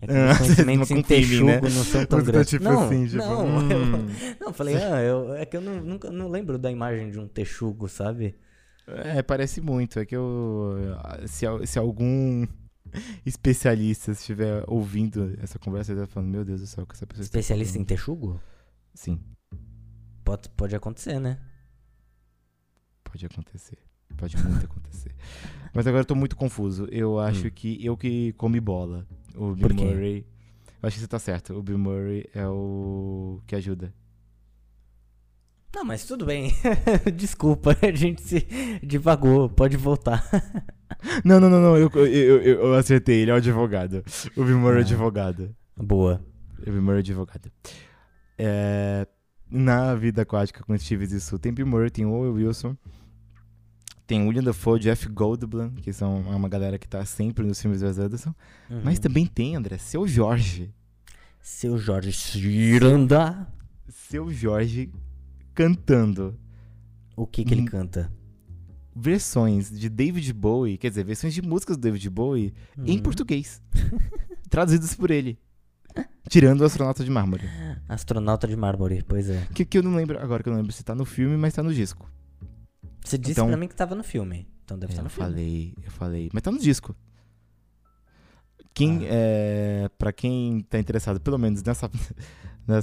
[0.00, 1.60] É que meus conhecimentos em mim, Texugo né?
[1.60, 2.50] não são tão grandes.
[2.50, 3.70] tipo não, assim, tipo, não, hum.
[4.40, 7.20] eu, não, falei, ah, eu, é que eu não, nunca não lembro da imagem de
[7.20, 8.34] um Texugo, sabe?
[9.04, 9.98] É, parece muito.
[9.98, 10.76] É que eu.
[11.26, 12.46] Se, se algum
[13.26, 17.22] especialista estiver ouvindo essa conversa, ele tá falando, meu Deus do céu, que essa pessoa
[17.24, 18.40] está Especialista em falando." Texugo?
[18.94, 19.20] Sim,
[20.24, 21.38] Pode, pode acontecer, né?
[23.04, 23.78] pode acontecer.
[24.16, 25.14] Pode muito acontecer.
[25.74, 26.86] Mas agora eu tô muito confuso.
[26.90, 27.50] Eu acho Hum.
[27.54, 29.06] que eu que come bola.
[29.34, 29.74] O Bill?
[29.74, 30.26] Murray.
[30.82, 31.54] Eu acho que você tá certo.
[31.54, 33.92] O Bill Murray é o que ajuda.
[35.74, 36.52] Não, mas tudo bem.
[37.16, 38.46] Desculpa, a gente se
[38.82, 39.48] divagou.
[39.48, 40.24] Pode voltar.
[41.24, 41.76] Não, não, não, não.
[41.76, 43.22] Eu, eu, eu, acertei.
[43.22, 44.04] Ele é o advogado.
[44.36, 44.84] O Bill Murray é Ah.
[44.84, 45.56] advogado.
[45.76, 46.24] Boa.
[46.60, 47.50] O Bill Murray é advogado.
[48.38, 49.08] É,
[49.50, 52.76] na vida aquática com Steve Zissou tem Bill Murray, tem Owen Wilson,
[54.06, 57.86] tem William Dafoe, Jeff Goldblum, que são uma galera que tá sempre nos filmes do
[57.86, 58.32] Wes Anderson.
[58.84, 59.02] Mas Uhum.
[59.02, 60.72] também tem, André, Seu Jorge.
[61.40, 63.48] Seu Jorge Ciranda.
[63.88, 64.92] Seu Jorge
[65.54, 66.38] cantando
[67.16, 67.66] O que que ele Hum.
[67.66, 68.12] canta?
[68.94, 72.52] versões de David Bowie, quer dizer, versões de músicas do David Bowie
[72.84, 73.02] em Hum.
[73.02, 73.62] português.
[74.50, 75.38] traduzidas por ele.
[76.28, 77.44] Tirando o astronauta de mármore.
[77.88, 79.46] Astronauta de mármore, pois é.
[79.54, 81.54] Que, que eu não lembro, agora que eu não lembro se tá no filme, mas
[81.54, 82.06] tá no disco.
[83.04, 84.46] Você disse Então- pra mim que tava no filme.
[84.64, 85.30] Então deve É, estar eu no filme.
[85.30, 86.30] falei, eu falei.
[86.32, 86.94] Mas tá no disco.
[88.74, 89.08] Quem, Ah.
[89.10, 91.90] é, pra quem tá interessado, pelo menos nessa-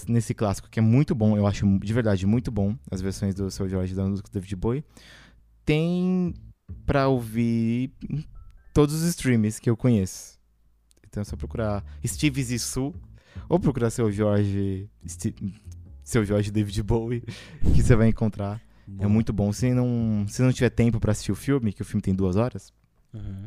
[0.07, 3.49] nesse clássico, que é muito bom, eu acho de verdade muito bom, as versões do
[3.49, 4.83] Seu Jorge da música do David Bowie,
[5.65, 6.33] tem
[6.85, 7.91] pra ouvir
[8.73, 10.37] todos os streams que eu conheço.
[11.07, 12.95] Então é só procurar Steve Zissou
[13.47, 14.89] ou procurar seu Jorge.
[16.03, 17.23] Seu Jorge David Bowie,
[17.73, 18.61] que você vai encontrar.
[18.97, 19.09] É Bom.
[19.09, 19.53] muito bom.
[19.53, 22.35] Se não, se não tiver tempo pra assistir o filme, que o filme tem duas
[22.35, 22.73] horas,
[23.13, 23.45] Uhum.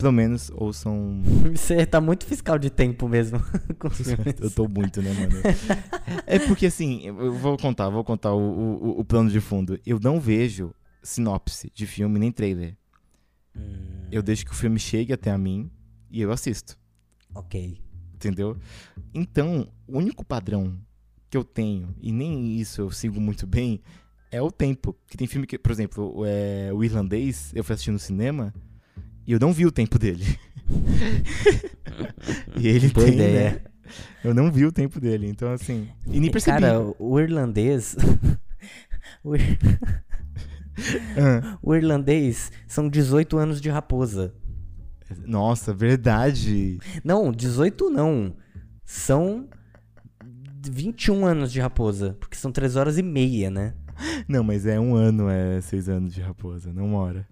[0.00, 1.20] Pelo menos ouçam.
[1.54, 3.38] Você tá muito fiscal de tempo mesmo.
[4.40, 5.32] Eu tô muito, né, mano?
[6.26, 9.78] É porque assim, eu vou contar, vou contar o, o, o plano de fundo.
[9.84, 12.76] Eu não vejo sinopse de filme nem trailer.
[13.54, 15.70] Hum, Eu deixo que o filme chegue até a mim
[16.10, 16.78] e eu assisto.
[17.34, 17.78] Ok.
[18.14, 18.56] Entendeu?
[19.14, 20.78] Então, o único padrão
[21.30, 23.80] que eu tenho, e nem isso eu sigo muito bem,
[24.30, 24.96] é o tempo.
[25.06, 28.52] Que tem filme que, por exemplo, o, é, o irlandês, eu fui assistir no cinema
[29.30, 30.24] e eu não vi o tempo dele.
[32.58, 33.50] e ele Boa tem, ideia.
[33.52, 33.60] né?
[34.24, 35.88] Eu não vi o tempo dele, então assim.
[36.06, 36.60] E nem percebi.
[36.60, 37.94] Cara, o irlandês.
[39.22, 39.58] o, ir-
[41.16, 44.34] Ah, o irlandês são 18 anos de raposa.
[45.24, 46.78] nossa, verdade.
[47.04, 48.34] Não, 18 não.
[48.84, 49.48] São
[50.68, 52.16] 21 anos de raposa.
[52.18, 53.74] Porque são 3 horas e meia, né?
[54.26, 57.28] Não, mas é um ano, é seis anos de raposa, não uma hora.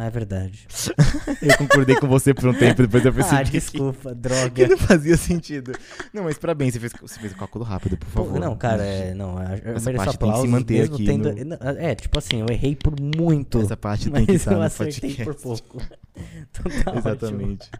[0.00, 0.64] Ah, é verdade.
[1.42, 4.68] Eu concordei com você por um tempo, depois eu percebi Ah, que- desculpa, que droga.
[4.68, 5.72] não fazia sentido.
[6.14, 8.38] Não, mas parabéns, você fez, você fez o cálculo rápido, por Pô, favor.
[8.40, 11.04] não, cara, é, não, eu eu Essa mereço parte tem que se aplausos manter aqui
[11.04, 11.32] tendo...
[11.44, 13.60] no- É, tipo assim, eu errei por muito.
[13.60, 15.24] Essa parte tem que estar eu no acertei podcast.
[15.24, 15.82] por pouco.
[16.16, 16.98] Então tá ótimo.
[16.98, 17.70] Exatamente.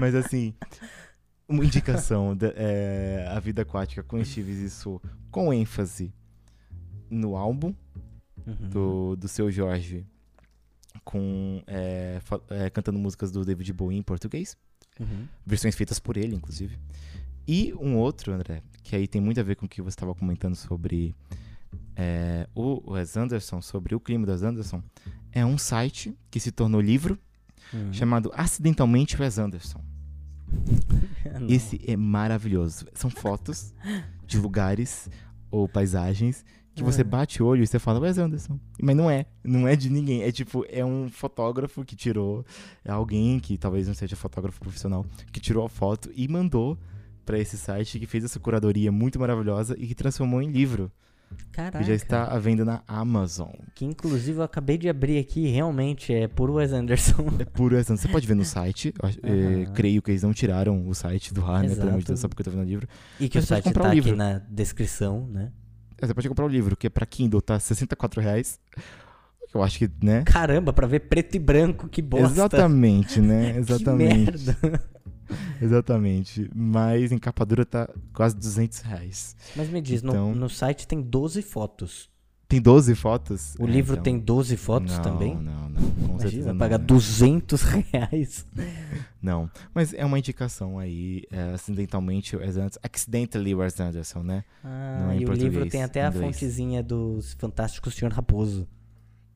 [0.00, 0.54] Mas assim,
[1.48, 5.00] uma indicação da é, A Vida Aquática com Steve Zissou,
[5.30, 6.10] com ênfase
[7.10, 7.74] no álbum
[8.46, 8.54] Uhum.
[8.70, 10.06] do, do seu Jorge,
[11.06, 12.20] com é,
[12.50, 14.56] é, cantando músicas do David Bowie em português,
[14.98, 15.28] Uhum.
[15.46, 16.76] versões feitas por ele, inclusive.
[17.46, 20.12] E um outro, André, que aí tem muito a ver com o que você estava
[20.16, 21.14] comentando sobre
[21.94, 24.82] é, o Wes Anderson, sobre o clima do Wes Anderson,
[25.30, 27.16] é um site que se tornou livro
[27.72, 27.92] Uhum.
[27.92, 29.82] chamado Acidentalmente Wes Anderson.
[31.48, 32.86] Esse é maravilhoso.
[32.94, 33.74] São fotos
[34.26, 35.08] de lugares
[35.50, 36.44] ou paisagens
[36.76, 37.04] que você Ah.
[37.04, 38.58] bate o olho e você fala Wes Anderson.
[38.80, 39.26] Mas não é.
[39.42, 40.22] Não é de ninguém.
[40.22, 42.44] É tipo, é um fotógrafo que tirou.
[42.84, 46.78] É alguém que talvez não seja fotógrafo profissional, que tirou a foto e mandou
[47.24, 50.90] pra esse site que fez essa curadoria muito maravilhosa e que transformou em livro.
[51.50, 51.78] Caraca.
[51.78, 53.50] Que já está à venda na Amazon.
[53.74, 57.26] Que inclusive eu acabei de abrir aqui realmente é puro Wes Anderson.
[57.40, 58.06] É puro Wes Anderson.
[58.06, 58.94] Você pode ver no site.
[59.02, 61.70] acho- é, creio que eles não tiraram o site do ar, né?
[61.74, 62.20] Pelo amor de Deus, Exato.
[62.20, 62.86] só porque eu tô vendo o livro.
[63.18, 64.14] E que Mas o site tá aqui livro.
[64.14, 65.50] na descrição, né?
[66.00, 67.58] É, Você pode comprar o livro, que é pra Kindle, tá?
[67.58, 68.58] 64 reais.
[69.54, 70.22] Eu acho que, né?
[70.24, 72.26] Caramba, pra ver preto e branco, que bosta.
[72.32, 73.56] Exatamente, né?
[73.58, 74.32] Exatamente.
[74.54, 74.84] Que merda.
[75.60, 76.50] Exatamente.
[76.54, 79.36] Mas em capa dura tá quase 200 reais.
[79.56, 82.10] Mas me diz, no- Então- no, site tem 12 fotos.
[82.48, 83.56] Tem 12 fotos?
[83.58, 85.34] O É, livro então- tem 12 fotos não, também?
[85.34, 86.58] Não, não, com certeza Imagina, não.
[86.58, 86.84] pagar né?
[86.84, 88.46] 200 reais.
[89.20, 94.44] Não, mas é uma indicação aí, é, acidentalmente, Wes Anderson, accidentally Wes Anderson, né?
[94.62, 98.68] Ah, Não é e o livro tem até a fontezinha dos Fantásticos Senhor Raposo.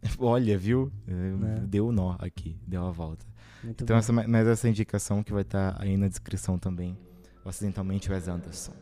[0.19, 0.93] Olha, viu?
[1.09, 1.65] É, Né?
[1.67, 3.27] Deu o nó aqui, deu a volta.
[3.65, 6.97] Muito Então, essa, mas essa indicação que vai estar aí na descrição também.
[7.45, 8.73] O acidentalmente Wes Anderson.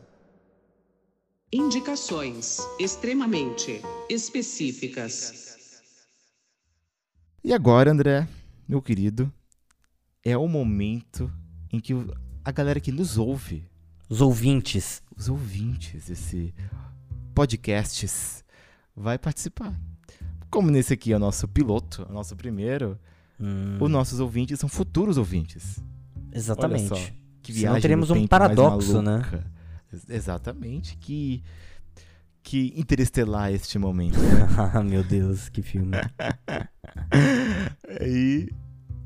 [1.51, 5.47] Indicações extremamente específicas.
[7.43, 8.27] E agora, André,
[8.67, 9.33] meu querido,
[10.23, 11.31] é o momento
[11.71, 11.93] em que
[12.45, 13.67] a galera que nos ouve,
[14.07, 15.01] Os ouvintes.
[15.17, 16.53] os ouvintes desse
[17.33, 18.43] podcasts,
[18.95, 19.73] vai participar.
[20.51, 22.97] Como nesse aqui é o nosso piloto, o nosso primeiro,
[23.39, 25.81] Hum, os nossos ouvintes são futuros ouvintes.
[26.31, 26.91] exatamente.
[26.93, 27.11] Olha só,
[27.41, 29.21] que Senão viagem teremos no um paradoxo, né?
[30.09, 30.95] Exatamente.
[30.97, 31.43] Que,
[32.43, 34.17] que interestelar este momento.
[34.57, 35.97] ah, meu Deus, que filme.
[38.01, 38.49] E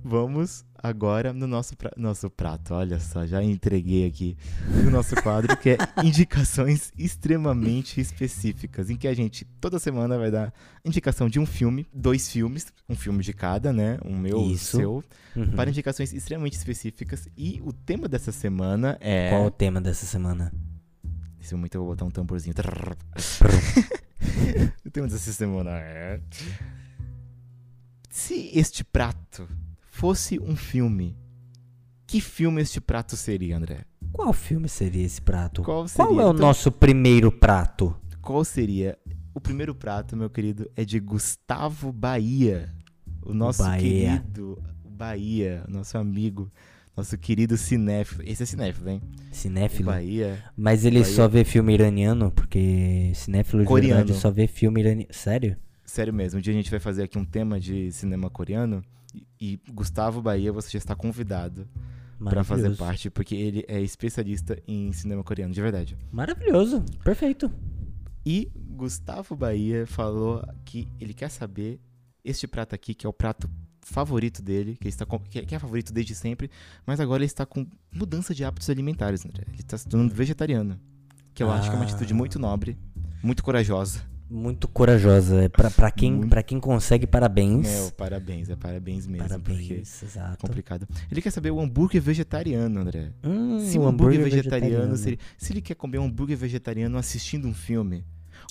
[0.04, 2.74] vamos agora no nosso, pra- nosso prato.
[2.74, 4.38] Olha só, já entreguei aqui
[4.84, 10.30] no nosso quadro, que é indicações extremamente específicas, em que a gente toda semana vai
[10.32, 10.54] dar
[10.86, 13.98] indicação de um filme, dois filmes, um filme de cada, né?
[14.06, 15.04] Um meu, o seu,
[15.36, 15.52] Uhum.
[15.56, 17.28] para indicações extremamente específicas.
[17.36, 19.30] E o tema dessa semana é.
[19.32, 20.54] Qual o tema dessa semana?
[21.44, 22.56] Nesse momento eu vou botar um tamborzinho.
[24.94, 26.22] Tema dessa semana é.
[28.10, 29.46] Se este prato
[29.92, 31.18] fosse um filme,
[32.08, 33.84] que filme este prato seria, André?
[34.14, 35.64] Qual filme seria esse prato?
[35.64, 36.06] Qual seria?
[36.06, 37.94] Qual é o Então, nosso primeiro prato?
[38.22, 38.98] Qual seria?
[39.34, 42.74] O primeiro prato, meu querido, é de Gustavo Bahia.
[43.22, 44.12] O nosso Bahia.
[44.22, 46.50] querido Bahia, nosso amigo,
[46.96, 48.24] nosso querido cinéfilo.
[48.26, 49.02] Esse é cinéfilo, hein?
[49.32, 49.86] Cinéfilo.
[49.86, 50.44] Bahia.
[50.56, 51.14] Mas ele Bahia.
[51.14, 53.96] só vê filme iraniano, porque cinéfilo de Coreano.
[54.06, 55.12] verdade só vê filme iraniano.
[55.12, 55.58] Sério?
[55.86, 58.84] Sério mesmo, um dia a gente vai fazer aqui um tema de cinema coreano
[59.14, 61.68] E, e Gustavo Bahia, você já está convidado
[62.24, 65.98] para fazer parte, porque ele é especialista em cinema coreano, de verdade.
[66.12, 66.84] Maravilhoso.
[67.04, 67.52] Perfeito.
[68.26, 71.80] E Gustavo Bahia falou que ele quer saber
[72.24, 73.50] este prato aqui, que é o prato
[73.86, 76.50] favorito dele, que, está com- que é- que é favorito desde sempre,
[76.86, 79.44] mas agora ele está com mudança de hábitos alimentares, André.
[79.52, 80.80] Ele está se tornando vegetariano.
[81.34, 81.88] Que eu acho que é uma Ah.
[81.90, 82.78] atitude muito nobre,
[83.24, 84.02] muito corajosa.
[84.30, 85.44] Muito corajosa.
[85.44, 86.30] É pra, pra, quem, Muito.
[86.30, 87.68] pra quem consegue, parabéns.
[87.68, 89.28] Meu, parabéns, é parabéns mesmo.
[89.28, 90.38] Parabéns, é exato.
[90.48, 90.88] complicado.
[91.12, 93.12] Ele quer saber o hambúrguer vegetariano, André.
[93.24, 97.48] Hum, Se o hambúrguer, vegetariano, se, ele, se ele quer comer um hambúrguer vegetariano assistindo
[97.48, 98.04] um filme,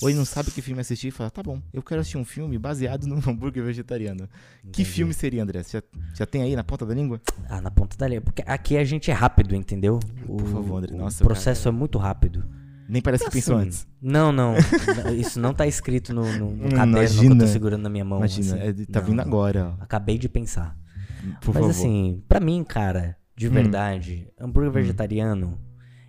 [0.02, 2.58] ou ele não sabe que filme assistir, fala, tá bom, eu quero assistir um filme
[2.58, 4.28] baseado num hambúrguer vegetariano.
[4.64, 4.84] Que Entendi.
[4.84, 5.62] filme seria, André?
[5.62, 5.82] Você já,
[6.14, 7.20] já tem aí na ponta da língua?
[7.48, 8.22] Ah, na ponta da língua.
[8.22, 9.98] Porque aqui a gente é rápido, entendeu?
[10.28, 10.94] O, Por favor, André.
[10.94, 12.44] o Nossa, processo é muito rápido.
[12.88, 13.86] Nem parece que pensou antes.
[14.02, 14.54] Não, não.
[15.16, 17.44] Isso não tá escrito no, no- no Hum, caderno que eu imagina.
[17.44, 18.18] tô segurando na minha mão.
[18.18, 18.82] Imagina, assim.
[18.82, 19.82] é, tá Não, vindo agora, ó.
[19.82, 20.76] Acabei de pensar.
[21.40, 21.70] Por Mas favor.
[21.70, 23.52] assim, pra mim, cara, de Hum.
[23.52, 25.58] verdade, hambúrguer vegetariano,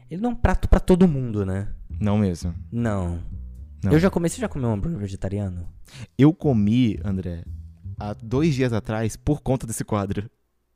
[0.09, 1.67] ele não é um prato pra todo mundo, né?
[1.99, 2.53] Não mesmo.
[2.71, 3.19] Não.
[3.83, 3.91] Não.
[3.91, 5.67] Eu já comecei, já comeu um hambúrguer vegetariano?
[6.17, 7.43] Eu comi, André,
[7.99, 10.29] há dois dias atrás por conta desse quadro.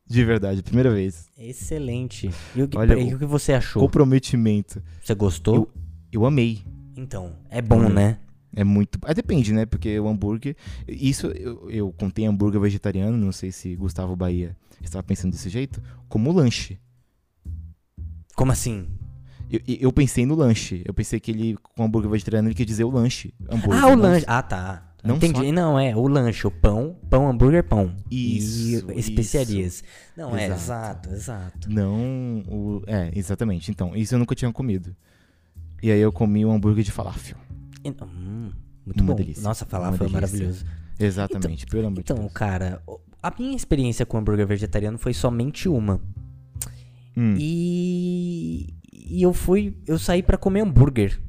[0.10, 1.28] De verdade, primeira vez.
[1.38, 2.30] Excelente.
[2.56, 3.82] E o que, Olha, e o que você achou?
[3.82, 4.82] Comprometimento.
[5.04, 5.56] Você gostou?
[5.56, 5.70] Eu-
[6.14, 6.64] Eu amei.
[6.96, 7.90] Então, é bom, Hum.
[7.90, 8.18] né?
[8.56, 8.98] É muito.
[9.04, 9.66] Ah, depende, né?
[9.66, 10.56] Porque o hambúrguer.
[10.88, 15.84] Isso eu, eu contei hambúrguer vegetariano, não sei se Gustavo Bahia estava pensando desse jeito,
[16.08, 16.80] como lanche.
[18.36, 18.88] Como assim?
[19.50, 20.82] Eu, eu pensei no lanche.
[20.86, 23.34] Eu pensei que ele, com hambúrguer vegetariano, ele quer dizer o lanche.
[23.50, 24.26] Hambúrguer, ah, o lanche.
[24.28, 24.84] Ah, tá.
[25.04, 25.46] não Entendi.
[25.46, 27.96] só- Não, é o lanche, o pão, pão, hambúrguer, pão.
[28.12, 29.84] Isso, E especiarias.
[30.18, 31.10] Não, é, Exato.
[31.10, 31.70] exato, exato.
[31.72, 32.82] Não o.
[32.88, 33.72] É, exatamente.
[33.72, 34.94] Então, isso eu nunca tinha comido.
[35.82, 37.38] E aí eu comi um hambúrguer de falafel.
[37.86, 38.52] E- hum,
[38.86, 39.16] muito Uma bom.
[39.16, 39.44] delícia.
[39.44, 40.10] Nossa, foi delícia.
[40.10, 40.66] maravilhoso.
[41.00, 45.70] Exatamente, pelo amor de Então, cara, o- a minha experiência com hambúrguer vegetariano foi somente
[45.70, 46.02] uma.
[47.16, 48.74] Hum, E,
[49.10, 51.22] e eu fui, eu saí pra comer hambúrguer.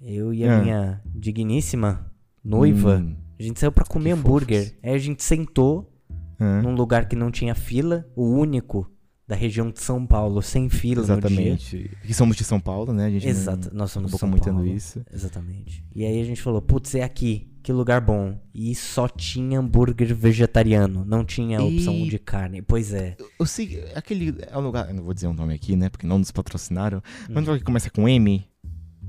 [0.00, 0.62] Eu e a Ah.
[0.62, 2.10] minha digníssima
[2.44, 4.64] noiva, hum, a gente saiu pra comer hambúrguer.
[4.66, 4.78] fofos.
[4.82, 5.92] Aí a gente sentou
[6.40, 6.62] hã?
[6.62, 8.90] num lugar que não tinha fila, o único
[9.26, 11.14] da região de São Paulo, sem fila no dia.
[11.16, 11.90] Exatamente.
[12.04, 13.06] Que somos de São Paulo, né?
[13.06, 14.64] A gente Exato, não nós somos de São Paulo.
[14.66, 15.04] isso.
[15.12, 15.84] Exatamente.
[15.94, 18.38] E aí a gente falou, putz, é aqui, que lugar bom.
[18.54, 22.62] E só tinha hambúrguer vegetariano, não tinha opção E- de carne.
[22.62, 23.16] Pois é.
[23.40, 25.88] Eu sei, aquele é um lugar, eu não vou dizer o nome aqui, né?
[25.88, 26.98] Porque não nos patrocinaram.
[27.28, 27.32] Hum.
[27.34, 28.46] Mas lugar que começa com M.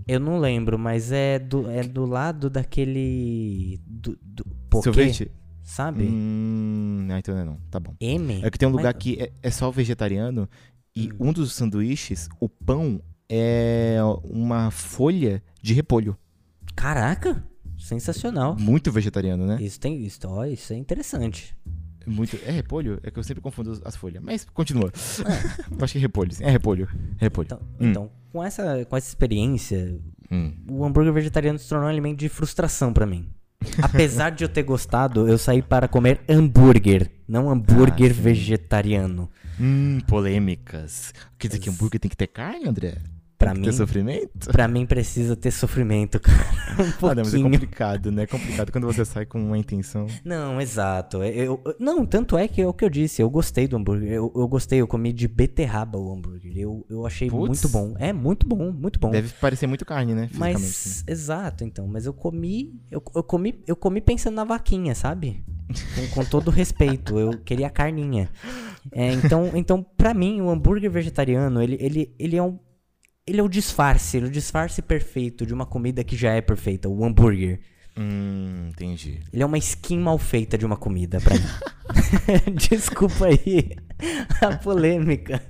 [0.08, 3.80] Eu não lembro, mas é do, é do lado daquele.
[3.86, 5.32] Do, do poké, Sorvete?
[5.62, 6.06] sabe?
[6.06, 7.58] Hum, ah, então não é não.
[7.70, 7.94] Tá bom.
[8.02, 8.42] M?
[8.44, 10.50] É que tem um lugar Mas- que é, é só vegetariano
[10.96, 11.28] e Hum.
[11.28, 16.18] um dos sanduíches, o pão é uma folha de repolho.
[16.76, 17.44] Caraca!
[17.88, 18.56] Sensacional.
[18.60, 19.58] Muito vegetariano, né?
[19.62, 20.04] Isso tem.
[20.06, 21.56] Isso, ó, isso é interessante.
[22.06, 22.38] Muito.
[22.46, 23.00] É repolho?
[23.04, 24.22] É que eu sempre confundo as folhas.
[24.24, 24.92] Mas continua.
[25.72, 26.34] eu acho que é repolho.
[26.34, 26.44] sim.
[26.44, 26.88] É repolho.
[27.20, 27.46] É repolho.
[27.46, 27.90] Então, Hum.
[27.90, 30.00] então com, essa, com essa experiência,
[30.32, 30.54] Hum.
[30.70, 33.30] o hambúrguer vegetariano se tornou um alimento de frustração pra mim.
[33.82, 39.30] Apesar de eu ter gostado, eu saí para comer hambúrguer, não hambúrguer Ah, vegetariano.
[39.60, 41.14] Hum, polêmicas.
[41.40, 42.98] Quer dizer que hambúrguer tem que ter carne, André?
[43.38, 44.52] Pra mim, ter sofrimento?
[44.52, 46.40] pra mim precisa ter sofrimento, cara.
[46.80, 48.24] Um Ah, não, mas é complicado, né?
[48.24, 50.08] É complicado quando você sai com uma intenção.
[50.26, 51.24] Não, exato.
[51.24, 54.10] Eu, eu- não, tanto é que é o que eu disse, eu gostei do hambúrguer.
[54.12, 56.52] Eu, eu gostei, eu comi de beterraba o hambúrguer.
[56.58, 57.48] Eu, eu achei Putz.
[57.48, 57.96] muito bom.
[58.00, 59.12] É muito bom, muito bom.
[59.12, 60.30] Deve parecer muito carne, né?
[60.34, 61.88] Mas, exato, então.
[61.88, 65.44] Mas eu comi, eu, eu comi, eu comi pensando na vaquinha, sabe?
[65.96, 68.30] Com, com todo respeito, eu queria a carninha.
[68.92, 72.58] É, então, então, pra mim, o hambúrguer vegetariano, ele, ele, ele é um,
[73.28, 76.42] ele é o disfarce, ele é o disfarce perfeito de uma comida que já é
[76.42, 77.60] perfeita, o hambúrguer.
[78.00, 79.20] Hum, entendi.
[79.34, 81.42] Ele é uma skin mal feita de uma comida pra mim.
[82.70, 83.72] Desculpa aí
[84.40, 85.42] a polêmica.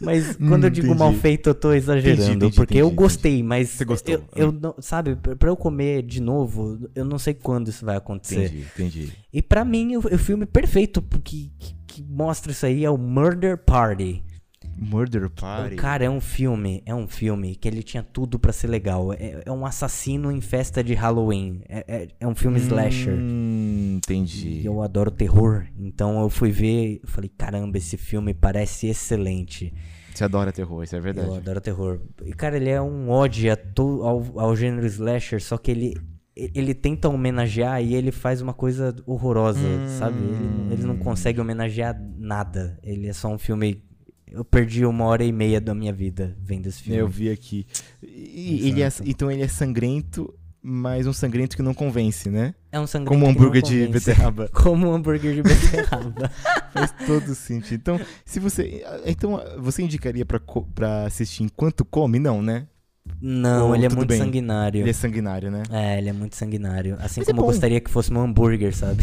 [0.00, 1.20] Mas quando eu Hum, digo mal entendi.
[1.22, 2.22] feito, eu tô exagerando.
[2.22, 3.68] Entendi, entendi, porque eu gostei, mas.
[3.68, 7.34] Você gostou, Eu, eu não, sabe, pra pra eu comer de novo, eu não sei
[7.34, 8.46] quando isso vai acontecer.
[8.46, 9.12] Entendi, entendi.
[9.32, 12.96] E pra mim, o, o filme perfeito que, que, que mostra isso aí é o
[12.96, 14.24] Murder Party.
[14.82, 15.76] Murder Party.
[15.76, 19.12] Cara, é um filme, é um filme que ele tinha tudo pra ser legal.
[19.12, 21.62] É, é um assassino em festa de Halloween.
[21.68, 23.14] É, é, é um filme slasher.
[23.14, 24.64] Hum, E entendi.
[24.66, 25.66] eu adoro terror.
[25.78, 29.72] Então eu fui ver e falei, caramba, esse filme parece excelente.
[30.14, 31.26] Você adora terror, isso é verdade.
[31.26, 32.00] Eu adoro terror.
[32.24, 33.08] E, cara, ele é um
[33.74, 35.94] to- ao, ao gênero slasher, só que ele,
[36.36, 39.60] ele tenta homenagear e ele faz uma coisa horrorosa,
[39.98, 40.18] sabe?
[40.18, 42.78] Ele, ele não consegue homenagear nada.
[42.82, 43.82] Ele é só um filme.
[44.32, 46.98] Eu perdi uma hora e meia da minha vida vendo esse filme.
[46.98, 47.66] Eu vi aqui.
[48.02, 50.32] E ele é- então ele é sangrento,
[50.62, 52.54] mas um sangrento que não convence, né?
[52.70, 54.48] É um sangrento Como um hambúrguer de beterraba.
[54.54, 56.30] Como um hambúrguer de beterraba.
[56.72, 57.80] Faz todo sentido.
[57.80, 58.82] Então, se você.
[59.04, 60.40] Então, você indicaria pra
[61.04, 62.18] assistir enquanto come?
[62.18, 62.66] Não, né?
[63.20, 64.18] Não, Ou ele é muito bem.
[64.18, 64.80] sanguinário.
[64.80, 65.64] Ele é sanguinário, né?
[65.70, 66.94] É, ele é muito sanguinário.
[67.00, 67.46] Assim Mas é como eu bom.
[67.52, 69.02] gostaria que fosse um hambúrguer, sabe?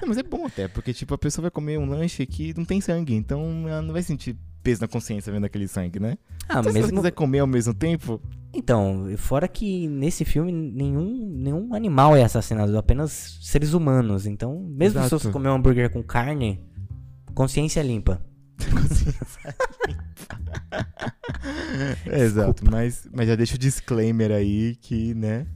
[0.00, 2.64] Não, mas é bom até, porque, tipo, a pessoa vai comer um lanche que não
[2.64, 6.16] tem sangue, então ela não vai sentir peso na consciência vendo aquele sangue, né?
[6.48, 6.96] Ah, então, se você mesmo.
[6.98, 8.20] quiser comer ao mesmo tempo,
[8.52, 14.26] Então, fora que nesse filme nenhum, nenhum animal é assassinado, apenas seres humanos.
[14.26, 15.18] Então, mesmo se Exato.
[15.24, 16.60] você comer um hambúrguer com carne,
[17.34, 18.20] consciência limpa.
[22.06, 25.46] É, exato, mas, mas já deixa o disclaimer aí que, né?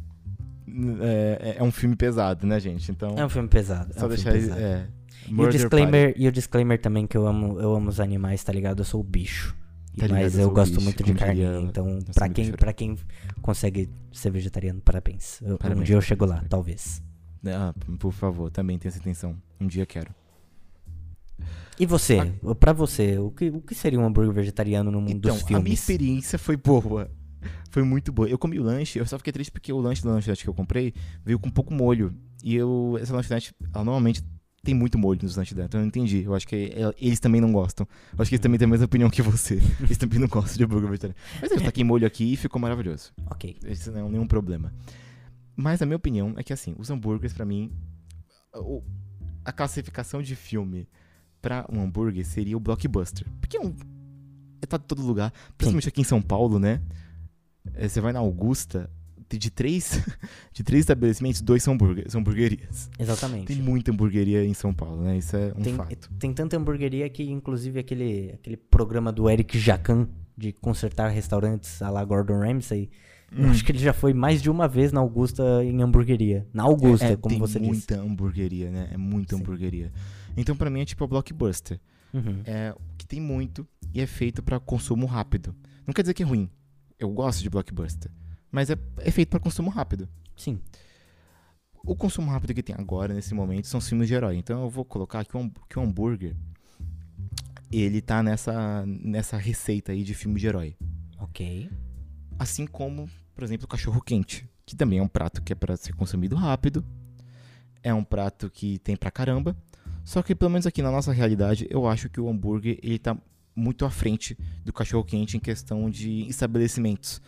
[1.00, 2.90] É, é um filme pesado, né, gente?
[2.90, 3.92] Então, É um filme pesado.
[3.94, 4.60] só é um deixar pesado.
[4.60, 4.86] É,
[5.28, 8.52] E o, disclaimer, e o disclaimer também que eu amo, eu amo os animais, tá
[8.52, 8.80] ligado?
[8.80, 9.56] Eu sou o bicho.
[9.96, 11.42] Tá ligado, mas eu eu gosto bicho, muito de carne.
[11.64, 12.96] Então, pra quem, pra quem
[13.42, 15.40] consegue ser vegetariano, parabéns.
[15.42, 15.86] Eu- Um Parabéns.
[15.86, 17.02] dia eu chego lá, talvez.
[17.46, 19.36] Ah, por favor, também tenha essa intenção.
[19.60, 20.14] Um dia quero.
[21.78, 22.18] E você?
[22.60, 25.46] Pra você, o que, o que seria um hambúrguer vegetariano no mundo Então, dos a
[25.48, 25.80] minha filmes?
[25.80, 27.10] experiência foi boa.
[27.70, 28.28] Foi muito boa.
[28.28, 30.54] Eu comi o lanche, eu só fiquei triste porque o lanche da lanchonete que eu
[30.54, 30.92] comprei
[31.24, 32.14] veio com pouco molho.
[32.44, 34.22] E eu, essa lanchonete, ela normalmente
[34.62, 36.22] tem muito molho nos lanches dela, então eu não entendi.
[36.22, 37.86] Eu acho que ela- eles também não gostam.
[38.16, 39.54] Eu acho que eles também têm a mesma opinião que você.
[39.80, 41.18] Eles também não gostam de hambúrguer vegetariano.
[41.40, 43.12] Mas eu taquei molho aqui e ficou maravilhoso.
[43.30, 43.56] Ok.
[43.66, 44.72] Isso não é nenhum problema.
[45.56, 47.72] Mas a minha opinião é que, assim, os hambúrgueres, pra mim,
[49.44, 50.88] a classificação de filme
[51.40, 53.26] pra um hambúrguer seria o blockbuster.
[53.40, 53.74] Porque é um.
[54.60, 55.32] É tá em todo lugar.
[55.58, 56.80] Principalmente aqui em São Paulo, né?
[57.74, 58.88] É, Você vai na Augusta,
[59.38, 60.00] de- três,
[60.52, 61.76] de três estabelecimentos, dois são,
[62.08, 62.90] são hamburguerias.
[62.98, 63.46] Exatamente.
[63.46, 65.18] Tem muita hamburgueria em São Paulo, né?
[65.18, 66.10] Isso é um Tem, fato.
[66.18, 71.90] tem tanta hamburgueria que, inclusive, aquele, aquele programa do Eric Jacan de consertar restaurantes à
[71.90, 72.90] la Gordon Ramsay,
[73.34, 73.50] eu Hum.
[73.50, 76.46] acho que ele já foi mais de uma vez na Augusta em hamburgueria.
[76.52, 77.70] Na Augusta, É, como tem você disse.
[77.70, 78.88] muita hamburgueria, né?
[78.92, 79.42] É muita Sim.
[79.42, 79.90] hamburgueria.
[80.36, 81.80] Então, pra mim, é tipo a blockbuster.
[82.14, 82.42] Uhum.
[82.44, 85.54] é, que tem muito e é feito pra consumo rápido.
[85.86, 86.50] Não quer dizer que é ruim.
[86.98, 88.10] Eu gosto de blockbuster.
[88.52, 90.08] Mas é, é feito pra consumo rápido.
[90.36, 90.60] Sim.
[91.84, 94.36] O consumo rápido que tem agora, nesse momento, são os filmes de herói.
[94.36, 96.36] Então eu vou colocar que o, ham- que o hambúrguer,
[97.72, 100.76] ele tá nessa, nessa receita aí de filme de herói.
[101.18, 101.70] Ok.
[102.38, 105.76] Assim como, por exemplo, o cachorro quente, que também é um prato que é pra
[105.76, 106.84] ser consumido rápido.
[107.82, 109.56] É um prato que tem pra caramba.
[110.04, 113.16] Só que pelo menos aqui na nossa realidade, eu acho que o hambúrguer ele tá
[113.54, 117.20] muito à frente do cachorro quente em questão de estabelecimentos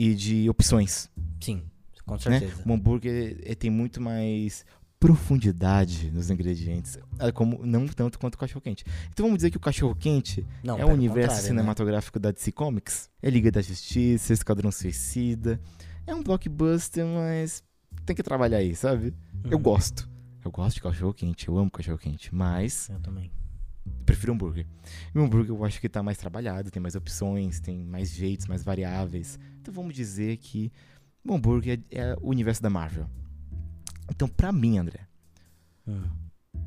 [0.00, 1.10] e de opções,
[1.40, 1.62] Sim,
[2.06, 2.20] com né?
[2.20, 2.62] certeza.
[2.64, 4.64] O hambúrguer eh, tem muito mais
[5.00, 8.84] profundidade nos ingredientes, eh, como não tanto quanto o cachorro quente.
[9.10, 11.42] Então vamos dizer que o cachorro quente Não, é o universo né?
[11.42, 13.10] cinematográfico da DC Comics.
[13.22, 15.60] É Liga da Justiça, Esquadrão Suicida.
[16.06, 17.62] É um blockbuster, mas
[18.06, 19.12] tem que trabalhar aí, sabe?
[19.44, 19.62] Eu Uhum.
[19.62, 20.08] gosto.
[20.44, 23.30] Eu gosto de cachorro quente, eu amo cachorro quente, mas Eu também.
[23.86, 24.66] eu prefiro hambúrguer.
[25.14, 28.46] E o hambúrguer eu acho que tá mais trabalhado, tem mais opções, tem mais jeitos,
[28.46, 29.38] mais variáveis.
[29.68, 30.72] Então vamos dizer que
[31.22, 33.06] o hambúrguer é, é o universo da Marvel.
[34.10, 35.06] Então, pra mim, André,
[35.86, 36.04] Hum.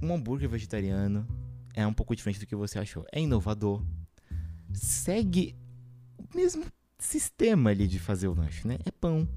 [0.04, 1.28] um hambúrguer vegetariano
[1.74, 3.04] é um pouco diferente do que você achou.
[3.12, 3.84] É inovador.
[4.72, 5.56] Segue
[6.16, 6.64] o mesmo
[7.00, 8.78] sistema ali de fazer o lanche, né?
[8.86, 9.28] É pão,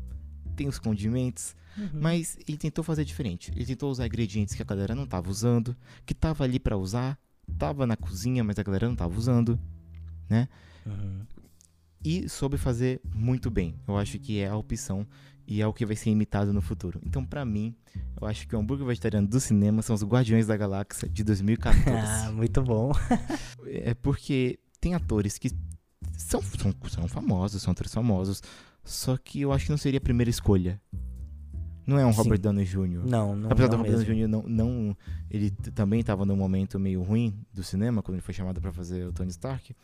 [0.54, 2.00] tem os condimentos, Uhum.
[2.02, 3.50] mas ele tentou fazer diferente.
[3.56, 5.74] Ele tentou usar ingredientes que a galera não tava usando,
[6.04, 7.18] que tava ali pra usar,
[7.56, 9.58] tava na cozinha, mas a galera não tava usando,
[10.86, 11.22] Uhum.
[12.04, 13.74] E soube fazer muito bem.
[13.88, 15.06] Eu acho que é a opção
[15.46, 17.00] e é o que vai ser imitado no futuro.
[17.04, 17.74] Então, pra mim,
[18.20, 21.84] eu acho que o hambúrguer vegetariano do cinema são os Guardiões da Galáxia de 2014.
[22.26, 22.92] Ah, muito bom.
[23.66, 25.50] É porque tem atores que
[26.16, 28.42] são, são, são famosos, são atores famosos,
[28.82, 30.80] só que eu acho que não seria a primeira escolha.
[31.86, 32.18] Não é um Sim.
[32.18, 33.02] Robert Downey Jr.
[33.04, 34.22] Não, não, Apesar do não Robert Downey.
[34.22, 34.28] Jr.
[34.28, 34.96] não, não
[35.30, 39.06] ele também estava num momento meio ruim do cinema quando ele foi chamado pra fazer
[39.06, 39.74] o Tony Stark.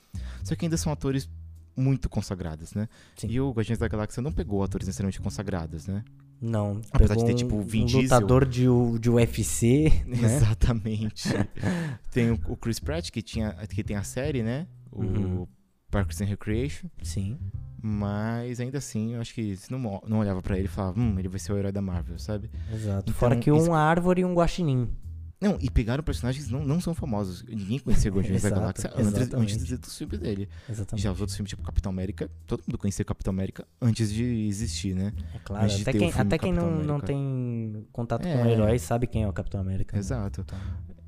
[0.43, 1.29] Só que ainda são atores
[1.77, 2.89] muito consagrados, né?
[3.17, 3.29] Sim.
[3.31, 6.05] E o Guardiões da Galáxia não pegou atores necessariamente consagrados, né?
[6.43, 8.03] Não, Apesar de ter, tipo, um, o Vin um Diesel.
[8.03, 8.65] lutador de,
[8.99, 10.37] de UFC, né?
[10.37, 11.29] Exatamente.
[12.11, 14.67] tem o, o Chris Pratt que tinha que tem a série, né?
[14.91, 15.47] O Uhum.
[15.91, 16.89] Parks and Recreation.
[17.03, 17.39] Sim.
[17.83, 21.19] Mas ainda assim, eu acho que se não, não olhava pra ele e falava, hum,
[21.19, 22.51] ele vai ser o herói da Marvel, sabe?
[22.73, 23.11] Exato.
[23.11, 24.89] Então, Fora que isso- uma árvore e um guaxinim.
[25.41, 27.43] Não, e pegaram personagens que não, não são famosos.
[27.45, 30.49] Ninguém conhecia Guardiões da Galáxia antes, antes dos filmes dele.
[30.69, 31.03] Exatamente.
[31.03, 34.95] Já os outros filmes, tipo Capitão América, todo mundo conhecia Capitão América antes de existir,
[34.95, 35.13] né?
[35.35, 38.37] É claro, até quem, filme até quem não, não tem contato É.
[38.37, 39.95] com o herói sabe quem é o Capitão América.
[39.97, 40.01] né?
[40.01, 40.43] Exato.
[40.43, 40.59] Então,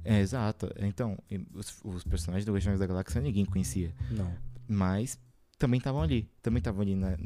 [0.05, 0.69] É, exato.
[0.79, 1.19] Então,
[1.55, 3.95] os, os personagens do Guardiões da Galáxia ninguém conhecia.
[4.11, 4.33] não.
[4.67, 5.19] Mas
[5.59, 6.31] também estavam ali.
[6.41, 7.17] Também estavam ali na-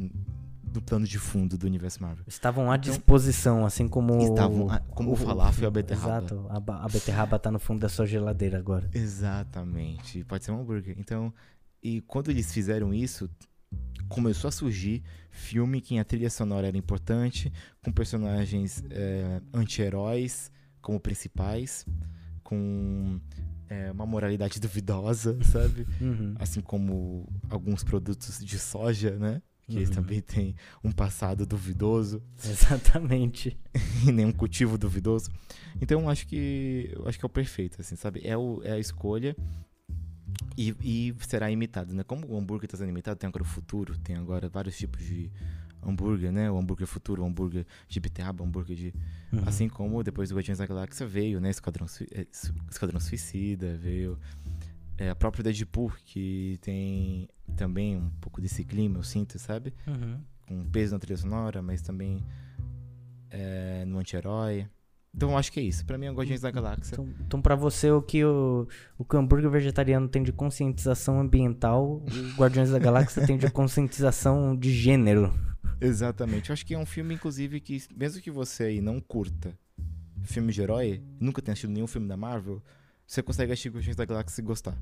[0.76, 2.24] do plano de fundo do universo Marvel.
[2.26, 4.20] Estavam à disposição, assim como.
[4.20, 6.18] Estavam, ah, como o falafel e a beterraba.
[6.18, 6.46] Exato.
[6.50, 8.88] A, a beterraba tá no fundo da sua geladeira agora.
[8.92, 10.22] Exatamente.
[10.24, 10.94] Pode ser um hambúrguer.
[10.98, 11.32] Então,
[11.82, 13.28] e quando eles fizeram isso,
[14.08, 17.50] começou a surgir filme que a trilha sonora era importante,
[17.82, 21.86] com personagens é, anti-heróis como principais,
[22.44, 23.18] com
[23.68, 25.86] é, uma moralidade duvidosa, sabe?
[26.00, 26.34] Uhum.
[26.38, 29.40] Assim como alguns produtos de soja, né?
[29.68, 29.94] Que eles Uhum.
[29.96, 33.58] também têm um passado duvidoso Exatamente.
[34.06, 35.30] e nenhum cultivo duvidoso.
[35.80, 38.20] Então acho que acho que é o perfeito, assim, sabe?
[38.24, 39.36] É, o, é a escolha
[40.56, 42.02] e, e será imitado, né?
[42.04, 45.30] Como o hambúrguer está sendo imitado, tem agora o futuro, tem agora vários tipos de
[45.82, 46.50] hambúrguer, né?
[46.50, 48.94] O hambúrguer futuro, o hambúrguer de beterraba, o hambúrguer de...
[49.32, 49.42] Uhum.
[49.46, 51.50] Assim como depois do Guardiões da Galáxia veio, né?
[51.50, 52.26] Esquadrão, eh,
[52.70, 54.18] Esquadrão Suicida, veio...
[54.98, 59.74] É, a própria Deadpool, que tem também um pouco desse clima, eu sinto, sabe?
[59.86, 60.20] Uhum.
[60.46, 62.24] com peso na trilha sonora, mas também
[63.30, 64.68] é, no anti-herói.
[65.14, 65.84] Então acho que é isso.
[65.84, 66.94] Pra mim é o Guardiões da Galáxia.
[66.94, 68.68] Então, então para você, o que o,
[68.98, 73.50] o que o hambúrguer vegetariano tem de conscientização ambiental, o Guardiões da Galáxia tem de
[73.50, 75.32] conscientização de gênero.
[75.80, 76.50] Exatamente.
[76.50, 79.58] Eu acho que é um filme, inclusive, que mesmo que você aí não curta
[80.26, 82.62] filme de herói, nunca tenha assistido nenhum filme da Marvel,
[83.06, 84.76] você consegue assistir Guardiões da Galáxia e gostar.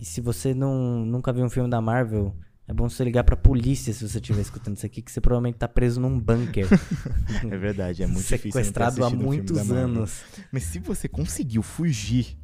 [0.00, 2.34] E se você não, nunca viu um filme da Marvel,
[2.66, 5.58] é bom você ligar pra polícia se você estiver escutando isso aqui, que você provavelmente
[5.58, 6.66] tá preso num bunker.
[7.50, 8.48] É verdade, é muito difícil.
[8.48, 9.76] não ter Sequestrado há um muitos Marvel.
[9.76, 10.22] anos.
[10.52, 12.36] Mas se você conseguiu fugir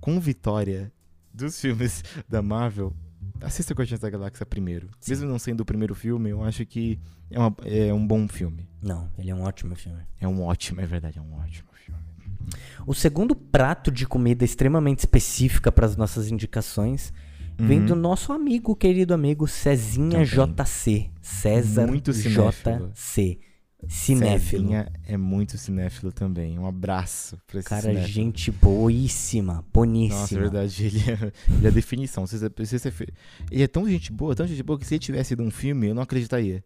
[0.00, 0.92] com vitória
[1.32, 2.94] dos filmes da Marvel,
[3.40, 4.88] assista Guardiões da Galáxia primeiro.
[5.00, 5.12] Sim.
[5.12, 6.98] Mesmo não sendo o primeiro filme, eu acho que
[7.30, 8.68] é, uma- é um bom filme.
[8.82, 10.02] Não, ele é um ótimo filme.
[10.20, 11.67] É um ótimo, é verdade, é um ótimo.
[12.86, 17.12] O segundo prato de comida extremamente específica para as nossas indicações
[17.58, 17.86] vem Uhum.
[17.86, 20.54] do nosso amigo, querido amigo Cezinha Também.
[20.64, 21.10] JC.
[21.20, 22.92] César Muito cinéfilo.
[22.94, 23.38] JC.
[23.88, 24.62] Cinéfilo.
[24.62, 26.58] Cezinha é muito cinéfilo também.
[26.58, 28.06] Um abraço pra esse Cara, cinéfilo.
[28.12, 30.20] gente boíssima, boníssima.
[30.20, 32.24] Nossa, é verdade, ele é, ele é a definição.
[33.50, 35.88] Ele é tão gente boa, tão gente boa, que se ele tivesse ido um filme,
[35.88, 36.62] eu não acreditaria.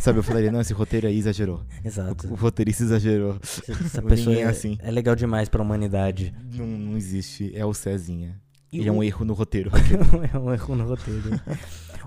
[0.00, 1.62] Sabe, eu falaria, não, esse roteiro aí exagerou.
[1.84, 2.28] Exato.
[2.28, 3.38] O, o roteirista exagerou.
[3.42, 4.76] Essa pessoa é é, assim.
[4.80, 6.34] é legal demais pra humanidade.
[6.54, 8.40] Não, não existe, é o Cezinha.
[8.72, 9.70] E ele é o- um erro no roteiro.
[10.32, 11.40] é um erro no roteiro.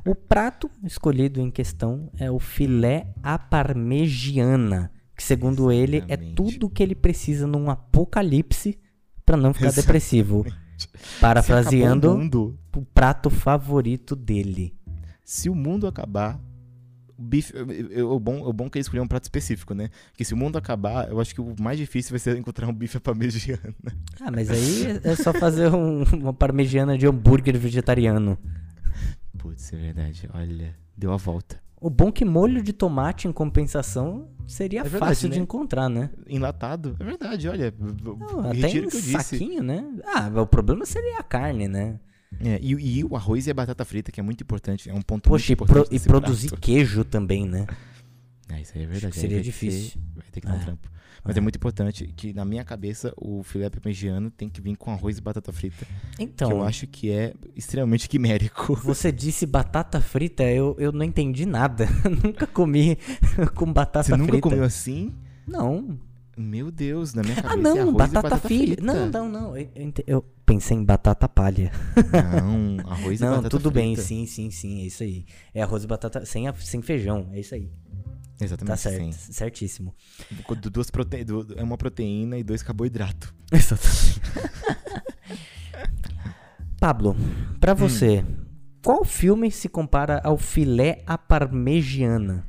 [0.06, 6.36] o prato escolhido em questão é o filé à parmegiana, que segundo ele é Exatamente.
[6.36, 8.78] tudo que ele precisa num apocalipse
[9.26, 9.86] pra não ficar Exatamente.
[9.88, 10.46] depressivo.
[10.78, 10.88] Se
[11.20, 14.74] Parafraseando o prato favorito dele.
[15.24, 16.40] se o mundo acabar,
[17.22, 17.54] bife.
[17.56, 19.90] eu- eu- O bom, o bom é que ele escolheu um prato específico, né?
[20.12, 22.74] Porque se o mundo acabar, eu acho que o mais difícil vai ser encontrar um
[22.74, 23.74] bife à parmegiana.
[24.20, 28.38] Ah, mas aí é- é só fazer um- uma parmegiana de hambúrguer vegetariano.
[29.38, 30.30] Putz, é verdade.
[30.34, 31.62] Olha, deu a volta.
[31.80, 35.44] O bom é que molho de tomate em compensação seria É verdade, fácil de né?
[35.44, 36.12] encontrar, né?
[36.28, 36.96] Enlatado.
[37.00, 37.74] É verdade, olha.
[37.80, 39.12] Não, até em o que eu disse.
[39.14, 39.84] saquinho, né?
[40.06, 42.00] Ah, o problema seria a carne, né?
[42.40, 44.90] É, e, e o arroz e a batata frita, que é muito importante.
[44.90, 45.88] É um ponto Poxa, e, muito importante.
[45.88, 46.62] e desse produzir prato.
[46.62, 47.68] queijo também, né?
[48.50, 49.16] É, isso aí é verdade.
[49.16, 49.92] seria aí difícil.
[49.92, 50.58] Ter, vai ter que dar É.
[50.58, 50.92] um trampo.
[51.24, 51.40] Mas é.
[51.40, 55.22] muito importante que, na minha cabeça, o filé parmegiano tem que vir com arroz e
[55.22, 55.86] batata frita.
[56.18, 58.74] Então, que eu acho que é extremamente quimérico.
[58.84, 61.88] você disse batata frita, eu, eu não entendi nada.
[62.24, 62.98] Nunca comi
[63.54, 64.50] com batata Você nunca frita.
[64.50, 65.14] comeu assim?
[65.48, 66.00] Não.
[66.38, 68.76] Meu Deus, na minha cabeça Ah, é não, arroz batata, e batata filha.
[68.76, 68.82] frita.
[68.84, 69.58] Não, não, não.
[69.58, 69.68] Eu,
[70.08, 71.72] eu pensei em batata palha.
[72.42, 74.08] Não, arroz e Não, batata tudo bem, frita.
[74.08, 75.26] sim, sim, sim, é isso aí.
[75.54, 77.70] É arroz e batata sem, a- sem feijão, é isso aí.
[78.40, 79.34] Exatamente, Tá certo, sim.
[79.34, 79.94] certíssimo.
[80.62, 81.18] Du- Duas prote...
[81.58, 83.32] É uma proteína e dois carboidratos.
[83.52, 84.22] Exatamente.
[86.80, 87.58] Pablo, Hum.
[87.60, 88.26] pra você,
[88.84, 92.46] qual filme se compara ao filé à parmegiana?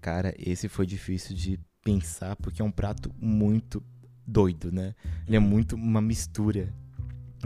[0.00, 3.80] Cara, esse foi difícil de pensar porque é um prato muito
[4.26, 4.92] doido, né?
[5.24, 6.74] Ele é muito uma mistura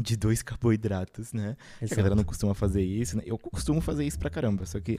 [0.00, 1.58] de dois carboidratos, né?
[1.82, 3.22] A galera não costuma fazer isso, né?
[3.26, 4.98] Eu costumo fazer isso pra caramba, só que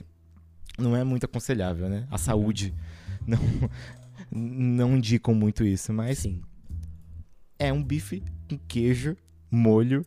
[0.78, 2.06] não é muito aconselhável, né?
[2.08, 2.72] A saúde
[3.26, 3.38] não,
[4.30, 6.40] não indicam muito isso, mas Sim.
[7.58, 9.16] é um bife com queijo,
[9.50, 10.06] molho,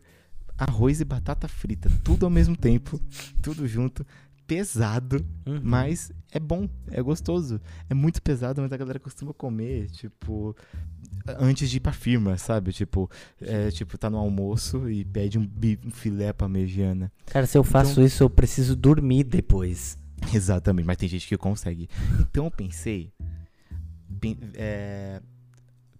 [0.56, 2.98] arroz e batata frita, tudo ao mesmo tempo,
[3.42, 4.06] tudo junto,
[4.46, 5.60] pesado, Uhum.
[5.62, 7.60] mas é bom, é gostoso.
[7.90, 10.54] É muito pesado, mas a galera costuma comer, tipo,
[11.38, 12.72] antes de ir pra firma, sabe?
[12.72, 13.10] Tipo,
[13.40, 15.50] é, tipo tá no almoço e pede um,
[15.84, 17.10] um filé parmegiana.
[17.26, 19.98] Cara, se eu faço Então- isso, eu preciso dormir depois.
[20.34, 21.88] Exatamente, mas tem gente que consegue.
[22.20, 23.12] Então eu pensei,
[24.20, 25.20] pen- é,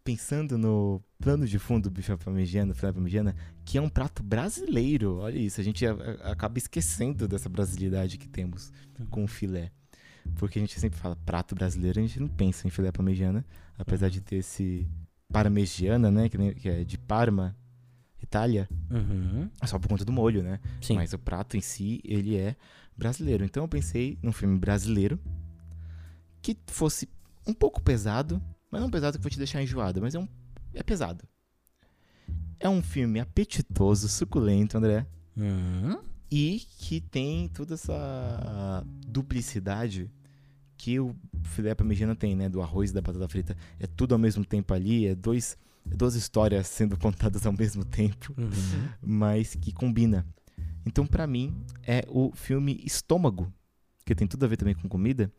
[0.06, 3.34] pensando no plano de fundo do bife parmegiana, filé parmegiana,
[3.64, 5.16] que é um prato brasileiro.
[5.18, 5.84] Olha isso, a gente
[6.22, 8.72] acaba esquecendo dessa brasilidade que temos
[9.10, 9.72] com o filé.
[10.36, 13.44] Porque a gente sempre fala prato brasileiro, a gente não pensa em filé parmegiana,
[13.76, 14.86] apesar de ter esse
[15.32, 16.28] parmegiana, né?
[16.28, 17.56] Que, é de Parma,
[18.22, 19.50] Itália, Uhum.
[19.60, 20.60] é só por conta do molho, né?
[20.80, 20.94] Sim.
[20.94, 22.54] Mas o prato em si, ele é
[22.96, 23.44] brasileiro.
[23.44, 25.18] Então eu pensei num filme brasileiro
[26.40, 27.08] que fosse
[27.44, 28.40] um pouco pesado,
[28.70, 30.28] mas não pesado que vai te deixar enjoado, mas é um
[30.74, 31.24] é pesado.
[32.58, 35.06] É um filme apetitoso, suculento, André,
[35.36, 35.98] Uhum.
[36.30, 40.10] e que tem toda essa duplicidade
[40.76, 41.14] que o
[41.44, 43.56] filé parmegiana tem, né, do arroz e da batata frita.
[43.78, 45.56] É tudo ao mesmo tempo ali, é dois
[45.90, 48.88] é duas histórias sendo contadas ao mesmo tempo Uhum.
[49.00, 50.26] mas que combina.
[50.84, 53.52] Então, pra mim, é o filme Estômago,
[54.04, 55.30] que tem tudo a ver também com comida,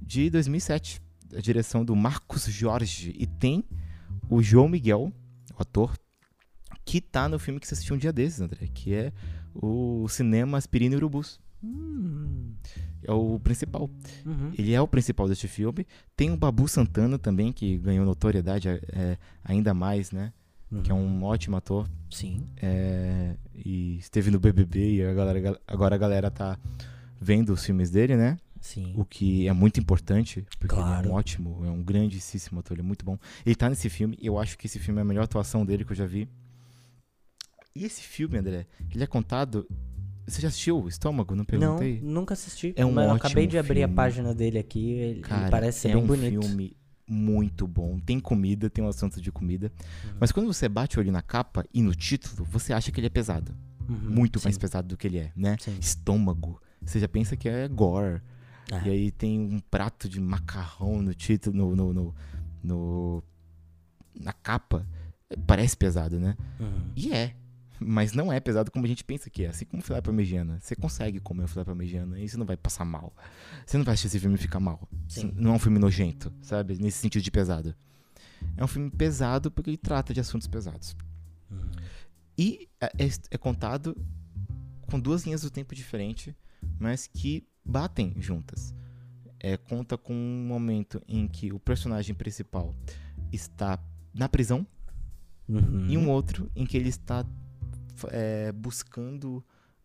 [0.00, 1.00] de 2007,
[1.36, 3.14] a direção do Marcos Jorge.
[3.18, 3.64] E tem
[4.28, 5.12] o João Miguel,
[5.56, 5.96] o ator,
[6.84, 9.12] que tá no filme que você assistiu um dia desses, André, que é
[9.54, 11.40] o Cinema Aspirina e Urubus.
[11.62, 12.52] Hum.
[13.02, 13.90] É o principal.
[14.24, 14.52] Uhum.
[14.56, 15.86] Ele é o principal deste filme.
[16.16, 20.32] Tem o Babu Santana também, que ganhou notoriedade é, ainda mais, né?
[20.82, 21.88] Que é um ótimo ator.
[22.10, 22.46] Sim.
[22.60, 26.58] É, e esteve no BBB e a galera, agora a galera tá
[27.20, 28.38] vendo os filmes dele, né?
[28.64, 28.94] Sim.
[28.96, 31.10] O que é muito importante, porque ele é Claro.
[31.10, 33.18] um ótimo, é um grandíssimo ator, ele é muito bom.
[33.44, 35.92] Ele tá nesse filme, eu acho que esse filme é a melhor atuação dele que
[35.92, 36.26] eu já vi.
[37.76, 39.68] E esse filme, André, ele é contado.
[40.26, 41.32] Você já assistiu o Estômago?
[41.34, 42.00] Não Não, perguntei?
[42.02, 42.72] nunca assisti.
[42.74, 43.94] É um mas eu ótimo acabei de abrir a filme.
[43.96, 44.92] página dele aqui.
[44.92, 46.40] Ele, ele Cara, parece ser é bem um bonito.
[46.42, 46.74] filme
[47.06, 47.98] muito bom.
[48.00, 49.70] Tem comida, tem um assunto de comida.
[50.04, 50.12] Uhum.
[50.18, 53.08] Mas quando você bate o olho na capa e no título, você acha que ele
[53.08, 53.54] é pesado.
[53.86, 55.58] Uhum, muito sim, mais pesado do que ele é, né?
[55.60, 55.76] Sim.
[55.78, 56.58] Estômago.
[56.80, 58.22] Você já pensa que é gore.
[58.72, 58.88] É.
[58.88, 62.14] E aí tem um prato de macarrão no título, no, no, no-
[62.62, 63.22] no-
[64.18, 64.86] na capa.
[65.46, 66.36] Parece pesado, né?
[66.60, 66.90] Uhum.
[66.96, 67.34] E é.
[67.80, 69.48] Mas não é pesado como a gente pensa que é.
[69.48, 70.58] Assim como filé parmegiana.
[70.60, 73.12] Você consegue comer o filé parmegiana e você não vai passar mal.
[73.66, 74.88] Você não vai assistir esse filme e ficar mal.
[75.08, 75.32] Sim.
[75.36, 76.78] Não é um filme nojento, sabe?
[76.78, 77.74] Nesse sentido de pesado.
[78.56, 80.96] É um filme pesado porque ele trata de assuntos pesados.
[81.50, 81.70] Uhum.
[82.38, 83.96] E é, é- é contado
[84.88, 86.32] com duas linhas do tempo diferentes,
[86.78, 88.74] mas que batem juntas.
[89.40, 92.74] É, conta com um momento em que o personagem principal
[93.32, 93.78] está
[94.14, 94.66] na prisão
[95.48, 95.86] Uhum.
[95.88, 97.24] e um outro em que ele está
[98.08, 99.44] é, buscando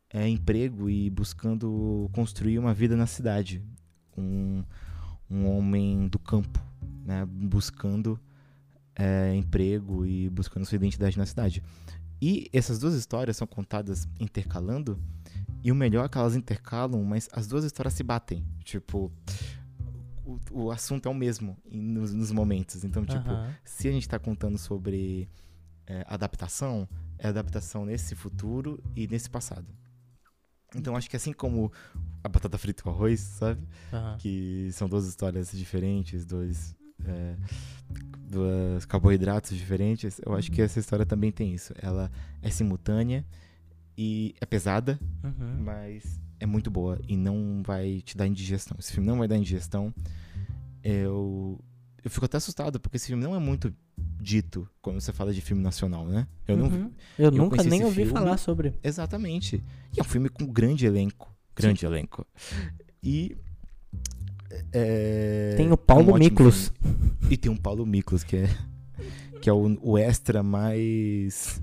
[0.09, 3.63] é, emprego e buscando construir uma vida na cidade.
[4.17, 4.63] Um,
[5.29, 6.59] um homem do campo,
[7.05, 7.25] né?
[7.25, 8.19] buscando
[8.95, 11.61] é, emprego e buscando sua identidade na cidade.
[12.21, 14.99] E essas duas histórias são contadas intercalando,
[15.63, 18.45] e o melhor é que elas intercalam, mas as duas histórias se batem.
[18.63, 19.11] Tipo,
[20.25, 22.83] o, o assunto é o mesmo nos, nos momentos.
[22.83, 23.53] Então, tipo, Aham.
[23.63, 25.29] se a gente está contando sobre
[25.85, 26.87] é, adaptação,
[27.17, 29.67] é adaptação nesse futuro e nesse passado.
[30.75, 31.71] Então acho que assim como
[32.23, 33.67] a batata frita e o arroz, sabe?
[33.91, 34.17] Aham.
[34.17, 37.35] Que são duas histórias diferentes, dois, é,
[38.29, 41.73] dois carboidratos diferentes, eu acho que essa história também tem isso.
[41.81, 42.11] Ela
[42.41, 43.25] é simultânea
[44.01, 45.61] e é pesada, Uhum.
[45.61, 48.77] mas é muito boa e não vai te dar indigestão.
[48.79, 49.93] Esse filme não vai dar indigestão.
[50.81, 51.59] Eu,
[52.01, 53.73] eu fico até assustado, porque esse filme não é muito
[54.21, 56.25] dito quando você fala de filme nacional, né?
[56.47, 56.67] Eu não.
[56.67, 56.91] Uhum.
[57.17, 58.11] Eu, nunca nem ouvi filme.
[58.13, 58.73] falar sobre.
[58.81, 59.61] Exatamente.
[59.93, 61.35] E é um filme com grande elenco.
[61.53, 62.25] Grande elenco.
[63.03, 63.35] E.
[64.71, 66.71] é, Tem o é um Paulo Miklos.
[66.81, 67.11] filme.
[67.29, 68.49] E tem um Paulo Miklos, que é.
[69.41, 71.61] Que é o, o extra mais.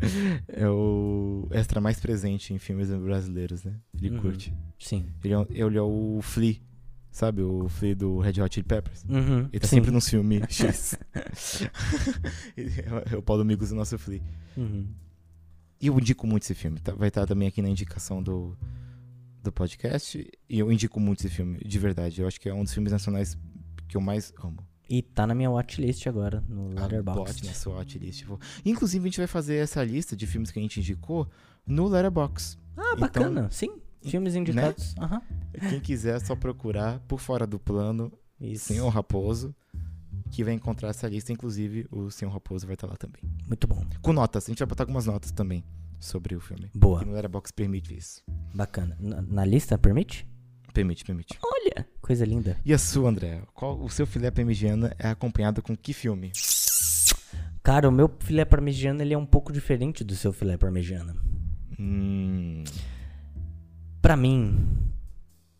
[0.48, 3.74] É o extra mais presente em filmes brasileiros, né?
[4.00, 4.20] Ele Uhum.
[4.22, 4.54] curte.
[4.78, 5.06] Sim.
[5.22, 6.56] Ele é, ele é o Flea,
[7.10, 7.42] sabe?
[7.42, 9.04] O Flea do Red Hot Chili Peppers.
[9.08, 9.48] Uhum.
[9.52, 9.76] Ele tá Sim.
[9.76, 10.98] sempre num filme X.
[13.12, 14.22] É o Paulo Miklos, o nosso Flea.
[14.56, 14.88] Uhum.
[15.80, 16.78] E eu indico muito esse filme.
[16.80, 16.92] tá?
[16.94, 18.56] Vai estar também aqui na indicação do,
[19.42, 20.26] do podcast.
[20.48, 22.20] E eu indico muito esse filme, de verdade.
[22.20, 23.36] Eu acho que é um dos filmes nacionais
[23.88, 24.64] que eu mais amo.
[24.88, 27.18] E tá na minha watchlist agora, no Ah, Letterboxd.
[27.40, 28.24] Bote na sua watchlist.
[28.64, 31.28] Inclusive, a gente vai fazer essa lista de filmes que a gente indicou
[31.66, 32.58] no Letterboxd.
[32.76, 33.48] Ah, Então, bacana.
[33.50, 33.80] Sim.
[34.02, 34.94] Filmes indicados.
[34.98, 35.22] Aham.
[35.70, 38.66] Quem quiser, é só procurar por fora do plano Isso.
[38.66, 39.54] Senhor Raposo,
[40.30, 41.32] que vai encontrar essa lista.
[41.32, 43.22] Inclusive, o Senhor Raposo vai estar lá também.
[43.48, 43.82] Muito bom.
[44.02, 44.44] Com notas.
[44.44, 45.64] A gente vai botar algumas notas também
[45.98, 46.70] sobre o filme.
[46.74, 46.98] Boa.
[46.98, 48.22] Que no Letterboxd permite isso.
[48.54, 48.94] Bacana.
[49.00, 50.28] Na, na lista, permite?
[50.74, 51.38] Permite, permite.
[51.42, 52.58] Olha, coisa linda.
[52.64, 53.40] E a sua, André?
[53.54, 56.32] Qual, o seu filé parmegiana é acompanhado com que filme?
[57.62, 61.14] Cara, o meu filé parmegiana ele é um pouco diferente do seu filé parmegiana.
[61.78, 62.64] Hum,
[64.02, 64.68] Pra mim,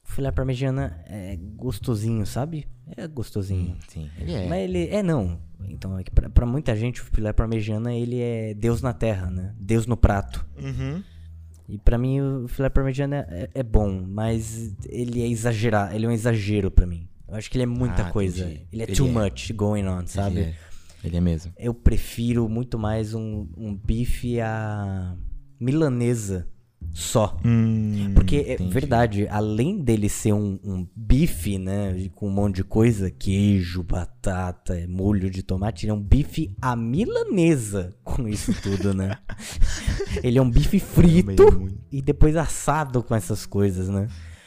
[0.07, 2.67] o filé parmegiana é gostosinho, sabe?
[2.97, 3.79] É gostosinho.
[3.89, 4.47] sim, ele é.
[4.49, 5.41] Mas ele é não.
[5.67, 9.31] Então, é que pra, pra muita gente o filé parmegiana ele é Deus na terra,
[9.31, 9.55] né?
[9.59, 10.45] Deus no prato.
[10.59, 11.03] Uhum.
[11.69, 16.09] E pra mim o filé parmegiana é, é bom, mas ele é exagerado, ele é
[16.09, 17.09] um exagero pra mim.
[17.27, 18.45] Eu acho que ele é muita Ah, coisa.
[18.45, 18.67] entendi.
[18.73, 19.11] Ele é Ele too é.
[19.11, 20.41] much going on, sabe?
[20.41, 20.55] Ele é,
[21.05, 21.53] ele é mesmo.
[21.59, 25.17] Eu prefiro muito mais um, um bife à
[25.59, 26.47] milanesa
[26.95, 27.37] só.
[27.45, 28.73] Hum, Porque é entendi.
[28.73, 34.75] verdade, além dele ser um, um bife, né, com um monte de coisa, queijo, batata,
[34.89, 39.19] molho de tomate, ele é um bife à milanesa com isso tudo, né?
[40.23, 44.07] ele é um bife frito é e depois assado com essas coisas, né?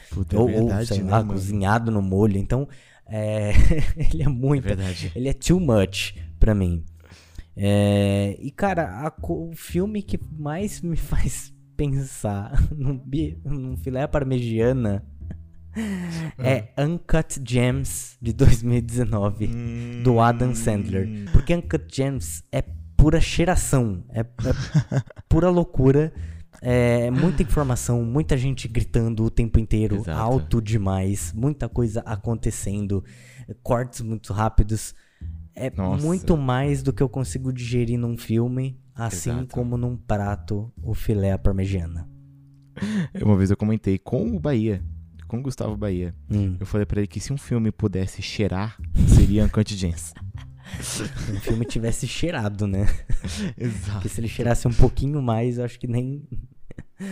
[0.09, 2.37] Puta, é ou, verdade, ou, sei né, lá, cozinhado no molho.
[2.37, 2.65] Então,
[3.05, 3.51] é,
[3.97, 4.63] ele é É muito.
[4.63, 5.11] verdade.
[5.13, 6.81] Ele é too much pra mim.
[7.57, 14.05] É, e, cara, a o filme que mais me faz pensar num, bi- num filé
[14.07, 15.05] parmegiana
[16.39, 19.47] é Uncut Gems de 2019,
[20.03, 21.07] do Adam Sandler.
[21.07, 21.25] Hum.
[21.31, 22.63] Porque Uncut Gems é
[22.97, 24.25] pura cheiração, é, é
[25.29, 26.11] pura loucura.
[26.59, 30.19] É muita informação, muita gente gritando o tempo inteiro, Exato.
[30.19, 33.03] alto demais, muita coisa acontecendo,
[33.61, 34.95] cortes muito rápidos.
[35.59, 36.05] É Nossa.
[36.05, 39.47] muito mais do que eu consigo digerir num filme, assim Exato.
[39.47, 42.07] como num prato o filé à parmegiana.
[43.21, 44.83] Uma vez eu comentei com o Bahia,
[45.27, 46.13] com o Gustavo Bahia.
[46.29, 48.77] Hum, Eu falei pra ele que se um filme pudesse cheirar,
[49.07, 50.13] seria Uncut Gems.
[50.79, 51.01] se
[51.33, 52.85] o filme tivesse cheirado, né?
[53.57, 53.93] Exato.
[53.93, 56.21] Porque se ele cheirasse um pouquinho mais, eu acho que nem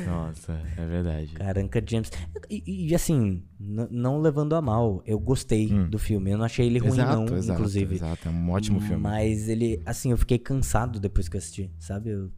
[0.05, 1.33] Nossa, é verdade.
[1.33, 2.11] Caranca James.
[2.49, 5.89] E, e, assim, não levando a mal, eu gostei Hum.
[5.89, 6.31] do filme.
[6.31, 7.95] Eu não achei ele ruim, exato, não, exato, inclusive.
[7.95, 9.01] Exato, é um ótimo filme.
[9.01, 12.09] Mas ele, assim, eu fiquei cansado depois que eu assisti, sabe?
[12.09, 12.31] Eu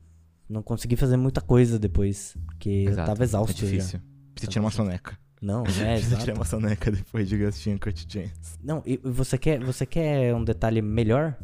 [0.49, 3.99] não consegui fazer muita coisa depois, porque eu Exato, tava exausto É difícil.
[4.33, 5.11] Precisa tirar uma soneca.
[5.11, 5.17] já.
[5.41, 8.57] Não, é, Precisa tirar uma soneca depois de assistir Uncut Gems.
[8.63, 11.37] Não, e e você quer, você quer um detalhe melhor?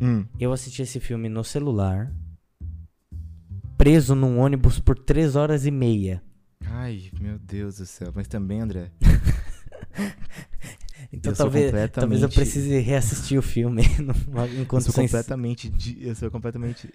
[0.00, 0.24] Hum.
[0.38, 2.10] Eu assisti esse filme no celular,
[3.80, 6.22] preso num ônibus por 3 horas e meia.
[6.66, 8.12] Ai, meu Deus do céu.
[8.14, 8.90] Mas também, André,
[11.10, 11.72] Então Eu talvez, talvez
[12.22, 13.82] eu completamente- precise reassistir o filme
[14.54, 16.92] em eu sou completamente, eu sou completamente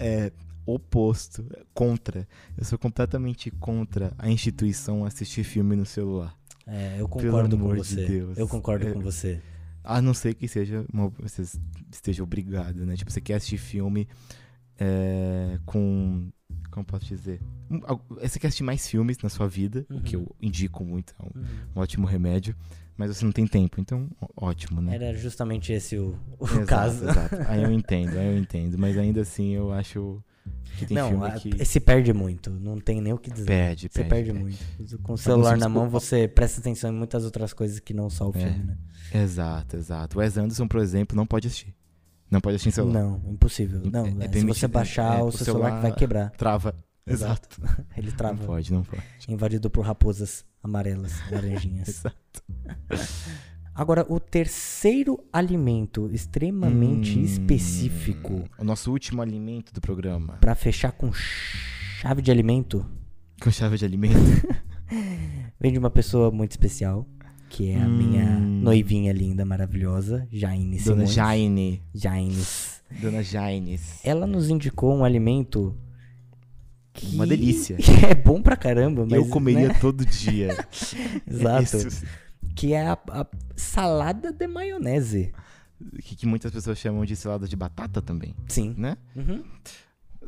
[0.00, 0.32] é,
[0.66, 2.26] oposto, contra.
[2.58, 6.36] Eu sou completamente contra a instituição assistir filme no celular.
[6.66, 8.06] É, eu concordo com de você.
[8.06, 8.36] Deus.
[8.36, 9.40] Eu concordo É, com você.
[9.84, 11.42] A não ser que seja uma, você
[11.90, 12.96] esteja obrigado, né?
[12.96, 14.06] Tipo, você quer assistir filme
[14.80, 16.28] é, com.
[16.70, 17.40] Como posso dizer?
[18.20, 20.22] Você quer assistir mais filmes na sua vida, o que Uhum.
[20.22, 21.42] eu indico muito, é um,
[21.76, 22.54] um ótimo remédio,
[22.96, 24.94] mas você não tem tempo, então ótimo, né?
[24.94, 27.04] Era justamente esse o, o Exato, caso.
[27.08, 27.36] Exato.
[27.48, 30.22] Aí eu entendo, aí eu entendo, mas ainda assim eu acho
[30.78, 32.50] que tem não, filme a- que se perde muito.
[32.50, 33.46] Não tem nem o que dizer.
[33.46, 34.40] perde, Você perde, perde, perde.
[34.78, 34.98] muito.
[35.02, 38.28] Com o celular na mão, você presta atenção em muitas outras coisas que não só
[38.28, 38.40] o É.
[38.40, 38.78] filme, né?
[39.12, 40.16] Exato, exato.
[40.18, 41.74] O Wes Anderson, por exemplo, não pode assistir.
[42.30, 43.02] Não pode assistir em celular.
[43.02, 43.82] Não, impossível.
[43.84, 45.92] É- Não, é é, se permitido- você baixar, é, o o seu celular, celular- vai
[45.94, 46.30] quebrar.
[46.30, 46.74] Trava.
[47.06, 47.60] Exato.
[47.96, 48.44] Ele Não trava.
[48.46, 49.02] pode, não pode.
[49.28, 51.88] Invadido por raposas amarelas, laranjinhas.
[52.06, 52.42] Exato.
[53.74, 60.34] Agora, o terceiro alimento extremamente Hum, específico O nosso último alimento do programa.
[60.40, 62.84] pra fechar com chave de alimento
[63.40, 64.16] Com chave de alimento.
[65.58, 67.06] vem de uma pessoa muito especial,
[67.50, 68.60] que é a minha Hum.
[68.62, 71.12] noivinha linda, maravilhosa, Jaine Dona Simões.
[71.12, 71.82] Jaine.
[71.92, 72.80] Jaines.
[73.02, 74.00] Dona Jaines.
[74.04, 75.76] Ela nos indicou um alimento
[76.92, 77.76] que Uma delícia.
[78.08, 79.78] é bom pra caramba, mas eu comeria né?
[79.80, 80.56] todo dia.
[81.28, 81.76] Exato.
[81.76, 82.06] Esse-
[82.54, 85.32] Que é a, a salada de maionese.
[86.02, 88.74] que, que muitas pessoas chamam de salada de batata também, Sim.
[88.78, 88.96] né?
[89.16, 89.42] Uhum.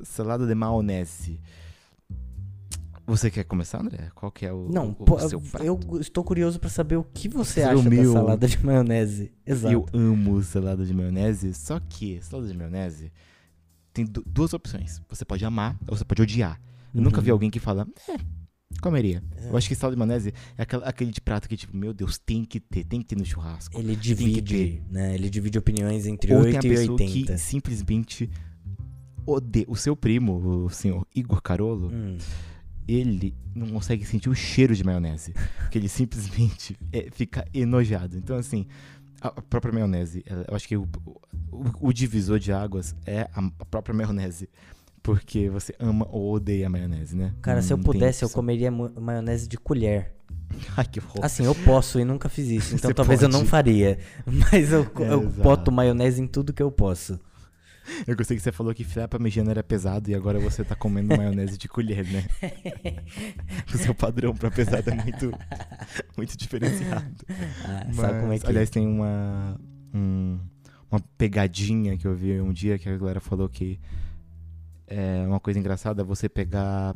[0.02, 1.38] Salada de maionese.
[3.06, 4.10] Você quer começar, André?
[4.14, 5.64] Qual que é o, Não, o, pô, o seu prato?
[5.66, 8.12] eu estou curioso pra saber o que você acha da meu.
[8.12, 9.32] salada de maionese.
[9.44, 9.72] Exato.
[9.74, 13.12] Eu amo salada de maionese, só que salada de maionese
[13.92, 15.02] tem du- duas opções.
[15.08, 16.60] Você pode amar ou você pode odiar.
[16.94, 17.34] Eu nunca vi Uhum.
[17.34, 18.16] alguém que fala, é,
[18.80, 19.22] comeria.
[19.50, 22.18] Eu acho que salada de maionese é aquela- aquele de prato que, tipo, meu Deus,
[22.18, 23.76] tem que ter, tem que ter no churrasco.
[23.78, 25.14] Ele divide, né?
[25.14, 27.32] Ele divide opiniões entre Ou tem a 8 e pessoa 80.
[27.32, 28.30] que simplesmente
[29.26, 29.66] odeia.
[29.68, 32.16] O seu primo, o senhor Igor Carolo, Hum.
[32.86, 35.32] Ele não consegue sentir o cheiro de maionese.
[35.60, 38.16] Porque ele simplesmente é, fica enojado.
[38.16, 38.66] Então, assim,
[39.20, 40.88] a própria maionese, eu acho que o,
[41.50, 44.48] o- o divisor de águas é a, própria maionese.
[45.02, 47.34] Porque você ama ou odeia a maionese, né?
[47.42, 50.14] Cara, se eu Não pudesse, eu comeria maionese de colher.
[50.76, 51.24] Ai, que horror.
[51.24, 53.42] Assim, eu posso e nunca fiz isso, então Você talvez eu pode.
[53.42, 53.98] não faria.
[54.52, 55.42] Mas eu, eu Exato.
[55.42, 57.18] boto maionese em tudo que eu posso.
[58.06, 61.16] Eu gostei que você falou que filé parmegiana era pesado e agora você tá comendo
[61.16, 62.24] maionese de colher, né?
[63.74, 65.32] o seu padrão pra pesado é muito,
[66.16, 67.14] muito diferenciado.
[67.64, 69.60] Ah, Mas, sabe como é que aliás, tem uma,
[69.94, 70.38] um-
[70.90, 73.80] uma pegadinha que eu vi um dia que a galera falou que
[74.86, 76.94] é uma coisa engraçada você pegar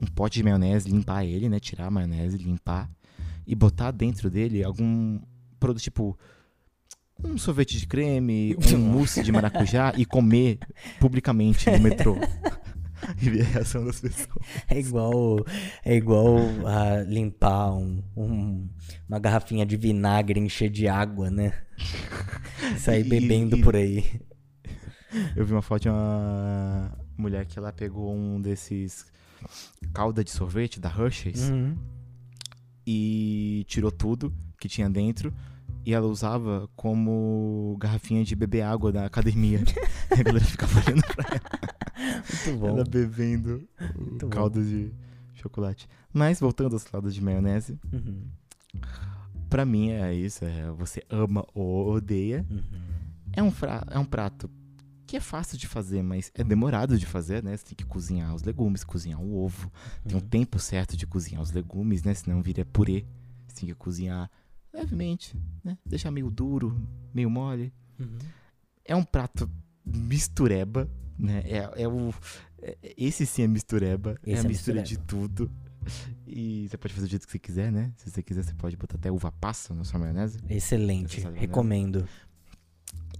[0.00, 1.58] um pote de maionese, limpar ele, né?
[1.58, 2.88] Tirar a maionese, limpar.
[3.46, 5.18] E botar dentro dele algum
[5.58, 6.16] produto, tipo
[7.22, 10.58] um sorvete de creme, um mousse de maracujá e comer
[11.00, 12.16] publicamente no metrô.
[13.22, 14.28] e ver a reação das pessoas.
[14.68, 15.44] É igual,
[15.84, 16.36] é igual
[16.66, 18.68] a limpar um, um-
[19.08, 21.52] uma garrafinha de vinagre, encher de água, né?
[22.74, 24.04] E sair E- bebendo e- por aí.
[25.36, 29.06] Eu vi uma foto de uma mulher que ela pegou um desses
[29.94, 31.76] calda de sorvete da Hershey's Uhum.
[32.86, 35.32] e tirou tudo que tinha dentro
[35.84, 39.60] e ela usava como garrafinha de beber água da academia.
[40.10, 42.68] a galera ficava olhando pra ela, Muito bom.
[42.68, 44.30] ela bebendo o Muito bom.
[44.30, 44.92] caldo de
[45.34, 45.88] chocolate.
[46.12, 48.24] Mas voltando aos caldos de maionese, Uhum.
[49.48, 52.44] pra mim é isso, é você ama ou odeia.
[52.50, 52.62] Uhum.
[53.32, 54.50] É um, fra- é um prato
[55.06, 57.56] que é fácil de fazer, mas é demorado de fazer, né?
[57.56, 59.72] Você tem que cozinhar os legumes, cozinhar o ovo.
[60.06, 60.28] Tem um Uhum.
[60.28, 62.12] tempo certo de cozinhar os legumes, né?
[62.12, 63.06] Senão vira purê.
[63.46, 64.30] Você tem que cozinhar
[64.72, 65.76] levemente, né?
[65.84, 66.80] Deixar meio duro,
[67.14, 67.72] meio mole.
[67.98, 68.18] Uhum.
[68.84, 69.50] É um prato
[69.84, 70.88] mistureba,
[71.18, 71.42] né?
[71.44, 72.12] É, é o...
[72.62, 74.16] é- esse sim é mistureba.
[74.24, 74.82] é Esse a é mistura mistureba.
[74.82, 75.50] de tudo.
[76.26, 77.92] E você pode fazer do jeito que você quiser, né?
[77.96, 80.38] Se você quiser, você pode botar até uva passa na sua maionese.
[80.48, 81.20] Excelente.
[81.26, 81.38] Né?
[81.38, 82.06] Recomendo.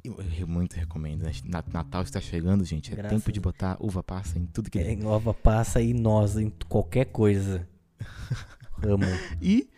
[0.04, 1.22] Eu, eu muito recomendo.
[1.22, 1.32] né?
[1.44, 2.92] Na- Natal está chegando, gente.
[2.92, 4.94] É Graças tempo de botar uva passa em tudo que É.
[4.96, 7.66] Nova passa e nós em qualquer coisa.
[8.82, 9.04] Amo.
[9.42, 9.68] E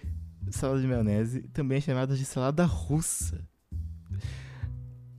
[0.57, 3.47] salada de maionese também é chamada de salada russa.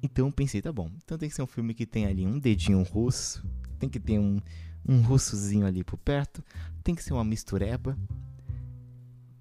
[0.04, 0.90] Então eu pensei, tá bom.
[1.04, 3.46] Então tem que ser um filme que tem ali um dedinho russo.
[3.78, 4.40] Tem que ter um,
[4.88, 6.44] um russozinho ali por perto.
[6.84, 7.98] Tem que ser uma mistureba.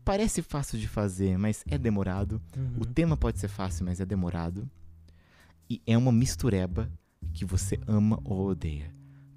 [0.05, 2.41] Parece fácil de fazer, mas é demorado.
[2.77, 2.93] O Uhum.
[2.93, 4.69] tema pode ser fácil, mas é demorado.
[5.69, 6.91] E é uma mistureba
[7.33, 8.93] que você ama ou odeia.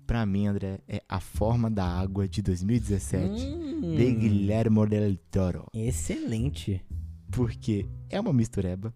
[0.05, 3.95] Pra mim, André, é A Forma da Água de 2017 Hum.
[3.95, 5.65] de Guillermo del Toro.
[5.73, 6.83] Excelente.
[7.31, 8.93] Porque é uma mistureba.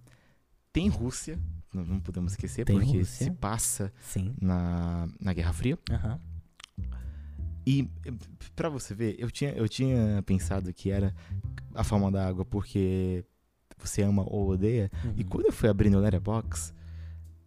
[0.71, 1.39] Tem Rússia,
[1.73, 3.25] não, não podemos esquecer, Tem porque Rússia.
[3.25, 4.35] se passa Sim.
[4.39, 5.79] na, na Guerra Fria.
[5.89, 6.19] Aham.
[7.65, 7.89] E
[8.55, 11.13] pra você ver, eu tinha, eu tinha pensado que era
[11.73, 13.25] A Forma da Água porque
[13.77, 14.89] você ama ou odeia.
[15.15, 15.27] E Uhum.
[15.29, 16.73] quando eu fui abrir no Letterboxd,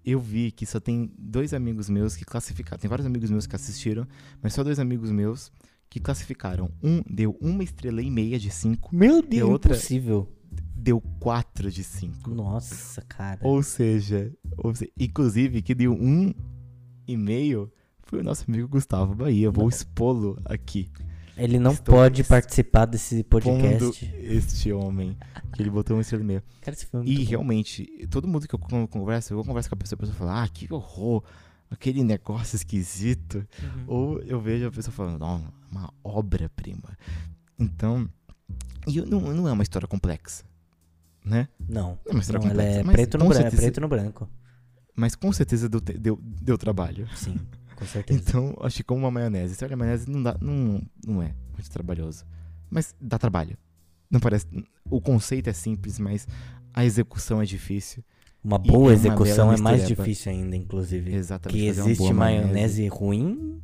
[0.04, 2.78] eu vi que só tem dois amigos meus que classificaram.
[2.80, 4.06] Tem vários amigos meus que assistiram,
[4.42, 5.52] mas só dois amigos meus
[5.88, 6.70] que classificaram.
[6.82, 10.28] Um deu uma estrela e meia de cinco, Meu Deus, outra- impossível.
[10.74, 12.30] deu quatro de cinco.
[12.30, 13.40] Nossa, cara.
[13.42, 16.32] Ou seja, ou se- inclusive que deu um
[17.06, 17.70] e meio
[18.04, 19.50] foi o nosso amigo Gustavo Bahia.
[19.50, 20.90] Vou expô-lo aqui.
[21.42, 24.04] Ele não Estou pode participar desse podcast.
[24.20, 25.16] este homem.
[25.52, 26.44] Que ele botou uma estrela e meia.
[26.60, 27.28] Cara, esse foi E muito bom.
[27.30, 30.16] realmente, todo mundo que eu con- converso, eu vou conversar com a pessoa, a pessoa
[30.16, 31.22] fala, ah, que horror,
[31.70, 33.46] aquele negócio esquisito.
[33.62, 33.84] Uhum.
[33.86, 36.96] Ou eu vejo a pessoa falando, não, uma obra-prima.
[37.58, 38.08] Então,
[38.86, 40.44] e eu- não, não é uma história complexa,
[41.24, 41.48] né?
[41.68, 41.98] Não.
[42.06, 44.28] É uma história não, ela complexa, é mas preto no, branco, certeza- preto no branco.
[44.96, 47.08] Mas com certeza deu, deu, deu trabalho.
[47.16, 47.38] Sim,
[47.80, 48.20] com certeza.
[48.20, 49.54] Então, acho que como uma maionese.
[49.54, 52.26] História de maionese não, dá, não, não é muito trabalhoso.
[52.68, 53.56] Mas dá trabalho.
[54.10, 54.46] Não parece.
[54.84, 56.28] O conceito é simples, mas
[56.74, 58.04] a execução é difícil.
[58.44, 61.14] Uma é boa uma execução bela é mais difícil ainda, inclusive.
[61.14, 61.58] Exatamente.
[61.58, 63.62] Que uma existe boa maionese ruim,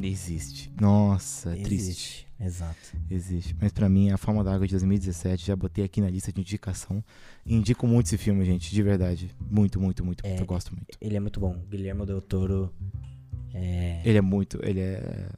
[0.00, 0.72] Existe.
[0.80, 2.26] Nossa, é triste.
[2.42, 2.96] Exato.
[3.10, 3.56] Existe.
[3.60, 6.40] Mas pra mim, a Forma da Água de 2017, já botei aqui na lista de
[6.40, 7.02] indicação.
[7.46, 9.30] Indico muito esse filme, gente, de verdade.
[9.50, 10.24] Muito, muito, muito.
[10.24, 10.40] É, muito.
[10.40, 10.98] Eu gosto muito.
[11.00, 11.56] Ele é muito bom.
[11.70, 12.74] Guilherme Del Toro
[13.54, 14.02] é.
[14.04, 14.58] Ele é muito.
[14.62, 15.28] Ele é.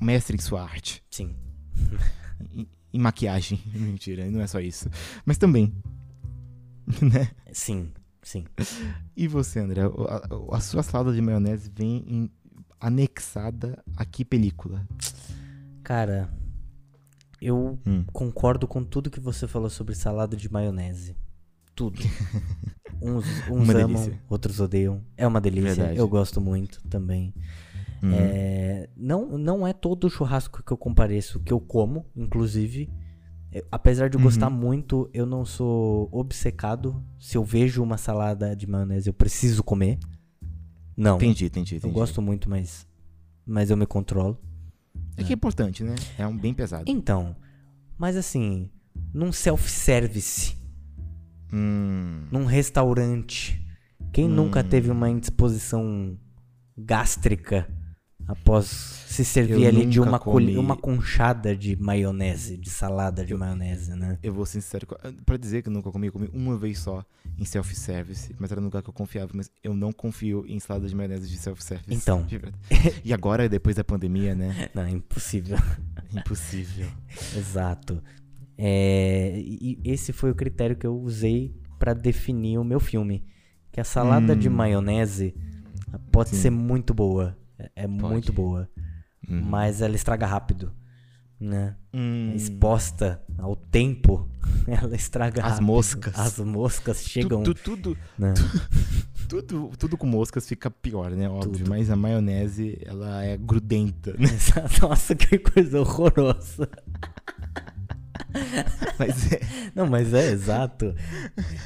[0.00, 1.02] Mestre em sua arte.
[1.10, 1.34] Sim.
[2.54, 3.60] Em, em maquiagem.
[3.74, 4.88] Mentira, não é só isso.
[5.26, 5.74] Mas também.
[7.02, 7.30] né?
[7.52, 7.90] Sim,
[8.22, 8.44] sim.
[9.16, 9.82] E você, André?
[9.82, 12.30] A, a sua salada de maionese vem em-
[12.80, 14.86] anexada a que película?
[15.88, 16.28] Cara,
[17.40, 18.04] eu Hum.
[18.12, 21.16] concordo com tudo que você falou sobre salada de maionese.
[21.74, 21.98] Tudo.
[23.00, 24.20] Uns, uns amam, delícia.
[24.28, 25.00] outros odeiam.
[25.16, 25.74] É uma delícia.
[25.74, 25.98] Verdade.
[25.98, 27.32] Eu gosto muito também.
[28.02, 28.10] Hum.
[28.12, 32.90] É, não, não é todo churrasco que eu compareço que eu como, inclusive.
[33.50, 34.24] Eu- apesar de eu Uhum.
[34.26, 37.02] gostar muito, eu não sou obcecado.
[37.18, 39.98] Se eu vejo uma salada de maionese, eu preciso comer.
[40.94, 41.16] Não.
[41.16, 41.86] Entendi, entendi, entendi.
[41.86, 42.86] Eu gosto muito, mas,
[43.46, 44.36] mas eu me controlo.
[45.18, 45.94] É que é importante, né?
[46.16, 46.84] É um bem pesado.
[46.86, 47.34] Então,
[47.98, 48.70] mas assim,
[49.12, 50.56] num self-service,
[51.52, 52.26] Hum.
[52.30, 53.60] num restaurante,
[54.12, 54.68] quem nunca Hum.
[54.68, 56.16] teve uma indisposição
[56.76, 57.68] gástrica
[58.28, 60.56] após se servir Eu ali de uma, comi.
[60.58, 64.18] uma conchada de maionese, de salada de maionese, né?
[64.22, 66.78] Eu vou ser sincero, com- pra dizer que eu nunca comi, eu comi uma vez
[66.78, 67.02] só
[67.38, 70.86] em self-service, mas era no lugar que eu confiava, mas eu não confio em salada
[70.86, 71.92] de maionese de self-service.
[71.92, 72.22] Então.
[72.24, 72.38] de.
[73.02, 74.68] E agora, depois da pandemia, né?
[74.74, 75.56] Não, é impossível.
[76.14, 76.86] Impossível.
[77.36, 78.02] Exato.
[78.56, 83.24] É, e esse foi o critério que eu usei pra definir o meu filme.
[83.72, 84.52] Que a salada de Hum.
[84.52, 85.34] maionese
[86.10, 86.36] pode Sim.
[86.36, 87.36] ser muito boa.
[87.58, 88.68] É, é muito boa.
[89.28, 89.42] Uhum.
[89.42, 90.72] Mas ela estraga rápido.
[91.40, 91.76] Né?
[91.94, 94.28] Hum, Exposta ao tempo,
[94.66, 95.66] ela estraga As rápido.
[95.66, 96.18] moscas.
[96.18, 97.42] As moscas tu- chegam.
[97.44, 98.34] tu- tudo, né?
[99.28, 101.28] tudo, tudo com moscas fica pior, né?
[101.28, 101.52] Óbvio.
[101.58, 101.68] Tudo.
[101.70, 104.28] Mas a maionese, ela é grudenta, né?
[104.82, 106.68] Nossa, que coisa horrorosa.
[108.98, 109.40] Mas é.
[109.74, 110.94] Não, mas é exato.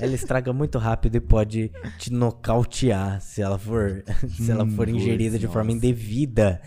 [0.01, 4.97] Ela estraga muito rápido e pode te nocautear se ela for, se ela for Hum,
[4.97, 5.55] ingerida de nossa.
[5.55, 6.61] forma indevida.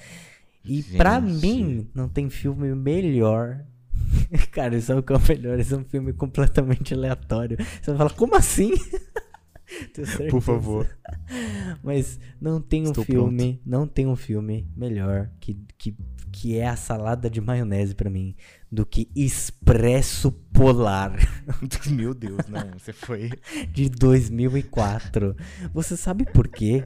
[0.63, 1.41] E pra Gente.
[1.41, 3.63] mim, não tem filme melhor.
[4.51, 5.59] Cara, isso é o que é o melhor.
[5.59, 7.57] Esse é um filme completamente aleatório.
[7.57, 8.71] Você vai falar, como assim?
[10.29, 10.87] Por favor.
[11.83, 15.95] Mas não tem um Estou filme, não tem um filme melhor que, que,
[16.37, 18.35] que é a salada de maionese pra mim
[18.69, 21.15] do que Expresso Polar
[21.89, 22.71] Meu Deus, não.
[22.77, 23.29] Você foi.
[23.71, 25.33] de 2004.
[25.73, 26.83] Você sabe por quê?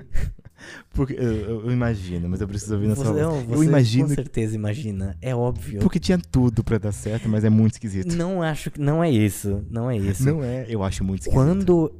[0.92, 1.24] Porque, eu,
[1.66, 3.22] eu- imagino, mas eu preciso ouvir na sua Você, voz.
[3.24, 5.18] não, Eu você imagino com que- certeza imagina.
[5.22, 5.80] É óbvio.
[5.80, 8.16] Porque tinha tudo pra dar certo, mas é muito esquisito.
[8.16, 10.24] Não acho que não é isso, não é isso.
[10.26, 11.36] Não é, eu acho muito esquisito.
[11.44, 11.92] Quando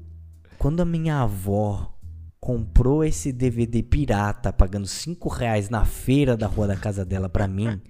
[0.58, 1.98] quando a minha avó
[2.40, 7.48] comprou esse DVD pirata pagando 5 reais na feira da rua da casa dela pra
[7.48, 7.82] mim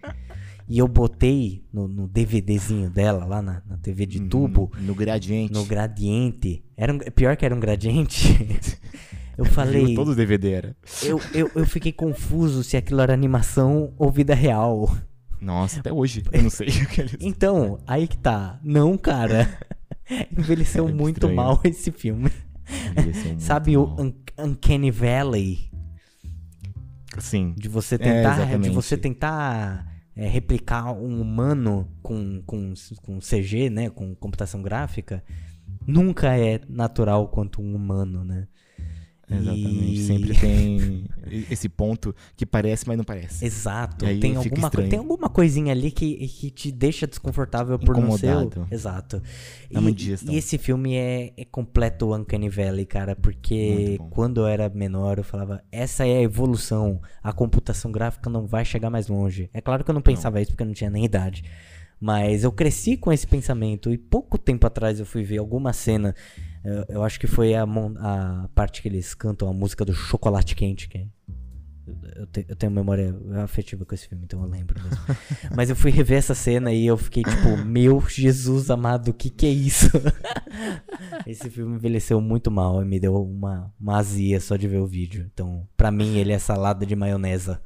[0.67, 5.53] e eu botei no, no DVDzinho dela lá na, na TV de tubo No gradiente.
[5.53, 8.79] no gradiente era um, pior que era um gradiente
[9.37, 10.75] eu falei Todo DVD era.
[11.03, 14.89] eu, eu, eu fiquei confuso se aquilo era animação ou vida real
[15.39, 16.23] Nossa, até hoje.
[16.31, 17.17] Eu não sei o que eles...
[17.21, 19.47] então aí que tá não cara
[20.35, 21.35] envelheceu É muito estranho.
[21.35, 22.31] mal esse filme
[23.39, 23.83] Sabe o.
[23.99, 25.69] Un- Uncanny Valley?
[27.19, 27.53] Sim.
[27.57, 28.69] De você É, tentar, de exatamente.
[28.73, 29.85] você tentar
[30.15, 33.89] é, replicar um humano com, com, com CG, né?
[33.89, 35.23] Com computação gráfica.
[35.85, 38.47] Nunca é natural quanto um humano, né?
[39.31, 39.93] Exatamente.
[39.93, 41.03] E- Sempre tem
[41.51, 43.45] esse ponto que parece, mas não parece.
[43.45, 44.05] Exato.
[44.19, 48.27] Tem alguma, co- tem alguma coisinha ali que, que te deixa desconfortável por não ser.
[48.27, 48.67] Incomodado.
[48.71, 49.21] Exato.
[49.71, 50.33] É uma E, indigestão.
[50.33, 55.23] e esse filme é, é completo Uncanny Valley, cara, porque quando eu era menor eu
[55.23, 59.49] falava, essa é a evolução, a computação gráfica não vai chegar mais longe.
[59.53, 61.43] É claro que eu não pensava isso porque eu não tinha nem idade.
[62.01, 66.15] Mas eu cresci com esse pensamento e pouco tempo atrás eu fui ver alguma cena.
[66.63, 70.55] Eu, eu acho que foi a, a parte que eles cantam a música do Chocolate
[70.55, 71.07] Quente, que é
[72.15, 74.99] eu, te- eu tenho memória afetiva com esse filme, então eu lembro mesmo.
[75.55, 79.29] Mas eu fui rever essa cena e eu fiquei tipo, meu Jesus amado, o que
[79.29, 79.87] que é isso?
[81.25, 84.85] esse filme envelheceu muito mal e me deu uma, uma azia só de ver o
[84.87, 85.29] vídeo.
[85.33, 87.61] Então, pra mim, ele é salada de maionesa.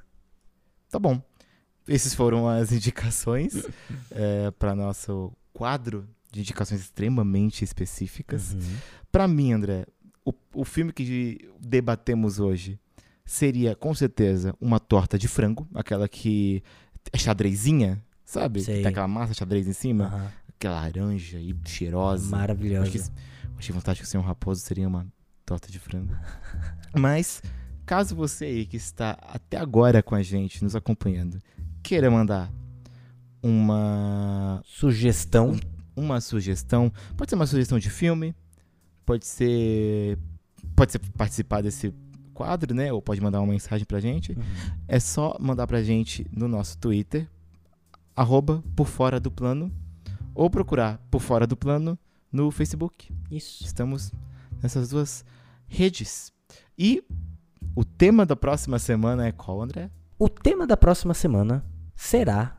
[0.89, 1.21] Tá bom.
[1.87, 3.65] Esses foram as indicações
[4.11, 8.53] é, para nosso quadro de indicações extremamente específicas.
[8.53, 8.77] Uhum.
[9.11, 9.85] Pra mim, André,
[10.25, 12.79] o, o filme que debatemos hoje
[13.23, 16.63] seria, com certeza, uma torta de frango, aquela que
[17.11, 18.59] é xadrezinha, sabe?
[18.59, 18.75] Que Sei.
[18.81, 20.31] Tem aquela massa xadrez em cima, Aham.
[20.49, 22.35] aquela laranja e cheirosa.
[22.35, 22.87] Maravilhosa.
[22.87, 22.99] Acho que,
[23.57, 25.05] acho que vontade que o Senhor Raposo seria uma
[25.45, 26.15] torta de frango.
[26.97, 27.43] Mas,
[27.85, 31.39] caso você aí que está até agora com a gente, nos acompanhando,
[31.83, 32.51] queira mandar
[33.43, 35.59] uma, Sugestão.
[35.95, 38.35] Uma sugestão, pode ser uma sugestão de filme,
[39.05, 40.17] pode ser
[40.75, 41.93] pode ser participar desse
[42.33, 42.91] quadro, né?
[42.91, 44.33] Ou pode mandar uma mensagem pra gente.
[44.33, 44.43] Uhum.
[44.87, 47.29] É só mandar pra gente no nosso Twitter,
[48.15, 49.71] arroba por fora do plano,
[50.33, 51.97] ou procurar por fora do plano
[52.31, 53.13] no Facebook.
[53.29, 53.63] Isso.
[53.63, 54.11] Estamos
[54.61, 55.23] nessas duas
[55.67, 56.31] redes.
[56.77, 57.03] E
[57.75, 59.89] o tema da próxima semana é qual, André?
[60.17, 61.63] O tema da próxima semana
[61.95, 62.57] será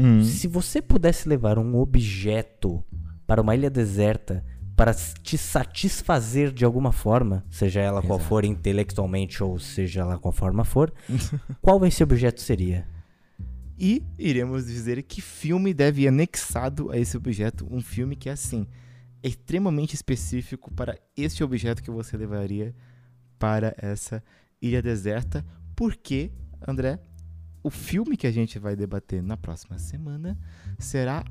[0.00, 0.22] Hum.
[0.24, 2.82] Se você pudesse levar um objeto
[3.26, 4.44] para uma ilha deserta
[4.74, 8.28] para te satisfazer de alguma forma, seja ela qual Exato.
[8.28, 10.90] for intelectualmente ou seja ela qual forma for,
[11.60, 12.88] qual esse objeto seria?
[13.78, 17.66] E iremos dizer que filme deve ir anexado a esse objeto.
[17.70, 18.66] Um filme que é assim,
[19.22, 22.74] extremamente específico para este objeto que você levaria
[23.38, 24.22] para essa
[24.60, 25.44] ilha deserta.
[25.74, 26.30] Porque,
[26.66, 26.98] André,
[27.62, 30.38] o filme que a gente vai debater na próxima semana
[30.78, 31.24] será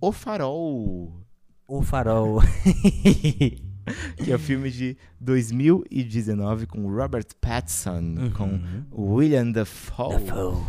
[0.00, 1.20] O Farol.
[1.66, 2.40] O farol.
[4.24, 8.84] que é o filme de 2019 com Robert Pattinson, com Uhum.
[9.16, 10.18] William Dafoe.
[10.24, 10.62] Dafoe.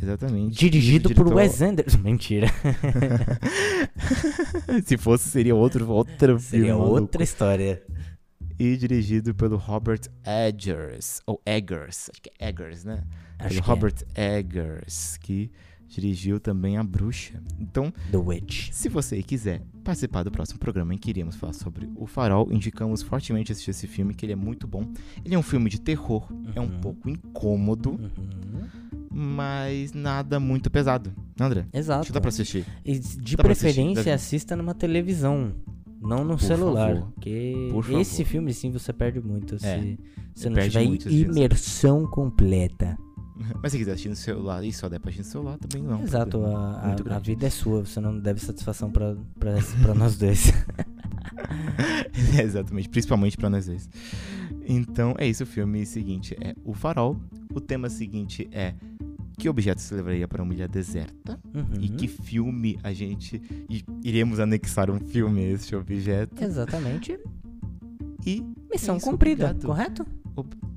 [0.00, 0.58] Exatamente.
[0.58, 1.98] Dirigido o por diretor- Wes Anderson.
[2.02, 2.48] Mentira.
[4.84, 6.66] Se fosse, seria outro, outro filme.
[6.66, 7.00] Seria maluco.
[7.00, 7.82] outra história.
[8.58, 11.20] E dirigido pelo Robert Eggers.
[11.26, 12.10] Ou Eggers.
[12.10, 13.02] Acho que é Eggers, né?
[13.46, 13.66] Acho pelo é.
[13.66, 15.50] Robert Eggers, que
[15.88, 17.40] dirigiu também A Bruxa.
[17.58, 18.70] Então, The Witch.
[18.72, 23.02] se você quiser participar do próximo programa em que iríamos falar sobre O Farol, indicamos
[23.02, 24.86] fortemente assistir esse filme, que ele é muito bom.
[25.24, 26.80] Ele é um filme de terror, é um Uhum.
[26.80, 28.68] pouco incômodo, Uhum.
[29.10, 31.12] mas nada muito pesado.
[31.38, 31.60] Né, André?
[31.60, 32.06] Acho Exato.
[32.06, 32.64] que dá pra assistir.
[32.84, 34.10] E de Dá assistir, preferência, Davi.
[34.12, 35.52] assista numa televisão.
[36.00, 36.94] Não no Por celular.
[36.94, 37.12] favor.
[37.14, 38.30] Porque Por esse favor.
[38.30, 39.56] filme, sim, você perde muito.
[39.58, 39.96] Se É,
[40.34, 40.82] você não tiver
[41.12, 42.98] imersão completa.
[43.62, 46.00] Mas se quiser assistir no celular e só der pra assistir no celular, também não.
[46.00, 47.84] é Exato, problema a, a, a vida é sua.
[47.84, 50.52] Você não deve satisfação pra, pra, pra nós dois.
[52.38, 53.88] É, Exatamente, principalmente pra nós dois.
[54.66, 57.16] Então é isso, o filme seguinte é O Farol.
[57.54, 58.74] O tema seguinte é
[59.38, 61.80] que objeto se levaria para uma ilha deserta Uhum.
[61.80, 63.40] e que filme a gente
[64.04, 66.42] iremos anexar um filme a este objeto.
[66.42, 67.18] Exatamente.
[68.26, 69.66] E Missão É isso, cumprida, obrigado.
[69.66, 70.06] correto?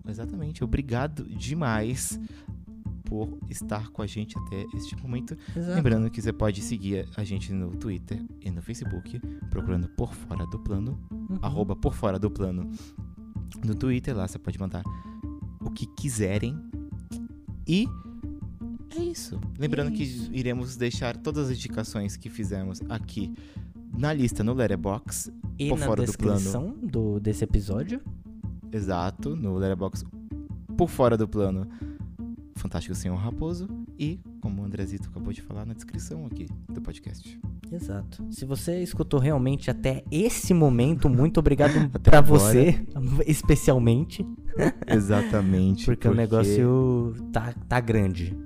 [0.07, 2.19] Exatamente, obrigado demais
[3.03, 5.37] por estar com a gente até este momento.
[5.55, 5.75] Exato.
[5.75, 9.19] Lembrando que você pode seguir a gente no Twitter e no Facebook,
[9.49, 11.39] procurando por fora do plano Uhum.
[11.41, 12.69] arroba por fora do plano
[13.63, 14.83] no Twitter, lá você pode mandar
[15.61, 16.59] o que quiserem.
[17.67, 17.87] E
[18.95, 19.39] é isso.
[19.57, 20.29] Lembrando É isso.
[20.31, 23.33] que iremos deixar todas as indicações que fizemos aqui
[23.97, 26.35] na lista no Letterboxd, E por na fora do plano.
[26.37, 28.01] descrição do, desse episódio,
[28.75, 30.07] exato, no Letterboxd
[30.77, 31.67] por fora do plano
[32.57, 37.39] Fantástico Senhor Raposo e, como o Andrezito acabou de falar, na descrição aqui do podcast.
[37.71, 38.25] Exato.
[38.31, 41.73] Se você escutou realmente até esse momento, muito obrigado
[42.07, 42.21] agora.
[42.21, 42.85] você,
[43.25, 44.25] especialmente,
[44.87, 45.85] Exatamente.
[45.85, 48.37] porque, o negócio tá, tá grande.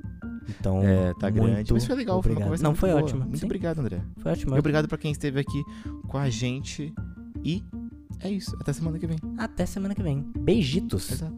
[0.59, 1.73] Então, É, tá muito grande.
[1.73, 2.43] Mas foi legal, foi obrigado.
[2.47, 3.01] conversa Não, foi boa.
[3.01, 3.21] ótimo.
[3.21, 4.01] Muito sim, obrigado, André.
[4.17, 4.55] Foi ótimo.
[4.55, 5.63] E obrigado pra quem esteve aqui
[6.07, 6.91] com a gente.
[7.43, 7.63] E
[8.19, 8.55] é isso.
[8.59, 9.17] Até semana que vem.
[9.37, 10.25] Até semana que vem.
[10.37, 11.11] Beijitos.
[11.11, 11.35] Exato.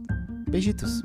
[0.50, 1.04] Beijitos.